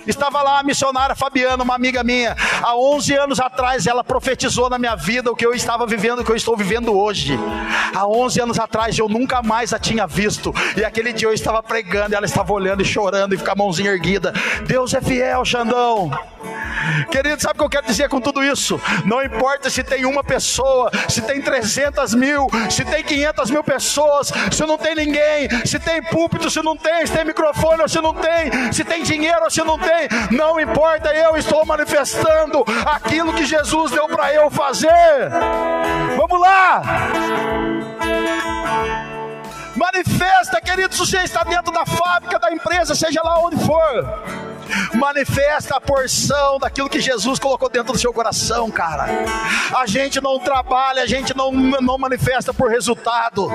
Estava 0.07 0.43
lá 0.43 0.61
a 0.61 0.63
missionária 0.63 1.15
Fabiana, 1.15 1.63
uma 1.63 1.75
amiga 1.75 2.05
minha. 2.05 2.37
Há 2.63 2.77
11 2.77 3.15
anos 3.15 3.41
atrás, 3.41 3.87
ela 3.87 4.05
profetizou 4.05 4.71
na 4.71 4.79
minha 4.79 4.95
vida 4.95 5.31
o 5.31 5.37
que 5.37 5.45
eu 5.45 5.53
estava 5.53 5.87
vivendo, 5.87 6.21
o 6.21 6.25
que 6.25 6.31
eu 6.31 6.37
estou 6.37 6.57
vivendo 6.57 6.97
hoje. 6.97 7.39
Há 7.95 8.07
11 8.07 8.41
anos 8.41 8.59
atrás, 8.59 8.99
eu 8.99 9.09
nunca 9.09 9.43
mais 9.43 9.73
a 9.73 9.79
tinha 9.79 10.07
visto. 10.07 10.55
E 10.77 10.85
aquele 10.85 11.13
dia 11.13 11.29
eu 11.29 11.33
estava 11.35 11.63
pregando, 11.63 12.13
e 12.13 12.17
ela 12.17 12.27
estava 12.27 12.53
olhando 12.53 12.83
e 12.83 12.85
chorando 12.85 13.35
e 13.35 13.39
com 13.39 13.51
a 13.51 13.55
mãozinha 13.55 13.91
erguida. 13.91 14.33
Deus 14.67 14.95
é 14.95 15.01
fiel, 15.01 15.45
Xandão. 15.45 16.11
Querido, 17.11 17.41
sabe 17.41 17.55
o 17.55 17.59
que 17.59 17.65
eu 17.65 17.71
quero 17.71 17.87
dizer 17.87 18.09
com 18.09 18.21
tudo 18.21 18.43
isso? 18.43 18.81
Não 19.05 19.23
importa 19.23 19.69
se 19.71 19.83
tem 19.83 20.05
uma 20.05 20.23
pessoa, 20.23 20.91
se 21.09 21.21
tem 21.23 21.41
300 21.41 22.15
mil, 22.15 22.47
se 22.71 22.85
tem 22.85 23.03
500 23.03 23.51
mil 23.51 23.65
pessoas, 23.65 24.33
se 24.53 24.65
não 24.65 24.79
tem 24.79 24.95
ninguém, 24.95 25.49
se 25.65 25.79
tem 25.79 26.03
púlpito, 26.03 26.51
se 26.51 26.63
não 26.63 26.77
tem, 26.77 27.07
se 27.07 27.13
tem 27.13 27.25
microfone 27.25 27.83
ou 27.83 27.89
se 27.89 28.01
não 28.01 28.15
tem, 28.15 28.73
se 28.73 28.85
tem 28.85 29.03
dinheiro 29.03 29.45
ou 29.45 29.51
se 29.51 29.63
não 29.63 29.79
tem, 29.79 29.96
não 30.31 30.61
importa, 30.61 31.15
eu 31.15 31.37
estou 31.37 31.65
manifestando 31.65 32.65
aquilo 32.85 33.33
que 33.33 33.45
Jesus 33.45 33.93
deu 33.93 34.09
para 34.09 34.33
eu 34.33 34.51
fazer. 34.51 35.31
Vamos 36.17 36.41
lá! 36.41 36.83
Manifesta, 39.77 40.61
querido, 40.61 40.95
se 40.95 41.01
você 41.01 41.19
está 41.19 41.45
dentro 41.45 41.71
da 41.73 41.85
fábrica, 41.85 42.39
da 42.39 42.51
empresa, 42.51 42.95
seja 42.95 43.21
lá 43.23 43.39
onde 43.39 43.57
for. 43.65 44.47
Manifesta 44.95 45.77
a 45.77 45.81
porção 45.81 46.59
daquilo 46.59 46.89
que 46.89 47.01
Jesus 47.01 47.39
colocou 47.39 47.69
dentro 47.69 47.93
do 47.93 47.99
seu 47.99 48.13
coração, 48.13 48.71
cara. 48.71 49.07
A 49.77 49.87
gente 49.87 50.21
não 50.21 50.39
trabalha, 50.39 51.03
a 51.03 51.07
gente 51.07 51.37
não, 51.37 51.53
não 51.53 51.99
manifesta 51.99 52.53
por 52.53 52.71
resultado. 52.71 53.49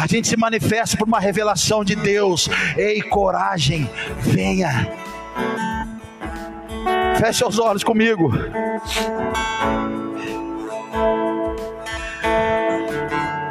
A 0.00 0.06
gente 0.06 0.28
se 0.28 0.36
manifesta 0.36 0.96
por 0.96 1.06
uma 1.06 1.20
revelação 1.20 1.84
de 1.84 1.94
Deus. 1.94 2.48
Ei, 2.74 3.02
coragem, 3.02 3.88
venha. 4.20 4.90
Feche 7.18 7.44
os 7.44 7.58
olhos 7.58 7.84
comigo. 7.84 8.32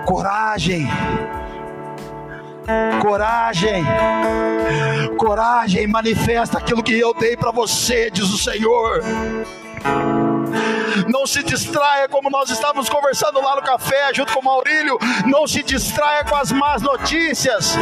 Coragem. 0.07 0.87
Coragem. 2.99 3.83
Coragem, 5.17 5.85
manifesta 5.85 6.57
aquilo 6.57 6.81
que 6.81 6.97
eu 6.97 7.13
dei 7.13 7.37
para 7.37 7.51
você, 7.51 8.09
diz 8.09 8.25
o 8.25 8.37
Senhor. 8.39 9.03
Não 11.07 11.25
se 11.25 11.43
distraia, 11.43 12.07
como 12.07 12.29
nós 12.29 12.49
estávamos 12.49 12.89
conversando 12.89 13.41
lá 13.41 13.55
no 13.55 13.61
café, 13.61 14.13
junto 14.13 14.33
com 14.33 14.39
o 14.39 14.43
Maurílio. 14.43 14.97
Não 15.25 15.47
se 15.47 15.63
distraia 15.63 16.23
com 16.23 16.35
as 16.35 16.51
más 16.51 16.81
notícias. 16.81 17.75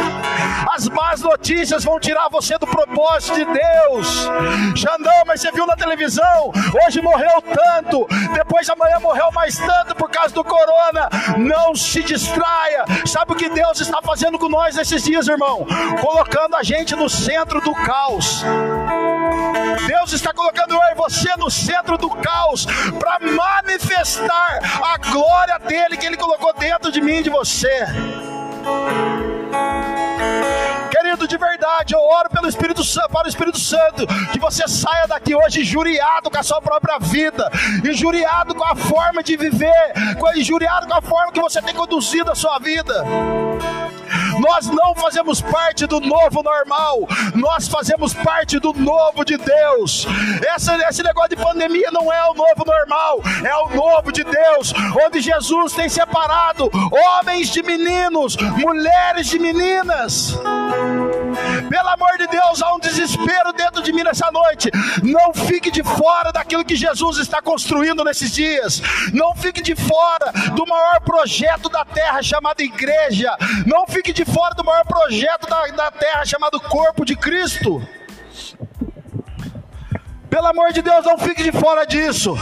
As 0.74 0.88
más 0.88 1.20
notícias 1.20 1.84
vão 1.84 1.98
tirar 1.98 2.28
você 2.28 2.56
do 2.58 2.66
propósito 2.66 3.34
de 3.34 3.44
Deus. 3.44 4.28
Xandão, 4.76 5.22
mas 5.26 5.40
você 5.40 5.50
viu 5.50 5.66
na 5.66 5.76
televisão? 5.76 6.52
Hoje 6.84 7.00
morreu 7.00 7.42
tanto, 7.42 8.06
depois 8.34 8.68
amanhã 8.68 8.98
morreu 9.00 9.30
mais 9.32 9.58
tanto 9.58 9.94
por 9.94 10.10
causa 10.10 10.34
do 10.34 10.44
corona. 10.44 11.08
Não 11.36 11.74
se 11.74 12.02
distraia. 12.02 12.84
Sabe 13.06 13.32
o 13.32 13.36
que 13.36 13.48
Deus 13.48 13.80
está 13.80 14.00
fazendo 14.02 14.38
com 14.38 14.48
nós 14.48 14.76
esses 14.76 15.02
dias, 15.02 15.28
irmão? 15.28 15.66
Colocando 16.00 16.56
a 16.56 16.62
gente 16.62 16.94
no 16.94 17.08
centro 17.08 17.60
do 17.60 17.74
caos. 17.74 18.44
Deus 19.86 20.12
está 20.12 20.32
colocando 20.32 20.74
eu 20.74 20.92
e 20.92 20.94
você 20.94 21.34
no 21.36 21.50
centro 21.50 21.96
do 21.96 22.10
caos 22.10 22.66
para 22.98 23.18
manifestar 23.20 24.60
a 24.82 24.96
glória 24.98 25.58
dele 25.58 25.96
que 25.96 26.06
ele 26.06 26.16
colocou 26.16 26.52
dentro 26.54 26.90
de 26.90 27.00
mim 27.00 27.16
e 27.16 27.22
de 27.22 27.30
você. 27.30 27.86
Querido, 30.90 31.28
de 31.28 31.36
verdade, 31.36 31.94
eu 31.94 32.00
oro 32.00 32.28
pelo 32.30 32.48
Espírito 32.48 32.82
para 33.10 33.26
o 33.26 33.28
Espírito 33.28 33.58
Santo, 33.58 34.06
que 34.32 34.38
você 34.38 34.66
saia 34.66 35.06
daqui 35.06 35.34
hoje 35.34 35.60
injuriado 35.60 36.30
com 36.30 36.38
a 36.38 36.42
sua 36.42 36.60
própria 36.60 36.98
vida, 36.98 37.50
injuriado 37.84 38.54
com 38.54 38.64
a 38.64 38.74
forma 38.74 39.22
de 39.22 39.36
viver, 39.36 39.92
injuriado 40.36 40.86
com 40.86 40.94
a 40.94 41.02
forma 41.02 41.32
que 41.32 41.40
você 41.40 41.62
tem 41.62 41.74
conduzido 41.74 42.30
a 42.30 42.34
sua 42.34 42.58
vida. 42.58 43.04
Nós 44.38 44.66
não 44.66 44.94
fazemos 44.94 45.40
parte 45.40 45.86
do 45.86 46.00
novo 46.00 46.42
normal, 46.42 47.06
nós 47.34 47.68
fazemos 47.68 48.14
parte 48.14 48.58
do 48.58 48.72
novo 48.72 49.24
de 49.24 49.36
Deus. 49.36 50.06
Essa, 50.54 50.76
esse 50.88 51.02
negócio 51.02 51.30
de 51.30 51.36
pandemia 51.36 51.90
não 51.90 52.12
é 52.12 52.24
o 52.30 52.34
novo 52.34 52.64
normal, 52.64 53.20
é 53.44 53.56
o 53.56 53.74
novo 53.74 54.12
de 54.12 54.24
Deus, 54.24 54.72
onde 55.04 55.20
Jesus 55.20 55.72
tem 55.72 55.88
separado 55.88 56.70
homens 57.18 57.48
de 57.48 57.62
meninos, 57.62 58.36
mulheres 58.36 59.26
de 59.26 59.38
meninas. 59.38 60.38
Pelo 61.68 61.88
amor 61.88 62.16
de 62.18 62.26
Deus, 62.26 62.62
há 62.62 62.74
um 62.74 62.78
desespero 62.78 63.52
dentro 63.52 63.82
de 63.82 63.92
mim 63.92 64.02
nessa 64.02 64.30
noite. 64.30 64.70
Não 65.02 65.32
fique 65.34 65.70
de 65.70 65.82
fora 65.82 66.32
daquilo 66.32 66.64
que 66.64 66.76
Jesus 66.76 67.18
está 67.18 67.42
construindo 67.42 68.04
nesses 68.04 68.32
dias. 68.32 68.80
Não 69.12 69.34
fique 69.34 69.60
de 69.60 69.74
fora 69.74 70.32
do 70.54 70.66
maior 70.66 71.00
projeto 71.00 71.68
da 71.68 71.84
terra 71.84 72.22
chamado 72.22 72.60
igreja. 72.60 73.36
Não 73.66 73.86
fique 73.86 74.12
de 74.12 74.24
fora 74.32 74.54
do 74.54 74.64
maior 74.64 74.84
projeto 74.84 75.48
da, 75.48 75.66
da 75.66 75.90
terra 75.90 76.24
chamado 76.24 76.60
corpo 76.60 77.04
de 77.04 77.16
Cristo. 77.16 77.82
Pelo 80.30 80.46
amor 80.46 80.72
de 80.72 80.82
Deus, 80.82 81.04
não 81.04 81.18
fique 81.18 81.42
de 81.42 81.52
fora 81.52 81.86
disso. 81.86 82.36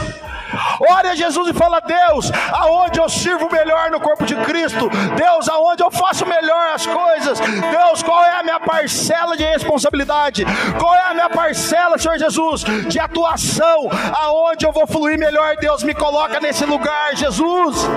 Ore 0.79 1.09
a 1.09 1.15
Jesus 1.15 1.49
e 1.49 1.53
fala: 1.53 1.79
Deus, 1.79 2.31
aonde 2.51 2.99
eu 2.99 3.09
sirvo 3.09 3.49
melhor 3.51 3.89
no 3.91 3.99
corpo 3.99 4.25
de 4.25 4.35
Cristo? 4.35 4.89
Deus, 5.15 5.49
aonde 5.49 5.83
eu 5.83 5.91
faço 5.91 6.25
melhor 6.25 6.73
as 6.73 6.85
coisas? 6.85 7.39
Deus, 7.39 8.03
qual 8.03 8.23
é 8.23 8.39
a 8.39 8.43
minha 8.43 8.59
parcela 8.59 9.35
de 9.35 9.43
responsabilidade? 9.43 10.45
Qual 10.79 10.93
é 10.95 11.03
a 11.09 11.13
minha 11.13 11.29
parcela, 11.29 11.97
Senhor 11.97 12.17
Jesus, 12.17 12.63
de 12.87 12.99
atuação? 12.99 13.89
Aonde 14.21 14.65
eu 14.65 14.71
vou 14.71 14.87
fluir 14.87 15.17
melhor? 15.17 15.55
Deus, 15.57 15.83
me 15.83 15.93
coloca 15.93 16.39
nesse 16.39 16.65
lugar, 16.65 17.15
Jesus. 17.15 17.87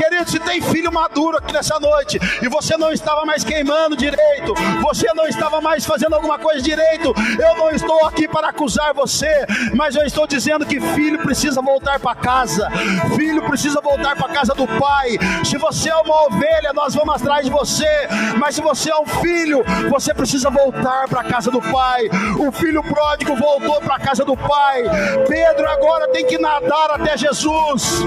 Querido, 0.00 0.30
se 0.30 0.38
tem 0.38 0.62
filho 0.62 0.90
maduro 0.90 1.36
aqui 1.36 1.52
nessa 1.52 1.78
noite 1.78 2.18
e 2.40 2.48
você 2.48 2.74
não 2.78 2.90
estava 2.90 3.26
mais 3.26 3.44
queimando 3.44 3.94
direito, 3.94 4.54
você 4.80 5.12
não 5.12 5.26
estava 5.26 5.60
mais 5.60 5.84
fazendo 5.84 6.14
alguma 6.14 6.38
coisa 6.38 6.62
direito, 6.62 7.12
eu 7.38 7.56
não 7.58 7.70
estou 7.70 8.06
aqui 8.06 8.26
para 8.26 8.48
acusar 8.48 8.94
você, 8.94 9.44
mas 9.74 9.94
eu 9.94 10.02
estou 10.06 10.26
dizendo 10.26 10.64
que 10.64 10.80
filho 10.80 11.18
precisa 11.18 11.60
voltar 11.60 12.00
para 12.00 12.14
casa, 12.14 12.70
filho 13.14 13.42
precisa 13.42 13.78
voltar 13.82 14.16
para 14.16 14.32
casa 14.32 14.54
do 14.54 14.66
pai. 14.66 15.18
Se 15.44 15.58
você 15.58 15.90
é 15.90 15.96
uma 15.96 16.28
ovelha, 16.28 16.72
nós 16.72 16.94
vamos 16.94 17.16
atrás 17.16 17.44
de 17.44 17.50
você, 17.50 18.08
mas 18.38 18.54
se 18.54 18.62
você 18.62 18.90
é 18.90 18.96
um 18.96 19.06
filho, 19.06 19.62
você 19.90 20.14
precisa 20.14 20.48
voltar 20.48 21.08
para 21.08 21.22
casa 21.24 21.50
do 21.50 21.60
pai. 21.60 22.08
O 22.38 22.50
filho 22.50 22.82
pródigo 22.82 23.36
voltou 23.36 23.82
para 23.82 23.98
casa 23.98 24.24
do 24.24 24.34
pai. 24.34 24.82
Pedro 25.28 25.68
agora 25.68 26.08
tem 26.08 26.24
que 26.26 26.38
nadar 26.38 26.92
até 26.92 27.18
Jesus. 27.18 28.02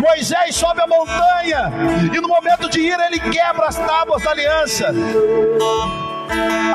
Moisés 0.00 0.56
sobe 0.56 0.80
a 0.80 0.86
montanha 0.86 1.72
e 2.12 2.20
no 2.20 2.28
momento 2.28 2.68
de 2.68 2.80
ir 2.80 2.98
ele 3.00 3.20
quebra 3.20 3.66
as 3.66 3.76
tábuas 3.76 4.22
da 4.22 4.30
aliança. 4.30 4.94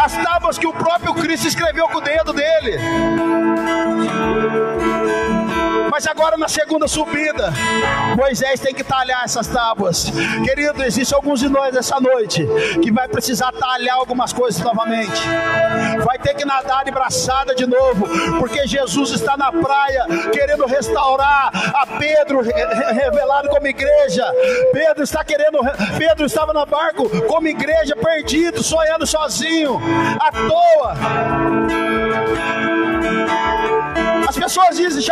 As 0.01 0.17
tábuas 0.17 0.57
que 0.57 0.67
o 0.67 0.73
próprio 0.73 1.13
Cristo 1.13 1.47
escreveu 1.47 1.87
com 1.87 1.97
o 1.97 2.01
dedo 2.01 2.33
dele. 2.33 2.77
Mas 5.93 6.07
agora 6.07 6.35
na 6.37 6.47
segunda 6.47 6.87
subida, 6.87 7.53
Moisés 8.17 8.59
tem 8.59 8.73
que 8.73 8.83
talhar 8.83 9.23
essas 9.25 9.45
tábuas. 9.45 10.11
Querido, 10.43 10.83
existe 10.83 11.13
alguns 11.13 11.39
de 11.39 11.47
nós 11.47 11.75
essa 11.75 11.99
noite 11.99 12.47
que 12.81 12.91
vai 12.91 13.07
precisar 13.07 13.51
talhar 13.51 13.97
algumas 13.97 14.33
coisas 14.33 14.59
novamente. 14.63 15.21
Vai 16.03 16.17
ter 16.17 16.33
que 16.33 16.45
nadar 16.45 16.83
de 16.83 16.89
braçada 16.89 17.53
de 17.53 17.67
novo, 17.67 18.07
porque 18.39 18.65
Jesus 18.65 19.11
está 19.11 19.37
na 19.37 19.51
praia 19.51 20.07
querendo 20.31 20.65
restaurar 20.65 21.51
a 21.53 21.85
Pedro 21.85 22.41
revelado 22.41 23.49
como 23.49 23.67
igreja. 23.67 24.25
Pedro 24.71 25.03
está 25.03 25.23
querendo, 25.23 25.59
Pedro 25.95 26.25
estava 26.25 26.53
no 26.53 26.65
barco 26.65 27.07
como 27.27 27.47
igreja 27.47 27.95
perdido, 27.95 28.63
sonhando 28.63 29.05
sozinho, 29.05 29.79
à 30.19 30.31
toa. 30.31 30.95
As 34.27 34.35
pessoas 34.35 34.75
dizem, 34.75 35.03